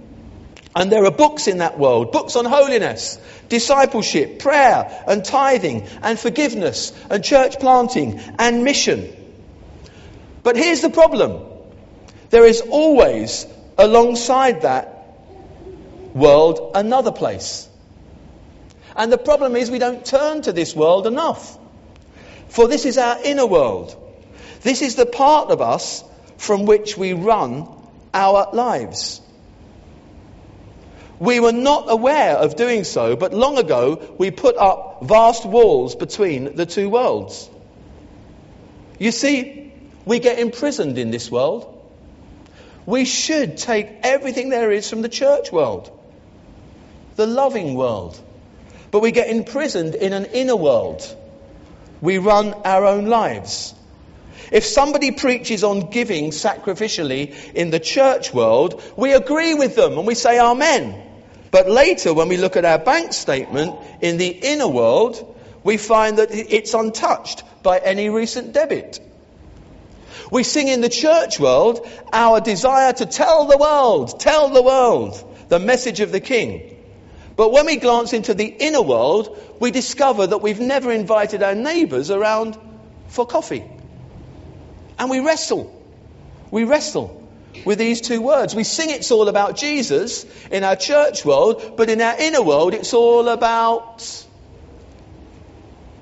And 0.74 0.90
there 0.90 1.04
are 1.04 1.12
books 1.12 1.46
in 1.46 1.58
that 1.58 1.78
world, 1.78 2.10
books 2.10 2.34
on 2.34 2.46
holiness, 2.46 3.16
discipleship, 3.48 4.40
prayer, 4.40 5.04
and 5.06 5.24
tithing, 5.24 5.86
and 6.02 6.18
forgiveness, 6.18 6.92
and 7.08 7.22
church 7.22 7.60
planting, 7.60 8.18
and 8.40 8.64
mission. 8.64 9.08
But 10.42 10.56
here's 10.56 10.80
the 10.80 10.90
problem. 10.90 11.46
There 12.30 12.44
is 12.44 12.60
always, 12.60 13.46
alongside 13.78 14.62
that 14.62 15.16
world, 16.12 16.72
another 16.74 17.12
place. 17.12 17.69
And 18.96 19.12
the 19.12 19.18
problem 19.18 19.56
is 19.56 19.70
we 19.70 19.78
don't 19.78 20.04
turn 20.04 20.42
to 20.42 20.52
this 20.52 20.74
world 20.74 21.06
enough. 21.06 21.58
For 22.48 22.66
this 22.66 22.84
is 22.84 22.98
our 22.98 23.22
inner 23.22 23.46
world. 23.46 23.96
This 24.62 24.82
is 24.82 24.96
the 24.96 25.06
part 25.06 25.50
of 25.50 25.60
us 25.60 26.04
from 26.36 26.66
which 26.66 26.96
we 26.96 27.12
run 27.12 27.68
our 28.12 28.48
lives. 28.52 29.20
We 31.18 31.38
were 31.38 31.52
not 31.52 31.90
aware 31.90 32.36
of 32.36 32.56
doing 32.56 32.84
so, 32.84 33.14
but 33.14 33.34
long 33.34 33.58
ago 33.58 34.14
we 34.18 34.30
put 34.30 34.56
up 34.56 35.02
vast 35.02 35.44
walls 35.44 35.94
between 35.94 36.56
the 36.56 36.66
two 36.66 36.88
worlds. 36.88 37.48
You 38.98 39.12
see, 39.12 39.72
we 40.04 40.18
get 40.18 40.38
imprisoned 40.38 40.98
in 40.98 41.10
this 41.10 41.30
world. 41.30 41.76
We 42.86 43.04
should 43.04 43.58
take 43.58 43.88
everything 44.02 44.48
there 44.48 44.72
is 44.72 44.88
from 44.88 45.02
the 45.02 45.08
church 45.08 45.52
world, 45.52 45.90
the 47.16 47.26
loving 47.26 47.74
world. 47.74 48.18
But 48.90 49.00
we 49.00 49.12
get 49.12 49.28
imprisoned 49.28 49.94
in 49.94 50.12
an 50.12 50.26
inner 50.26 50.56
world. 50.56 51.04
We 52.00 52.18
run 52.18 52.54
our 52.64 52.84
own 52.86 53.06
lives. 53.06 53.74
If 54.50 54.64
somebody 54.64 55.12
preaches 55.12 55.62
on 55.62 55.90
giving 55.90 56.30
sacrificially 56.30 57.52
in 57.54 57.70
the 57.70 57.78
church 57.78 58.34
world, 58.34 58.82
we 58.96 59.12
agree 59.12 59.54
with 59.54 59.76
them 59.76 59.96
and 59.96 60.06
we 60.06 60.14
say 60.14 60.40
Amen. 60.40 61.06
But 61.50 61.68
later, 61.68 62.14
when 62.14 62.28
we 62.28 62.36
look 62.36 62.56
at 62.56 62.64
our 62.64 62.78
bank 62.78 63.12
statement 63.12 63.76
in 64.00 64.18
the 64.18 64.28
inner 64.28 64.68
world, 64.68 65.36
we 65.62 65.76
find 65.76 66.18
that 66.18 66.28
it's 66.30 66.74
untouched 66.74 67.42
by 67.62 67.78
any 67.78 68.08
recent 68.08 68.52
debit. 68.52 69.00
We 70.30 70.44
sing 70.44 70.68
in 70.68 70.80
the 70.80 70.88
church 70.88 71.40
world 71.40 71.86
our 72.12 72.40
desire 72.40 72.92
to 72.92 73.06
tell 73.06 73.46
the 73.46 73.58
world, 73.58 74.20
tell 74.20 74.48
the 74.48 74.62
world 74.62 75.22
the 75.48 75.58
message 75.58 76.00
of 76.00 76.12
the 76.12 76.20
King. 76.20 76.69
But 77.40 77.52
when 77.52 77.64
we 77.64 77.76
glance 77.76 78.12
into 78.12 78.34
the 78.34 78.44
inner 78.44 78.82
world, 78.82 79.34
we 79.60 79.70
discover 79.70 80.26
that 80.26 80.42
we've 80.42 80.60
never 80.60 80.92
invited 80.92 81.42
our 81.42 81.54
neighbours 81.54 82.10
around 82.10 82.58
for 83.08 83.24
coffee. 83.24 83.64
And 84.98 85.08
we 85.08 85.20
wrestle. 85.20 85.74
We 86.50 86.64
wrestle 86.64 87.26
with 87.64 87.78
these 87.78 88.02
two 88.02 88.20
words. 88.20 88.54
We 88.54 88.64
sing 88.64 88.90
it's 88.90 89.10
all 89.10 89.26
about 89.30 89.56
Jesus 89.56 90.26
in 90.50 90.64
our 90.64 90.76
church 90.76 91.24
world, 91.24 91.78
but 91.78 91.88
in 91.88 92.02
our 92.02 92.14
inner 92.20 92.42
world, 92.42 92.74
it's 92.74 92.92
all 92.92 93.26
about. 93.30 94.26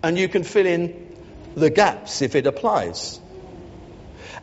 And 0.02 0.18
you 0.18 0.26
can 0.26 0.42
fill 0.42 0.66
in 0.66 1.16
the 1.54 1.70
gaps 1.70 2.20
if 2.20 2.34
it 2.34 2.48
applies. 2.48 3.20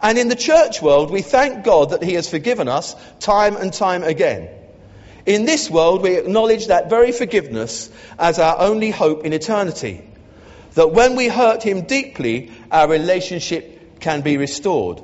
And 0.01 0.17
in 0.17 0.29
the 0.29 0.35
church 0.37 0.81
world, 0.81 1.11
we 1.11 1.23
thank 1.23 1.65
God 1.65 1.89
that 1.89 2.01
He 2.01 2.13
has 2.13 2.29
forgiven 2.29 2.69
us 2.69 2.95
time 3.19 3.57
and 3.57 3.73
time 3.73 4.03
again. 4.03 4.47
In 5.25 5.45
this 5.45 5.69
world, 5.69 6.03
we 6.03 6.15
acknowledge 6.15 6.67
that 6.67 6.89
very 6.89 7.11
forgiveness 7.11 7.89
as 8.19 8.37
our 8.37 8.59
only 8.59 8.91
hope 8.91 9.25
in 9.25 9.33
eternity. 9.33 10.07
That 10.75 10.91
when 10.91 11.15
we 11.15 11.27
hurt 11.27 11.63
Him 11.63 11.81
deeply, 11.81 12.51
our 12.71 12.87
relationship 12.87 13.99
can 13.99 14.21
be 14.21 14.37
restored. 14.37 15.01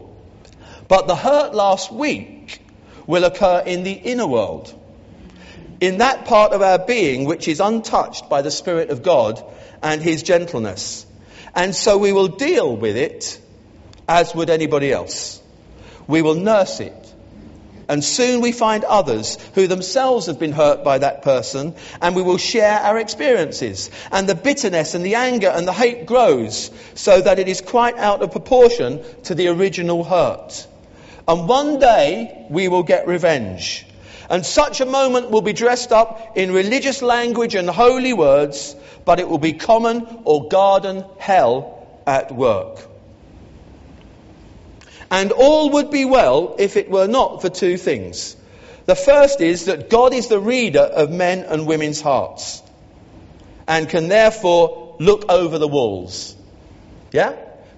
But 0.88 1.08
the 1.08 1.16
hurt 1.16 1.56
last 1.56 1.92
week 1.92 2.62
will 3.08 3.24
occur 3.24 3.64
in 3.66 3.84
the 3.84 3.94
inner 3.94 4.28
world, 4.28 4.74
in 5.80 5.98
that 5.98 6.26
part 6.26 6.52
of 6.52 6.62
our 6.62 6.78
being 6.78 7.26
which 7.26 7.48
is 7.48 7.60
untouched 7.60 8.30
by 8.30 8.42
the 8.42 8.52
Spirit 8.52 8.90
of 8.90 9.02
God 9.02 9.44
and 9.82 10.02
His 10.02 10.22
gentleness. 10.22 11.06
And 11.56 11.74
so 11.76 11.98
we 11.98 12.14
will 12.14 12.28
deal 12.28 12.76
with 12.76 12.96
it 12.96 13.40
as 14.08 14.36
would 14.36 14.50
anybody 14.50 14.92
else. 14.92 15.42
We 16.08 16.22
will 16.22 16.36
nurse 16.36 16.80
it. 16.80 17.01
And 17.92 18.06
soon 18.06 18.40
we 18.40 18.54
find 18.54 18.86
others 18.86 19.38
who 19.54 19.68
themselves 19.68 20.28
have 20.28 20.40
been 20.40 20.54
hurt 20.54 20.82
by 20.82 21.00
that 21.00 21.24
person, 21.24 21.76
and 22.02 22.16
we 22.16 22.22
will 22.22 22.38
share 22.38 22.80
our 22.80 22.98
experiences. 22.98 23.92
And 24.14 24.30
the 24.30 24.34
bitterness 24.34 24.96
and 24.96 25.06
the 25.06 25.16
anger 25.16 25.50
and 25.50 25.68
the 25.68 25.74
hate 25.74 26.06
grows 26.06 26.72
so 26.96 27.20
that 27.20 27.38
it 27.38 27.50
is 27.50 27.60
quite 27.60 27.98
out 27.98 28.22
of 28.22 28.32
proportion 28.32 29.04
to 29.24 29.36
the 29.36 29.50
original 29.50 30.06
hurt. 30.06 30.66
And 31.28 31.50
one 31.50 31.80
day 31.80 32.46
we 32.50 32.70
will 32.70 32.84
get 32.84 33.08
revenge. 33.08 33.86
And 34.30 34.46
such 34.46 34.80
a 34.80 34.86
moment 34.86 35.30
will 35.30 35.42
be 35.42 35.52
dressed 35.52 35.92
up 35.92 36.38
in 36.38 36.54
religious 36.54 37.02
language 37.02 37.56
and 37.56 37.70
holy 37.70 38.14
words, 38.14 38.74
but 39.04 39.20
it 39.20 39.28
will 39.28 39.38
be 39.38 39.52
common 39.52 40.08
or 40.24 40.48
garden 40.48 41.04
hell 41.18 41.86
at 42.08 42.34
work. 42.34 42.88
And 45.12 45.34
all 45.34 45.72
would 45.72 45.92
be 45.92 46.06
well 46.06 46.56
if 46.58 46.78
it 46.78 46.90
were 46.90 47.08
not 47.08 47.42
for 47.42 47.50
two 47.50 47.78
things. 47.78 48.36
The 48.86 48.96
first 48.96 49.42
is 49.42 49.66
that 49.66 49.90
God 49.90 50.14
is 50.14 50.30
the 50.30 50.40
reader 50.40 50.80
of 50.80 51.12
men 51.12 51.40
and 51.40 51.68
women's 51.68 52.02
hearts 52.02 52.64
and 53.68 53.88
can 53.88 54.08
therefore 54.08 54.96
look 55.00 55.30
over 55.30 55.58
the 55.58 55.68
walls. 55.68 56.36
Yeah? 57.12 57.36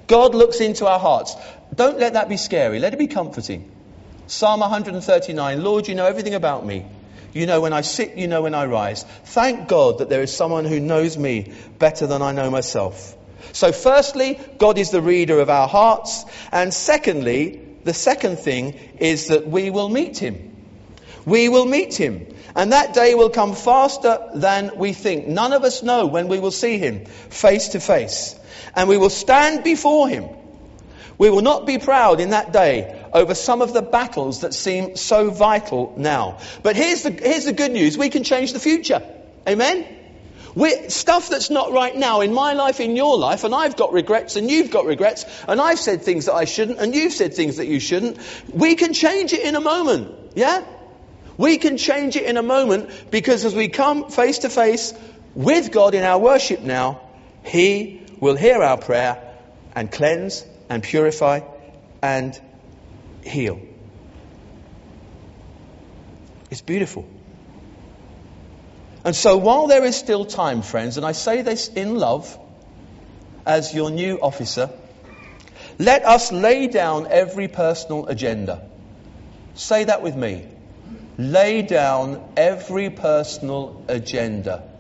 God 0.08 0.36
looks 0.36 0.60
into 0.62 0.86
our 0.86 1.00
hearts. 1.00 1.36
Don't 1.74 2.00
let 2.00 2.14
that 2.14 2.30
be 2.30 2.38
scary. 2.38 2.80
Let 2.80 2.94
it 2.94 3.00
be 3.00 3.08
comforting. 3.08 3.72
Psalm 4.28 4.60
139 4.62 5.64
Lord, 5.64 5.88
you 5.88 5.96
know 5.96 6.06
everything 6.06 6.36
about 6.36 6.66
me. 6.66 6.86
You 7.34 7.48
know 7.48 7.62
when 7.62 7.74
I 7.74 7.82
sit, 7.82 8.16
you 8.16 8.28
know 8.28 8.44
when 8.44 8.54
I 8.54 8.66
rise. 8.66 9.04
Thank 9.26 9.68
God 9.68 9.98
that 10.00 10.10
there 10.10 10.22
is 10.22 10.36
someone 10.36 10.66
who 10.66 10.80
knows 10.80 11.18
me 11.18 11.52
better 11.80 12.06
than 12.06 12.22
I 12.22 12.32
know 12.32 12.52
myself. 12.52 13.16
So, 13.52 13.72
firstly, 13.72 14.40
God 14.58 14.78
is 14.78 14.92
the 14.92 15.02
reader 15.02 15.40
of 15.40 15.50
our 15.50 15.68
hearts. 15.68 16.26
And 16.52 16.74
secondly, 16.74 17.60
the 17.84 17.94
second 17.94 18.40
thing 18.40 18.80
is 18.98 19.28
that 19.28 19.48
we 19.48 19.70
will 19.70 19.90
meet 19.90 20.18
him. 20.18 20.56
We 21.26 21.50
will 21.50 21.66
meet 21.66 21.96
him. 21.96 22.28
And 22.56 22.72
that 22.72 22.94
day 22.94 23.16
will 23.16 23.30
come 23.30 23.56
faster 23.56 24.20
than 24.36 24.78
we 24.78 24.94
think. 24.94 25.28
None 25.28 25.54
of 25.54 25.64
us 25.64 25.82
know 25.82 26.06
when 26.06 26.28
we 26.28 26.40
will 26.40 26.52
see 26.52 26.78
him 26.78 27.06
face 27.06 27.70
to 27.70 27.80
face. 27.80 28.40
And 28.76 28.88
we 28.88 28.98
will 28.98 29.10
stand 29.10 29.64
before 29.64 30.08
him. 30.08 30.30
We 31.18 31.30
will 31.30 31.42
not 31.42 31.66
be 31.66 31.78
proud 31.78 32.20
in 32.20 32.32
that 32.32 32.52
day 32.52 33.02
over 33.14 33.36
some 33.36 33.62
of 33.62 33.74
the 33.74 33.82
battles 33.82 34.42
that 34.42 34.54
seem 34.54 34.96
so 34.96 35.30
vital 35.30 35.94
now. 35.98 36.40
But 36.64 36.76
here's 36.76 37.04
the, 37.04 37.12
here's 37.12 37.46
the 37.46 37.54
good 37.54 37.72
news. 37.72 37.98
We 37.98 38.10
can 38.10 38.24
change 38.24 38.54
the 38.54 38.60
future. 38.60 39.02
Amen? 39.48 39.86
We 40.56 40.90
stuff 40.90 41.30
that's 41.30 41.50
not 41.50 41.72
right 41.72 41.96
now 41.96 42.22
in 42.22 42.34
my 42.34 42.54
life, 42.54 42.80
in 42.80 42.96
your 42.96 43.18
life, 43.18 43.44
and 43.44 43.56
I've 43.56 43.76
got 43.76 43.92
regrets 43.92 44.36
and 44.36 44.50
you've 44.50 44.72
got 44.72 44.86
regrets, 44.86 45.26
and 45.48 45.60
I've 45.60 45.80
said 45.80 46.04
things 46.04 46.26
that 46.26 46.34
I 46.34 46.46
shouldn't 46.46 46.80
and 46.80 46.94
you've 46.94 47.14
said 47.14 47.34
things 47.34 47.58
that 47.58 47.68
you 47.68 47.80
shouldn't. 47.80 48.20
We 48.54 48.76
can 48.76 48.94
change 48.94 49.34
it 49.34 49.42
in 49.42 49.56
a 49.56 49.62
moment. 49.62 50.14
Yeah? 50.36 50.64
We 51.38 51.58
can 51.58 51.78
change 51.78 52.16
it 52.16 52.24
in 52.26 52.38
a 52.38 52.44
moment 52.44 52.90
because 53.10 53.46
as 53.46 53.56
we 53.56 53.68
come 53.68 54.10
face 54.10 54.40
to 54.40 54.50
face 54.50 54.94
with 55.34 55.72
God 55.72 55.96
in 55.96 56.04
our 56.04 56.20
worship 56.20 56.62
now, 56.62 57.02
He 57.44 58.02
will 58.20 58.36
hear 58.36 58.62
our 58.62 58.78
prayer 58.78 59.34
and 59.76 59.92
cleanse 59.92 60.46
and 60.70 60.84
purify 60.84 61.42
and 62.02 62.40
heal. 63.24 63.60
It's 66.52 66.62
beautiful. 66.62 67.08
And 69.04 69.16
so 69.16 69.38
while 69.38 69.68
there 69.68 69.84
is 69.84 69.96
still 69.96 70.26
time, 70.26 70.62
friends, 70.62 70.98
and 70.98 71.06
I 71.06 71.12
say 71.12 71.42
this 71.42 71.68
in 71.68 71.98
love 71.98 72.38
as 73.46 73.74
your 73.74 73.92
new 73.92 74.20
officer, 74.22 74.70
let 75.78 76.06
us 76.06 76.32
lay 76.32 76.68
down 76.68 77.08
every 77.10 77.48
personal 77.48 78.08
agenda. 78.08 78.70
Say 79.56 79.84
that 79.86 80.02
with 80.02 80.16
me. 80.16 80.46
Lay 81.18 81.62
down 81.62 82.24
every 82.38 82.90
personal 82.90 83.84
agenda 83.88 84.73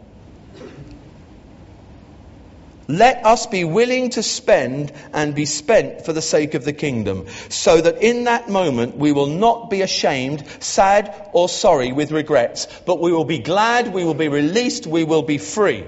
let 2.97 3.25
us 3.25 3.47
be 3.47 3.63
willing 3.63 4.11
to 4.11 4.23
spend 4.23 4.91
and 5.13 5.33
be 5.35 5.45
spent 5.45 6.05
for 6.05 6.13
the 6.13 6.21
sake 6.21 6.53
of 6.53 6.63
the 6.63 6.73
kingdom, 6.73 7.25
so 7.49 7.81
that 7.81 8.01
in 8.01 8.25
that 8.25 8.49
moment 8.49 8.97
we 8.97 9.11
will 9.11 9.27
not 9.27 9.69
be 9.69 9.81
ashamed, 9.81 10.43
sad, 10.59 11.29
or 11.33 11.49
sorry 11.49 11.91
with 11.91 12.11
regrets, 12.11 12.67
but 12.85 12.99
we 12.99 13.11
will 13.11 13.25
be 13.25 13.39
glad, 13.39 13.93
we 13.93 14.03
will 14.03 14.13
be 14.13 14.27
released, 14.27 14.85
we 14.85 15.03
will 15.03 15.23
be 15.23 15.37
free. 15.37 15.85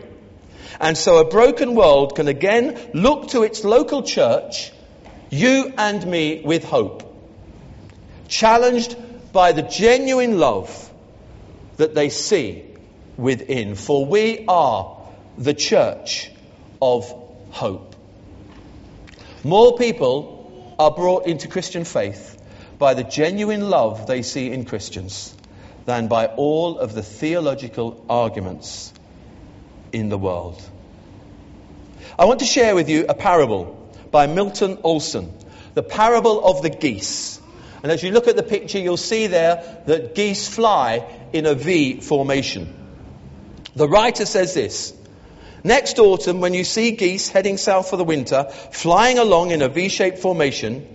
And 0.79 0.97
so 0.97 1.17
a 1.17 1.29
broken 1.29 1.75
world 1.75 2.15
can 2.15 2.27
again 2.27 2.91
look 2.93 3.29
to 3.29 3.43
its 3.43 3.63
local 3.63 4.03
church, 4.03 4.71
you 5.29 5.73
and 5.77 6.05
me, 6.05 6.41
with 6.43 6.65
hope. 6.65 7.03
Challenged 8.27 8.95
by 9.31 9.51
the 9.51 9.61
genuine 9.61 10.37
love 10.39 10.91
that 11.77 11.93
they 11.93 12.09
see 12.09 12.65
within. 13.17 13.75
For 13.75 14.05
we 14.05 14.45
are 14.47 14.97
the 15.37 15.53
church 15.53 16.31
of 16.81 17.13
hope. 17.51 17.95
More 19.43 19.77
people 19.77 20.75
are 20.79 20.91
brought 20.91 21.27
into 21.27 21.47
Christian 21.47 21.85
faith 21.85 22.41
by 22.77 22.93
the 22.93 23.03
genuine 23.03 23.69
love 23.69 24.07
they 24.07 24.21
see 24.21 24.51
in 24.51 24.65
Christians 24.65 25.35
than 25.85 26.07
by 26.07 26.27
all 26.27 26.79
of 26.79 26.93
the 26.93 27.03
theological 27.03 28.03
arguments 28.09 28.91
in 29.91 30.09
the 30.09 30.17
world. 30.17 30.61
I 32.17 32.25
want 32.25 32.39
to 32.39 32.45
share 32.45 32.75
with 32.75 32.89
you 32.89 33.05
a 33.07 33.13
parable 33.13 33.89
by 34.11 34.27
Milton 34.27 34.79
Olson, 34.83 35.33
the 35.73 35.83
parable 35.83 36.43
of 36.45 36.61
the 36.61 36.69
geese. 36.69 37.39
And 37.83 37.91
as 37.91 38.01
you 38.01 38.11
look 38.11 38.27
at 38.27 38.35
the 38.35 38.43
picture, 38.43 38.79
you'll 38.79 38.97
see 38.97 39.27
there 39.27 39.83
that 39.85 40.15
geese 40.15 40.47
fly 40.47 41.05
in 41.33 41.45
a 41.45 41.53
V 41.53 41.99
formation. 41.99 42.73
The 43.75 43.87
writer 43.87 44.25
says 44.25 44.53
this 44.53 44.93
Next 45.65 45.97
autumn, 45.97 46.41
when 46.41 46.53
you 46.53 46.63
see 46.63 46.91
geese 46.91 47.27
heading 47.27 47.57
south 47.57 47.89
for 47.89 47.97
the 47.97 48.03
winter, 48.03 48.43
flying 48.71 49.17
along 49.17 49.49
in 49.49 49.63
a 49.63 49.67
V 49.67 49.89
shaped 49.89 50.19
formation, 50.19 50.87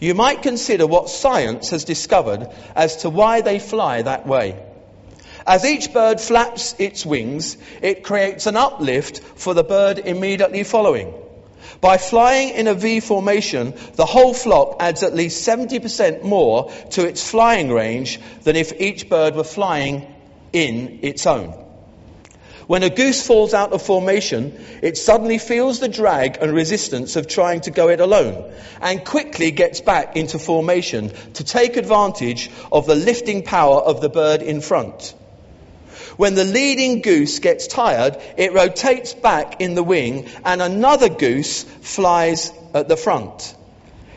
you 0.00 0.14
might 0.14 0.40
consider 0.40 0.86
what 0.86 1.10
science 1.10 1.68
has 1.68 1.84
discovered 1.84 2.48
as 2.74 2.96
to 3.02 3.10
why 3.10 3.42
they 3.42 3.58
fly 3.58 4.00
that 4.00 4.26
way. 4.26 4.58
As 5.46 5.66
each 5.66 5.92
bird 5.92 6.22
flaps 6.22 6.74
its 6.78 7.04
wings, 7.04 7.58
it 7.82 8.02
creates 8.02 8.46
an 8.46 8.56
uplift 8.56 9.20
for 9.20 9.52
the 9.52 9.62
bird 9.62 9.98
immediately 9.98 10.64
following. 10.64 11.12
By 11.82 11.98
flying 11.98 12.48
in 12.48 12.66
a 12.66 12.72
V 12.72 13.00
formation, 13.00 13.74
the 13.96 14.06
whole 14.06 14.32
flock 14.32 14.76
adds 14.80 15.02
at 15.02 15.14
least 15.14 15.46
70% 15.46 16.22
more 16.22 16.70
to 16.92 17.06
its 17.06 17.28
flying 17.28 17.70
range 17.70 18.18
than 18.44 18.56
if 18.56 18.80
each 18.80 19.10
bird 19.10 19.36
were 19.36 19.44
flying 19.44 20.06
in 20.54 21.00
its 21.02 21.26
own. 21.26 21.63
When 22.66 22.82
a 22.82 22.88
goose 22.88 23.26
falls 23.26 23.52
out 23.52 23.72
of 23.72 23.82
formation, 23.82 24.58
it 24.80 24.96
suddenly 24.96 25.36
feels 25.36 25.80
the 25.80 25.88
drag 25.88 26.38
and 26.40 26.52
resistance 26.52 27.16
of 27.16 27.28
trying 27.28 27.60
to 27.62 27.70
go 27.70 27.88
it 27.88 28.00
alone 28.00 28.50
and 28.80 29.04
quickly 29.04 29.50
gets 29.50 29.82
back 29.82 30.16
into 30.16 30.38
formation 30.38 31.12
to 31.34 31.44
take 31.44 31.76
advantage 31.76 32.50
of 32.72 32.86
the 32.86 32.94
lifting 32.94 33.42
power 33.42 33.80
of 33.80 34.00
the 34.00 34.08
bird 34.08 34.40
in 34.40 34.62
front. 34.62 35.14
When 36.16 36.34
the 36.34 36.44
leading 36.44 37.02
goose 37.02 37.38
gets 37.38 37.66
tired, 37.66 38.16
it 38.38 38.54
rotates 38.54 39.12
back 39.12 39.60
in 39.60 39.74
the 39.74 39.82
wing 39.82 40.28
and 40.44 40.62
another 40.62 41.08
goose 41.10 41.64
flies 41.64 42.50
at 42.72 42.88
the 42.88 42.96
front. 42.96 43.54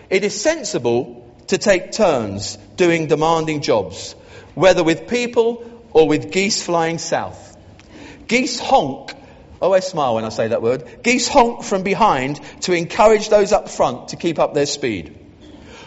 It 0.10 0.24
is 0.24 0.40
sensible 0.40 1.30
to 1.48 1.58
take 1.58 1.92
turns 1.92 2.58
doing 2.78 3.08
demanding 3.08 3.62
jobs, 3.62 4.14
whether 4.54 4.84
with 4.84 5.08
people 5.10 5.82
or 5.92 6.08
with 6.08 6.32
geese 6.32 6.64
flying 6.64 6.98
south. 6.98 7.57
Geese 8.28 8.60
honk. 8.60 9.14
Oh, 9.62 9.74
I 9.74 9.80
smile 9.80 10.16
when 10.16 10.26
I 10.26 10.30
say 10.30 10.50
that 10.50 10.62
word. 10.62 11.02
Geese 11.02 11.28
honk 11.28 11.64
from 11.64 11.84
behind 11.84 12.40
to 12.62 12.74
encourage 12.74 13.30
those 13.30 13.52
up 13.52 13.70
front 13.70 14.10
to 14.10 14.16
keep 14.16 14.38
up 14.38 14.54
their 14.54 14.66
speed. 14.66 15.18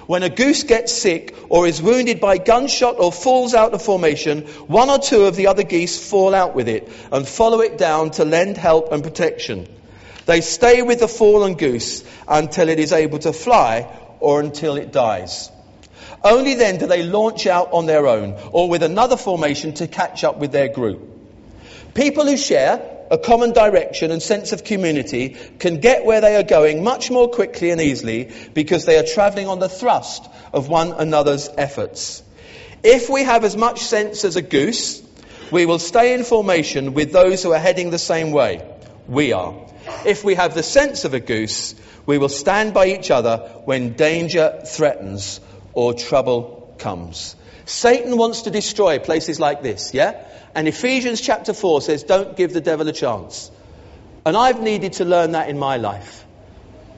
When 0.06 0.24
a 0.24 0.28
goose 0.28 0.64
gets 0.64 0.92
sick 0.92 1.36
or 1.50 1.68
is 1.68 1.80
wounded 1.80 2.18
by 2.18 2.38
gunshot 2.38 2.96
or 2.98 3.12
falls 3.12 3.54
out 3.54 3.74
of 3.74 3.82
formation, 3.82 4.42
one 4.66 4.90
or 4.90 4.98
two 4.98 5.26
of 5.26 5.36
the 5.36 5.46
other 5.46 5.62
geese 5.62 6.04
fall 6.10 6.34
out 6.34 6.56
with 6.56 6.66
it 6.66 6.90
and 7.12 7.28
follow 7.28 7.60
it 7.60 7.78
down 7.78 8.10
to 8.12 8.24
lend 8.24 8.56
help 8.56 8.90
and 8.90 9.04
protection. 9.04 9.68
They 10.26 10.40
stay 10.40 10.82
with 10.82 10.98
the 10.98 11.06
fallen 11.06 11.54
goose 11.54 12.02
until 12.26 12.68
it 12.68 12.80
is 12.80 12.92
able 12.92 13.20
to 13.20 13.32
fly 13.32 13.86
or 14.18 14.40
until 14.40 14.76
it 14.76 14.90
dies. 14.90 15.50
Only 16.24 16.54
then 16.54 16.78
do 16.78 16.86
they 16.86 17.04
launch 17.04 17.46
out 17.46 17.72
on 17.72 17.86
their 17.86 18.06
own 18.06 18.36
or 18.50 18.68
with 18.68 18.82
another 18.82 19.16
formation 19.16 19.74
to 19.74 19.86
catch 19.86 20.24
up 20.24 20.38
with 20.38 20.50
their 20.50 20.68
group. 20.68 21.09
People 21.94 22.26
who 22.26 22.36
share 22.36 22.80
a 23.10 23.18
common 23.18 23.52
direction 23.52 24.10
and 24.12 24.22
sense 24.22 24.52
of 24.52 24.62
community 24.62 25.36
can 25.58 25.80
get 25.80 26.04
where 26.04 26.20
they 26.20 26.36
are 26.36 26.44
going 26.44 26.84
much 26.84 27.10
more 27.10 27.28
quickly 27.28 27.70
and 27.70 27.80
easily 27.80 28.30
because 28.54 28.84
they 28.84 28.98
are 28.98 29.02
travelling 29.02 29.48
on 29.48 29.58
the 29.58 29.68
thrust 29.68 30.28
of 30.52 30.68
one 30.68 30.92
another's 30.92 31.50
efforts. 31.58 32.22
If 32.82 33.10
we 33.10 33.24
have 33.24 33.44
as 33.44 33.56
much 33.56 33.80
sense 33.80 34.24
as 34.24 34.36
a 34.36 34.42
goose, 34.42 35.02
we 35.50 35.66
will 35.66 35.80
stay 35.80 36.14
in 36.14 36.22
formation 36.22 36.94
with 36.94 37.12
those 37.12 37.42
who 37.42 37.52
are 37.52 37.58
heading 37.58 37.90
the 37.90 37.98
same 37.98 38.30
way. 38.30 38.64
We 39.08 39.32
are. 39.32 39.54
If 40.06 40.22
we 40.22 40.36
have 40.36 40.54
the 40.54 40.62
sense 40.62 41.04
of 41.04 41.12
a 41.12 41.20
goose, 41.20 41.74
we 42.06 42.18
will 42.18 42.28
stand 42.28 42.72
by 42.72 42.86
each 42.86 43.10
other 43.10 43.38
when 43.64 43.94
danger 43.94 44.62
threatens 44.64 45.40
or 45.72 45.94
trouble 45.94 46.74
comes. 46.78 47.34
Satan 47.64 48.16
wants 48.16 48.42
to 48.42 48.50
destroy 48.50 48.98
places 48.98 49.38
like 49.40 49.62
this, 49.62 49.94
yeah? 49.94 50.24
And 50.54 50.66
Ephesians 50.66 51.20
chapter 51.20 51.52
4 51.52 51.82
says, 51.82 52.02
don't 52.02 52.36
give 52.36 52.52
the 52.52 52.60
devil 52.60 52.88
a 52.88 52.92
chance. 52.92 53.50
And 54.26 54.36
I've 54.36 54.60
needed 54.60 54.94
to 54.94 55.04
learn 55.04 55.32
that 55.32 55.48
in 55.48 55.58
my 55.58 55.76
life. 55.76 56.24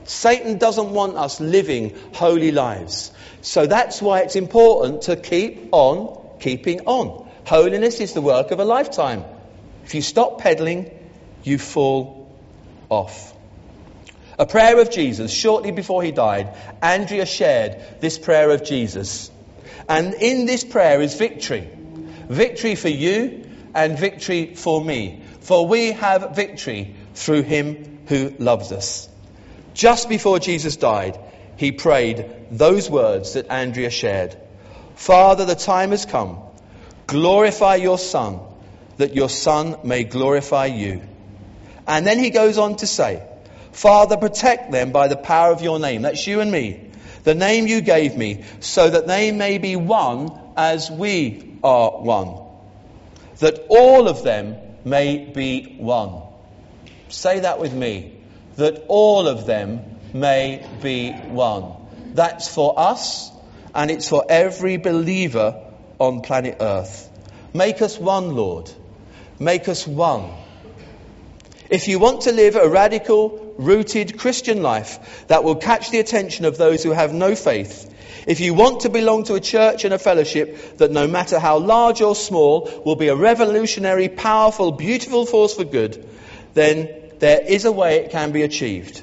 Satan 0.04 0.58
doesn't 0.58 0.90
want 0.90 1.16
us 1.16 1.40
living 1.40 1.96
holy 2.14 2.50
lives. 2.50 3.12
So 3.40 3.66
that's 3.66 4.02
why 4.02 4.20
it's 4.20 4.36
important 4.36 5.02
to 5.02 5.16
keep 5.16 5.68
on 5.72 6.22
keeping 6.40 6.80
on. 6.86 7.28
Holiness 7.46 8.00
is 8.00 8.12
the 8.12 8.20
work 8.20 8.50
of 8.50 8.60
a 8.60 8.64
lifetime. 8.64 9.24
If 9.84 9.94
you 9.94 10.02
stop 10.02 10.40
pedalling, 10.40 10.90
you 11.44 11.58
fall 11.58 12.30
off. 12.88 13.32
A 14.38 14.46
prayer 14.46 14.80
of 14.80 14.90
Jesus, 14.90 15.32
shortly 15.32 15.70
before 15.70 16.02
he 16.02 16.10
died, 16.10 16.56
Andrea 16.80 17.26
shared 17.26 18.00
this 18.00 18.18
prayer 18.18 18.50
of 18.50 18.64
Jesus. 18.64 19.30
And 19.88 20.14
in 20.14 20.46
this 20.46 20.64
prayer 20.64 21.00
is 21.00 21.14
victory. 21.14 21.68
Victory 22.28 22.74
for 22.74 22.88
you 22.88 23.44
and 23.74 23.98
victory 23.98 24.54
for 24.54 24.82
me. 24.82 25.22
For 25.40 25.66
we 25.66 25.92
have 25.92 26.36
victory 26.36 26.94
through 27.14 27.42
him 27.42 28.00
who 28.06 28.34
loves 28.38 28.72
us. 28.72 29.08
Just 29.74 30.08
before 30.08 30.38
Jesus 30.38 30.76
died, 30.76 31.18
he 31.56 31.72
prayed 31.72 32.30
those 32.50 32.90
words 32.90 33.34
that 33.34 33.50
Andrea 33.50 33.90
shared. 33.90 34.36
Father, 34.94 35.44
the 35.44 35.54
time 35.54 35.90
has 35.90 36.06
come. 36.06 36.38
Glorify 37.06 37.76
your 37.76 37.98
Son, 37.98 38.40
that 38.98 39.14
your 39.14 39.28
Son 39.28 39.76
may 39.84 40.04
glorify 40.04 40.66
you. 40.66 41.02
And 41.86 42.06
then 42.06 42.18
he 42.18 42.30
goes 42.30 42.58
on 42.58 42.76
to 42.76 42.86
say, 42.86 43.26
Father, 43.72 44.16
protect 44.16 44.70
them 44.70 44.92
by 44.92 45.08
the 45.08 45.16
power 45.16 45.52
of 45.52 45.62
your 45.62 45.78
name. 45.78 46.02
That's 46.02 46.26
you 46.26 46.40
and 46.40 46.52
me. 46.52 46.91
The 47.24 47.34
name 47.34 47.66
you 47.66 47.80
gave 47.80 48.16
me, 48.16 48.44
so 48.60 48.90
that 48.90 49.06
they 49.06 49.30
may 49.30 49.58
be 49.58 49.76
one 49.76 50.32
as 50.56 50.90
we 50.90 51.58
are 51.62 51.90
one. 51.90 52.38
That 53.38 53.66
all 53.68 54.08
of 54.08 54.22
them 54.22 54.56
may 54.84 55.24
be 55.24 55.76
one. 55.78 56.22
Say 57.08 57.40
that 57.40 57.58
with 57.58 57.72
me. 57.72 58.18
That 58.56 58.84
all 58.88 59.28
of 59.28 59.46
them 59.46 59.84
may 60.12 60.66
be 60.82 61.12
one. 61.12 61.74
That's 62.14 62.52
for 62.52 62.78
us, 62.78 63.30
and 63.74 63.90
it's 63.90 64.08
for 64.08 64.24
every 64.28 64.76
believer 64.76 65.62
on 65.98 66.22
planet 66.22 66.56
Earth. 66.60 67.08
Make 67.54 67.82
us 67.82 67.98
one, 67.98 68.34
Lord. 68.34 68.70
Make 69.38 69.68
us 69.68 69.86
one. 69.86 70.30
If 71.72 71.88
you 71.88 71.98
want 71.98 72.22
to 72.22 72.32
live 72.32 72.54
a 72.54 72.68
radical, 72.68 73.54
rooted 73.56 74.18
Christian 74.18 74.62
life 74.62 75.24
that 75.28 75.42
will 75.42 75.56
catch 75.56 75.90
the 75.90 76.00
attention 76.00 76.44
of 76.44 76.58
those 76.58 76.82
who 76.82 76.90
have 76.90 77.14
no 77.14 77.34
faith, 77.34 77.88
if 78.26 78.40
you 78.40 78.52
want 78.52 78.80
to 78.80 78.90
belong 78.90 79.24
to 79.24 79.36
a 79.36 79.40
church 79.40 79.86
and 79.86 79.94
a 79.94 79.98
fellowship 79.98 80.76
that 80.76 80.90
no 80.90 81.06
matter 81.06 81.38
how 81.38 81.56
large 81.56 82.02
or 82.02 82.14
small 82.14 82.70
will 82.84 82.96
be 82.96 83.08
a 83.08 83.16
revolutionary, 83.16 84.10
powerful, 84.10 84.72
beautiful 84.72 85.24
force 85.24 85.54
for 85.54 85.64
good, 85.64 86.06
then 86.52 86.90
there 87.20 87.40
is 87.40 87.64
a 87.64 87.72
way 87.72 87.96
it 88.00 88.10
can 88.10 88.32
be 88.32 88.42
achieved. 88.42 89.02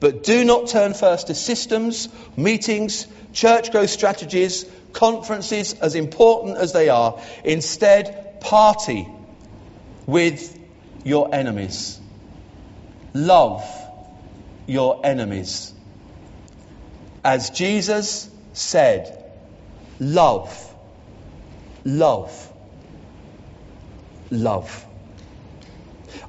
But 0.00 0.24
do 0.24 0.42
not 0.42 0.68
turn 0.68 0.94
first 0.94 1.26
to 1.26 1.34
systems, 1.34 2.08
meetings, 2.34 3.06
church 3.34 3.72
growth 3.72 3.90
strategies, 3.90 4.64
conferences, 4.94 5.74
as 5.74 5.94
important 5.94 6.56
as 6.56 6.72
they 6.72 6.88
are. 6.88 7.20
Instead, 7.44 8.40
party 8.40 9.06
with 10.06 10.58
your 11.04 11.34
enemies. 11.34 12.00
Love 13.16 13.64
your 14.66 15.00
enemies. 15.04 15.72
As 17.24 17.50
Jesus 17.50 18.28
said, 18.52 19.22
Love, 19.98 20.74
love, 21.84 22.52
love. 24.30 24.86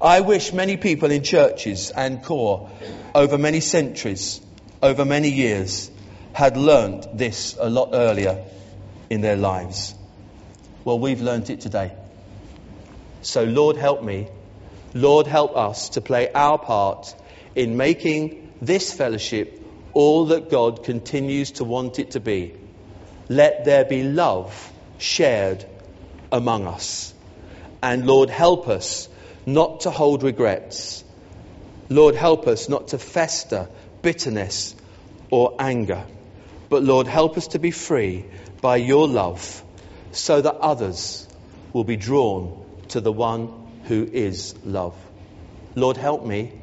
I 0.01 0.21
wish 0.21 0.53
many 0.53 0.77
people 0.77 1.11
in 1.11 1.23
churches 1.23 1.91
and 1.91 2.23
corps 2.23 2.69
over 3.13 3.37
many 3.37 3.59
centuries, 3.59 4.39
over 4.81 5.03
many 5.03 5.29
years, 5.29 5.91
had 6.31 6.55
learnt 6.55 7.17
this 7.17 7.57
a 7.59 7.69
lot 7.69 7.89
earlier 7.91 8.45
in 9.09 9.19
their 9.19 9.35
lives. 9.35 9.93
Well, 10.85 10.99
we've 10.99 11.21
learnt 11.21 11.49
it 11.49 11.59
today. 11.59 11.91
So, 13.21 13.43
Lord, 13.43 13.75
help 13.75 14.01
me. 14.01 14.29
Lord, 14.93 15.27
help 15.27 15.55
us 15.55 15.89
to 15.89 16.01
play 16.01 16.31
our 16.31 16.57
part 16.57 17.13
in 17.55 17.77
making 17.77 18.51
this 18.61 18.93
fellowship 18.93 19.63
all 19.93 20.27
that 20.27 20.49
God 20.49 20.83
continues 20.83 21.51
to 21.53 21.63
want 21.63 21.99
it 21.99 22.11
to 22.11 22.19
be. 22.19 22.55
Let 23.29 23.65
there 23.65 23.85
be 23.85 24.03
love 24.03 24.71
shared 24.97 25.65
among 26.31 26.67
us. 26.67 27.13
And 27.81 28.05
Lord, 28.05 28.29
help 28.29 28.67
us 28.67 29.09
not 29.45 29.81
to 29.81 29.91
hold 29.91 30.23
regrets. 30.23 31.03
Lord, 31.89 32.15
help 32.15 32.47
us 32.47 32.69
not 32.69 32.89
to 32.89 32.97
fester 32.97 33.69
bitterness 34.01 34.75
or 35.29 35.55
anger. 35.59 36.05
But 36.69 36.83
Lord, 36.83 37.07
help 37.07 37.37
us 37.37 37.47
to 37.49 37.59
be 37.59 37.71
free 37.71 38.25
by 38.61 38.77
your 38.77 39.07
love 39.07 39.63
so 40.11 40.41
that 40.41 40.55
others 40.55 41.27
will 41.73 41.83
be 41.83 41.95
drawn 41.95 42.65
to 42.89 43.01
the 43.01 43.11
one 43.11 43.66
who 43.87 44.07
is 44.11 44.55
love. 44.65 44.95
Lord, 45.75 45.97
help 45.97 46.25
me, 46.25 46.53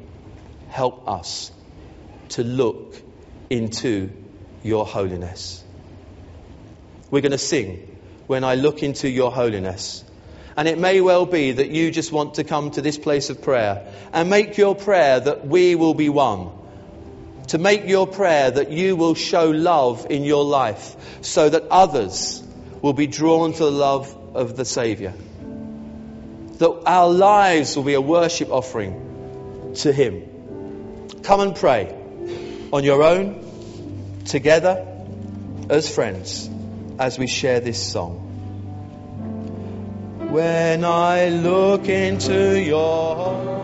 help 0.69 1.07
us 1.07 1.51
to 2.29 2.43
look 2.43 3.01
into 3.49 4.11
your 4.63 4.85
holiness. 4.85 5.63
We're 7.09 7.21
going 7.21 7.31
to 7.31 7.37
sing 7.37 7.97
when 8.27 8.43
I 8.43 8.55
look 8.55 8.83
into 8.83 9.09
your 9.09 9.31
holiness. 9.31 10.03
And 10.57 10.67
it 10.67 10.77
may 10.77 11.01
well 11.01 11.25
be 11.25 11.51
that 11.51 11.69
you 11.69 11.91
just 11.91 12.11
want 12.11 12.35
to 12.35 12.43
come 12.43 12.71
to 12.71 12.81
this 12.81 12.97
place 12.97 13.29
of 13.29 13.41
prayer 13.41 13.91
and 14.13 14.29
make 14.29 14.57
your 14.57 14.75
prayer 14.75 15.19
that 15.19 15.45
we 15.45 15.75
will 15.75 15.93
be 15.93 16.09
one. 16.09 16.51
To 17.49 17.57
make 17.57 17.87
your 17.87 18.07
prayer 18.07 18.49
that 18.49 18.71
you 18.71 18.95
will 18.95 19.13
show 19.13 19.49
love 19.49 20.07
in 20.09 20.23
your 20.23 20.43
life 20.43 20.95
so 21.21 21.47
that 21.47 21.63
others 21.69 22.41
will 22.81 22.93
be 22.93 23.07
drawn 23.07 23.53
to 23.53 23.63
the 23.65 23.71
love 23.71 24.15
of 24.33 24.55
the 24.55 24.65
Saviour. 24.65 25.13
That 26.57 26.83
our 26.85 27.09
lives 27.09 27.75
will 27.75 27.83
be 27.83 27.93
a 27.95 28.01
worship 28.01 28.49
offering 28.49 29.73
to 29.75 29.91
Him. 29.91 30.23
Come 31.23 31.41
and 31.41 31.55
pray 31.55 31.93
on 32.71 32.83
your 32.83 33.03
own, 33.03 34.23
together, 34.25 34.85
as 35.69 35.93
friends, 35.93 36.49
as 36.99 37.17
we 37.19 37.27
share 37.27 37.59
this 37.59 37.91
song. 37.91 38.21
When 40.31 40.83
I 40.83 41.29
look 41.29 41.87
into 41.87 42.59
your 42.61 43.54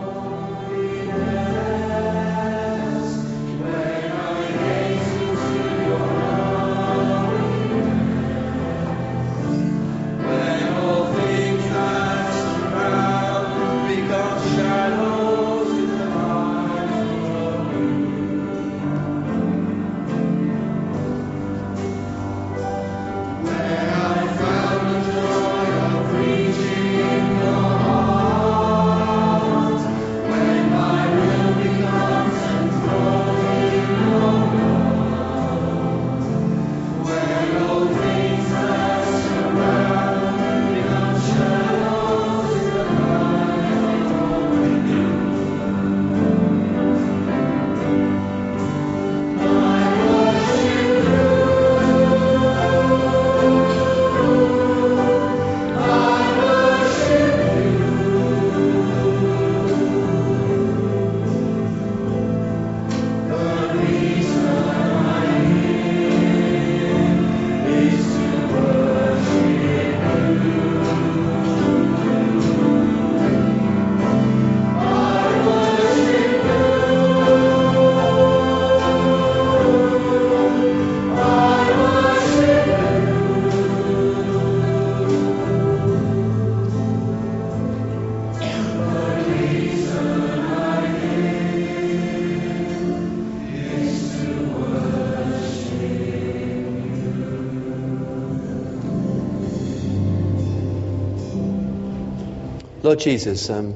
Lord 102.92 103.00
Jesus, 103.00 103.48
um, 103.48 103.74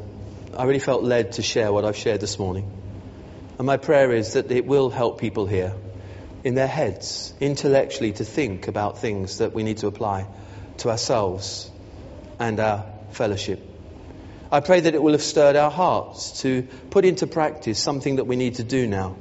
I 0.55 0.65
really 0.65 0.79
felt 0.79 1.03
led 1.03 1.33
to 1.33 1.43
share 1.43 1.73
what 1.73 1.87
I've 1.87 1.97
shared 1.97 2.21
this 2.21 2.39
morning. 2.39 2.71
And 3.57 3.67
my 3.67 3.79
prayer 3.79 4.13
is 4.13 4.35
that 4.35 4.51
it 4.53 4.67
will 4.67 4.91
help 4.91 5.19
people 5.19 5.47
here 5.47 5.73
in 6.45 6.55
their 6.55 6.67
heads, 6.67 7.33
intellectually, 7.41 8.13
to 8.13 8.27
think 8.27 8.69
about 8.69 8.99
things 8.99 9.39
that 9.39 9.55
we 9.55 9.63
need 9.63 9.79
to 9.79 9.87
apply 9.87 10.27
to 10.81 10.91
ourselves 10.91 11.71
and 12.39 12.61
our 12.61 12.85
fellowship. 13.13 13.67
I 14.53 14.61
pray 14.61 14.81
that 14.81 14.95
it 14.95 15.03
will 15.03 15.13
have 15.13 15.23
stirred 15.23 15.57
our 15.57 15.71
hearts 15.71 16.43
to 16.43 16.69
put 16.91 17.07
into 17.07 17.27
practice 17.27 17.79
something 17.79 18.17
that 18.17 18.27
we 18.27 18.37
need 18.37 18.57
to 18.57 18.65
do 18.65 18.87
now 18.87 19.17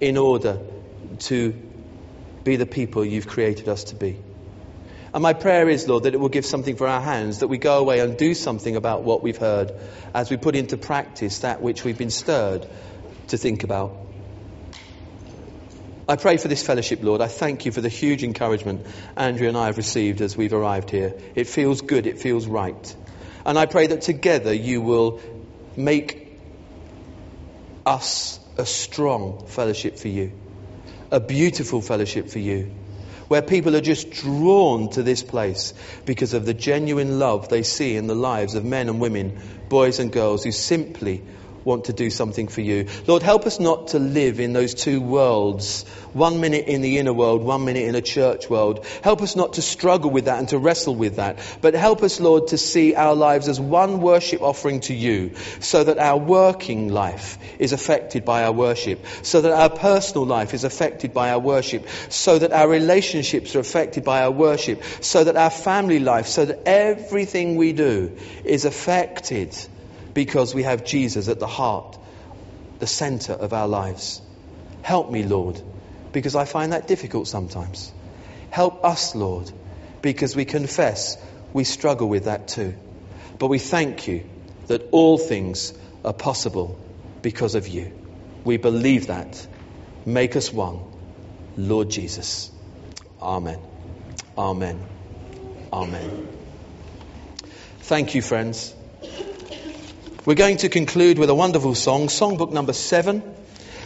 in 0.00 0.18
order 0.18 0.60
to 1.30 1.52
be 2.44 2.54
the 2.54 2.64
people 2.64 3.04
you've 3.04 3.26
created 3.26 3.68
us 3.68 3.82
to 3.90 3.96
be. 3.96 4.20
And 5.16 5.22
my 5.22 5.32
prayer 5.32 5.66
is, 5.70 5.88
Lord, 5.88 6.02
that 6.02 6.12
it 6.12 6.20
will 6.20 6.28
give 6.28 6.44
something 6.44 6.76
for 6.76 6.86
our 6.86 7.00
hands, 7.00 7.38
that 7.38 7.48
we 7.48 7.56
go 7.56 7.78
away 7.78 8.00
and 8.00 8.18
do 8.18 8.34
something 8.34 8.76
about 8.76 9.02
what 9.02 9.22
we've 9.22 9.38
heard 9.38 9.72
as 10.12 10.28
we 10.28 10.36
put 10.36 10.54
into 10.54 10.76
practice 10.76 11.38
that 11.38 11.62
which 11.62 11.84
we've 11.84 11.96
been 11.96 12.10
stirred 12.10 12.66
to 13.28 13.38
think 13.38 13.64
about. 13.64 13.96
I 16.06 16.16
pray 16.16 16.36
for 16.36 16.48
this 16.48 16.62
fellowship, 16.62 17.02
Lord. 17.02 17.22
I 17.22 17.28
thank 17.28 17.64
you 17.64 17.72
for 17.72 17.80
the 17.80 17.88
huge 17.88 18.24
encouragement 18.24 18.86
Andrea 19.16 19.48
and 19.48 19.56
I 19.56 19.66
have 19.68 19.78
received 19.78 20.20
as 20.20 20.36
we've 20.36 20.52
arrived 20.52 20.90
here. 20.90 21.18
It 21.34 21.46
feels 21.46 21.80
good, 21.80 22.06
it 22.06 22.18
feels 22.18 22.46
right. 22.46 22.96
And 23.46 23.58
I 23.58 23.64
pray 23.64 23.86
that 23.86 24.02
together 24.02 24.52
you 24.52 24.82
will 24.82 25.22
make 25.76 26.38
us 27.86 28.38
a 28.58 28.66
strong 28.66 29.46
fellowship 29.46 29.98
for 29.98 30.08
you, 30.08 30.32
a 31.10 31.20
beautiful 31.20 31.80
fellowship 31.80 32.28
for 32.28 32.38
you 32.38 32.75
where 33.28 33.42
people 33.42 33.74
are 33.76 33.80
just 33.80 34.10
drawn 34.10 34.88
to 34.90 35.02
this 35.02 35.22
place 35.22 35.74
because 36.04 36.34
of 36.34 36.46
the 36.46 36.54
genuine 36.54 37.18
love 37.18 37.48
they 37.48 37.62
see 37.62 37.96
in 37.96 38.06
the 38.06 38.14
lives 38.14 38.54
of 38.54 38.64
men 38.64 38.88
and 38.88 39.00
women, 39.00 39.38
boys 39.68 39.98
and 39.98 40.12
girls 40.12 40.44
who 40.44 40.52
simply 40.52 41.22
want 41.66 41.86
to 41.86 41.92
do 41.92 42.10
something 42.10 42.46
for 42.46 42.60
you. 42.60 42.86
Lord, 43.08 43.22
help 43.22 43.44
us 43.44 43.58
not 43.58 43.88
to 43.88 43.98
live 43.98 44.38
in 44.38 44.52
those 44.52 44.72
two 44.72 45.00
worlds. 45.00 45.84
One 46.12 46.40
minute 46.40 46.68
in 46.68 46.80
the 46.80 46.98
inner 46.98 47.12
world, 47.12 47.42
one 47.42 47.64
minute 47.64 47.82
in 47.82 47.96
a 47.96 48.00
church 48.00 48.48
world. 48.48 48.86
Help 49.02 49.20
us 49.20 49.34
not 49.34 49.54
to 49.54 49.62
struggle 49.62 50.10
with 50.10 50.26
that 50.26 50.38
and 50.38 50.48
to 50.50 50.58
wrestle 50.58 50.94
with 50.94 51.16
that. 51.16 51.40
But 51.60 51.74
help 51.74 52.04
us, 52.04 52.20
Lord, 52.20 52.48
to 52.48 52.56
see 52.56 52.94
our 52.94 53.14
lives 53.16 53.48
as 53.48 53.60
one 53.60 54.00
worship 54.00 54.40
offering 54.40 54.80
to 54.82 54.94
you 54.94 55.34
so 55.60 55.82
that 55.82 55.98
our 55.98 56.16
working 56.16 56.88
life 56.88 57.36
is 57.58 57.72
affected 57.72 58.24
by 58.24 58.44
our 58.44 58.52
worship. 58.52 59.04
So 59.22 59.40
that 59.40 59.52
our 59.52 59.68
personal 59.68 60.24
life 60.24 60.54
is 60.54 60.62
affected 60.62 61.12
by 61.12 61.30
our 61.32 61.40
worship. 61.40 61.86
So 62.08 62.38
that 62.38 62.52
our 62.52 62.68
relationships 62.68 63.56
are 63.56 63.60
affected 63.60 64.04
by 64.04 64.22
our 64.22 64.30
worship. 64.30 64.82
So 65.00 65.24
that 65.24 65.36
our 65.36 65.50
family 65.50 65.98
life, 65.98 66.28
so 66.28 66.44
that 66.44 66.62
everything 66.64 67.56
we 67.56 67.72
do 67.72 68.16
is 68.44 68.64
affected 68.64 69.54
because 70.16 70.54
we 70.54 70.62
have 70.62 70.82
Jesus 70.82 71.28
at 71.28 71.38
the 71.38 71.46
heart, 71.46 71.98
the 72.78 72.86
center 72.86 73.34
of 73.34 73.52
our 73.52 73.68
lives. 73.68 74.22
Help 74.80 75.10
me, 75.10 75.22
Lord, 75.24 75.60
because 76.10 76.34
I 76.34 76.46
find 76.46 76.72
that 76.72 76.86
difficult 76.86 77.28
sometimes. 77.28 77.92
Help 78.48 78.82
us, 78.82 79.14
Lord, 79.14 79.52
because 80.00 80.34
we 80.34 80.46
confess 80.46 81.18
we 81.52 81.64
struggle 81.64 82.08
with 82.08 82.24
that 82.24 82.48
too. 82.48 82.74
But 83.38 83.48
we 83.48 83.58
thank 83.58 84.08
you 84.08 84.24
that 84.68 84.88
all 84.90 85.18
things 85.18 85.74
are 86.02 86.14
possible 86.14 86.80
because 87.20 87.54
of 87.54 87.68
you. 87.68 87.92
We 88.42 88.56
believe 88.56 89.08
that. 89.08 89.46
Make 90.06 90.34
us 90.34 90.50
one, 90.50 90.80
Lord 91.58 91.90
Jesus. 91.90 92.50
Amen. 93.20 93.60
Amen. 94.38 94.82
Amen. 95.70 96.28
Thank 97.80 98.14
you, 98.14 98.22
friends. 98.22 98.74
We're 100.26 100.34
going 100.34 100.56
to 100.56 100.68
conclude 100.68 101.20
with 101.20 101.30
a 101.30 101.36
wonderful 101.36 101.76
song, 101.76 102.08
songbook 102.08 102.50
number 102.50 102.72
seven, 102.72 103.22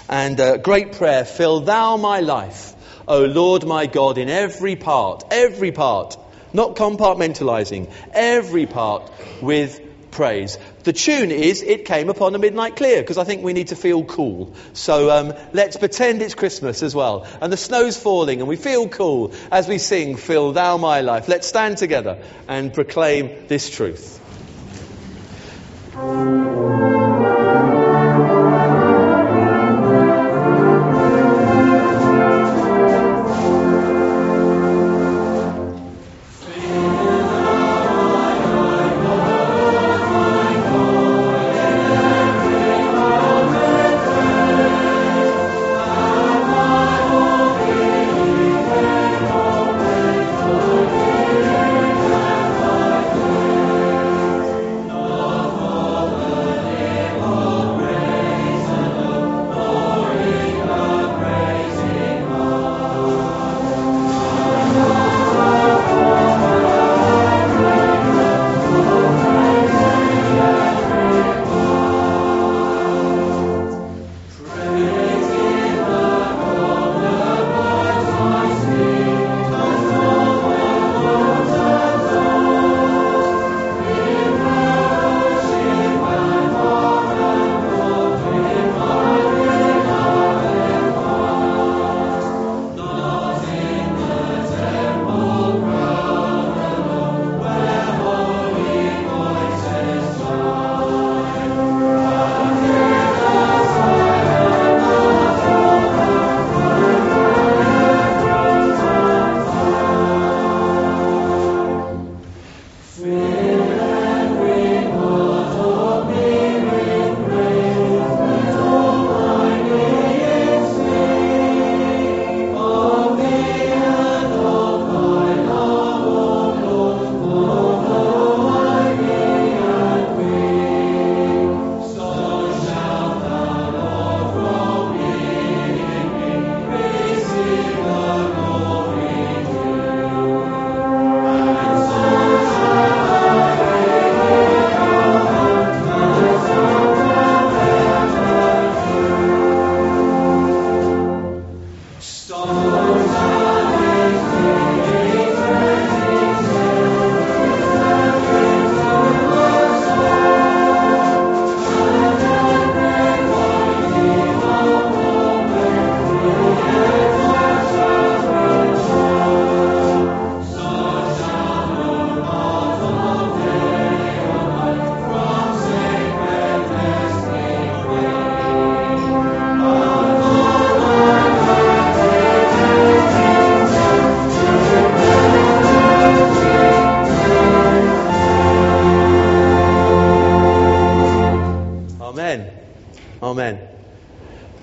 and 0.09 0.41
a 0.41 0.57
great 0.57 0.93
prayer. 0.93 1.27
Fill 1.27 1.61
thou 1.61 1.99
my 1.99 2.21
life, 2.21 2.75
O 3.07 3.27
Lord 3.27 3.67
my 3.67 3.85
God, 3.85 4.17
in 4.17 4.31
every 4.31 4.75
part, 4.75 5.23
every 5.31 5.71
part, 5.71 6.17
not 6.55 6.77
compartmentalizing, 6.77 7.93
every 8.15 8.65
part 8.65 9.13
with 9.43 9.83
praise. 10.13 10.57
The 10.85 10.95
tune 10.95 11.31
is 11.31 11.61
It 11.61 11.85
Came 11.85 12.09
Upon 12.09 12.35
a 12.35 12.39
Midnight 12.39 12.75
Clear, 12.75 13.03
because 13.03 13.19
I 13.19 13.25
think 13.25 13.45
we 13.45 13.53
need 13.53 13.69
to 13.69 13.77
feel 13.77 14.03
cool. 14.03 14.55
So 14.73 15.11
um, 15.11 15.35
let's 15.53 15.77
pretend 15.77 16.23
it's 16.23 16.35
Christmas 16.35 16.83
as 16.83 16.95
well. 16.95 17.27
And 17.43 17.53
the 17.53 17.59
snow's 17.59 17.99
falling, 17.99 18.41
and 18.41 18.49
we 18.49 18.57
feel 18.57 18.89
cool 18.89 19.35
as 19.53 19.69
we 19.69 19.77
sing 19.77 20.17
Fill 20.17 20.53
Thou 20.53 20.79
My 20.79 21.03
Life. 21.03 21.29
Let's 21.29 21.47
stand 21.47 21.77
together 21.77 22.23
and 22.49 22.73
proclaim 22.73 23.47
this 23.47 23.69
truth. 23.69 24.20
Amen. 25.95 26.80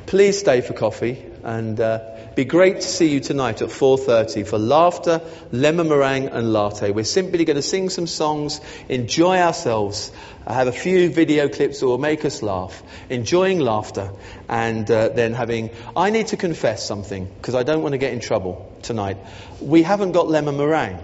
Please 0.08 0.40
stay 0.40 0.62
for 0.62 0.72
coffee 0.72 1.22
and 1.44 1.78
uh, 1.82 2.00
be 2.34 2.46
great 2.46 2.78
to 2.78 2.88
see 2.88 3.10
you 3.10 3.20
tonight 3.20 3.62
at 3.62 3.68
4.30 3.68 4.48
for 4.48 4.58
laughter, 4.58 5.22
lemon 5.52 5.90
meringue 5.90 6.30
and 6.30 6.54
latte. 6.54 6.92
We're 6.92 7.04
simply 7.04 7.44
going 7.44 7.58
to 7.58 7.62
sing 7.62 7.90
some 7.90 8.08
songs, 8.08 8.62
enjoy 8.88 9.40
ourselves, 9.40 10.14
I 10.46 10.54
have 10.54 10.68
a 10.68 10.72
few 10.72 11.10
video 11.10 11.50
clips 11.50 11.82
that 11.82 11.88
will 11.88 11.98
make 11.98 12.24
us 12.24 12.42
laugh, 12.42 12.82
enjoying 13.10 13.60
laughter 13.60 14.14
and 14.48 14.90
uh, 14.90 15.10
then 15.10 15.34
having... 15.34 15.72
I 15.94 16.10
need 16.10 16.28
to 16.28 16.38
confess 16.38 16.88
something 16.88 17.26
because 17.26 17.54
I 17.54 17.64
don't 17.64 17.82
want 17.82 17.92
to 17.92 17.98
get 17.98 18.14
in 18.14 18.22
trouble 18.22 18.74
tonight. 18.84 19.18
We 19.60 19.84
haven't 19.84 20.14
got 20.14 20.30
lemon 20.30 20.56
meringue. 20.56 21.00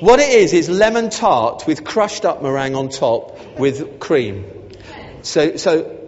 What 0.00 0.18
it 0.18 0.30
is, 0.30 0.52
is 0.54 0.68
lemon 0.68 1.10
tart 1.10 1.68
with 1.68 1.84
crushed 1.84 2.24
up 2.24 2.42
meringue 2.42 2.74
on 2.74 2.88
top 2.88 3.38
with 3.60 4.00
cream. 4.00 4.44
So, 5.22 5.56
so 5.56 6.01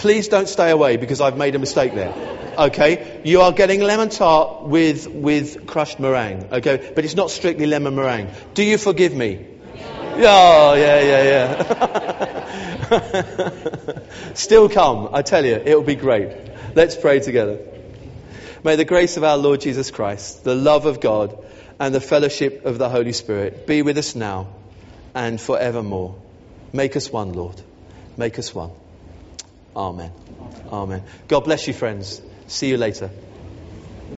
please 0.00 0.28
don't 0.28 0.48
stay 0.48 0.70
away 0.70 0.96
because 0.96 1.20
I've 1.20 1.36
made 1.36 1.54
a 1.54 1.58
mistake 1.58 1.94
there. 1.94 2.14
Okay? 2.56 3.20
You 3.22 3.42
are 3.42 3.52
getting 3.52 3.82
lemon 3.82 4.08
tart 4.08 4.62
with, 4.62 5.06
with 5.06 5.66
crushed 5.66 6.00
meringue. 6.00 6.48
Okay? 6.52 6.92
But 6.94 7.04
it's 7.04 7.14
not 7.14 7.30
strictly 7.30 7.66
lemon 7.66 7.94
meringue. 7.96 8.30
Do 8.54 8.62
you 8.62 8.78
forgive 8.78 9.14
me? 9.14 9.46
Oh, 9.76 10.74
yeah, 10.74 11.00
yeah, 11.00 11.22
yeah. 12.90 13.98
Still 14.34 14.70
come. 14.70 15.10
I 15.12 15.20
tell 15.20 15.44
you, 15.44 15.56
it'll 15.56 15.82
be 15.82 15.96
great. 15.96 16.34
Let's 16.74 16.96
pray 16.96 17.20
together. 17.20 17.58
May 18.64 18.76
the 18.76 18.86
grace 18.86 19.18
of 19.18 19.24
our 19.24 19.36
Lord 19.36 19.60
Jesus 19.60 19.90
Christ, 19.90 20.44
the 20.44 20.54
love 20.54 20.86
of 20.86 21.00
God, 21.00 21.44
and 21.78 21.94
the 21.94 22.00
fellowship 22.00 22.64
of 22.64 22.78
the 22.78 22.88
Holy 22.88 23.12
Spirit 23.12 23.66
be 23.66 23.82
with 23.82 23.98
us 23.98 24.14
now 24.14 24.48
and 25.14 25.38
forevermore. 25.38 26.14
Make 26.72 26.96
us 26.96 27.12
one, 27.12 27.34
Lord. 27.34 27.60
Make 28.16 28.38
us 28.38 28.54
one. 28.54 28.70
Amen. 29.74 30.10
Amen. 30.70 31.02
God 31.28 31.40
bless 31.40 31.66
you, 31.66 31.72
friends. 31.74 32.20
See 32.46 32.68
you 32.68 32.76
later. 32.76 33.10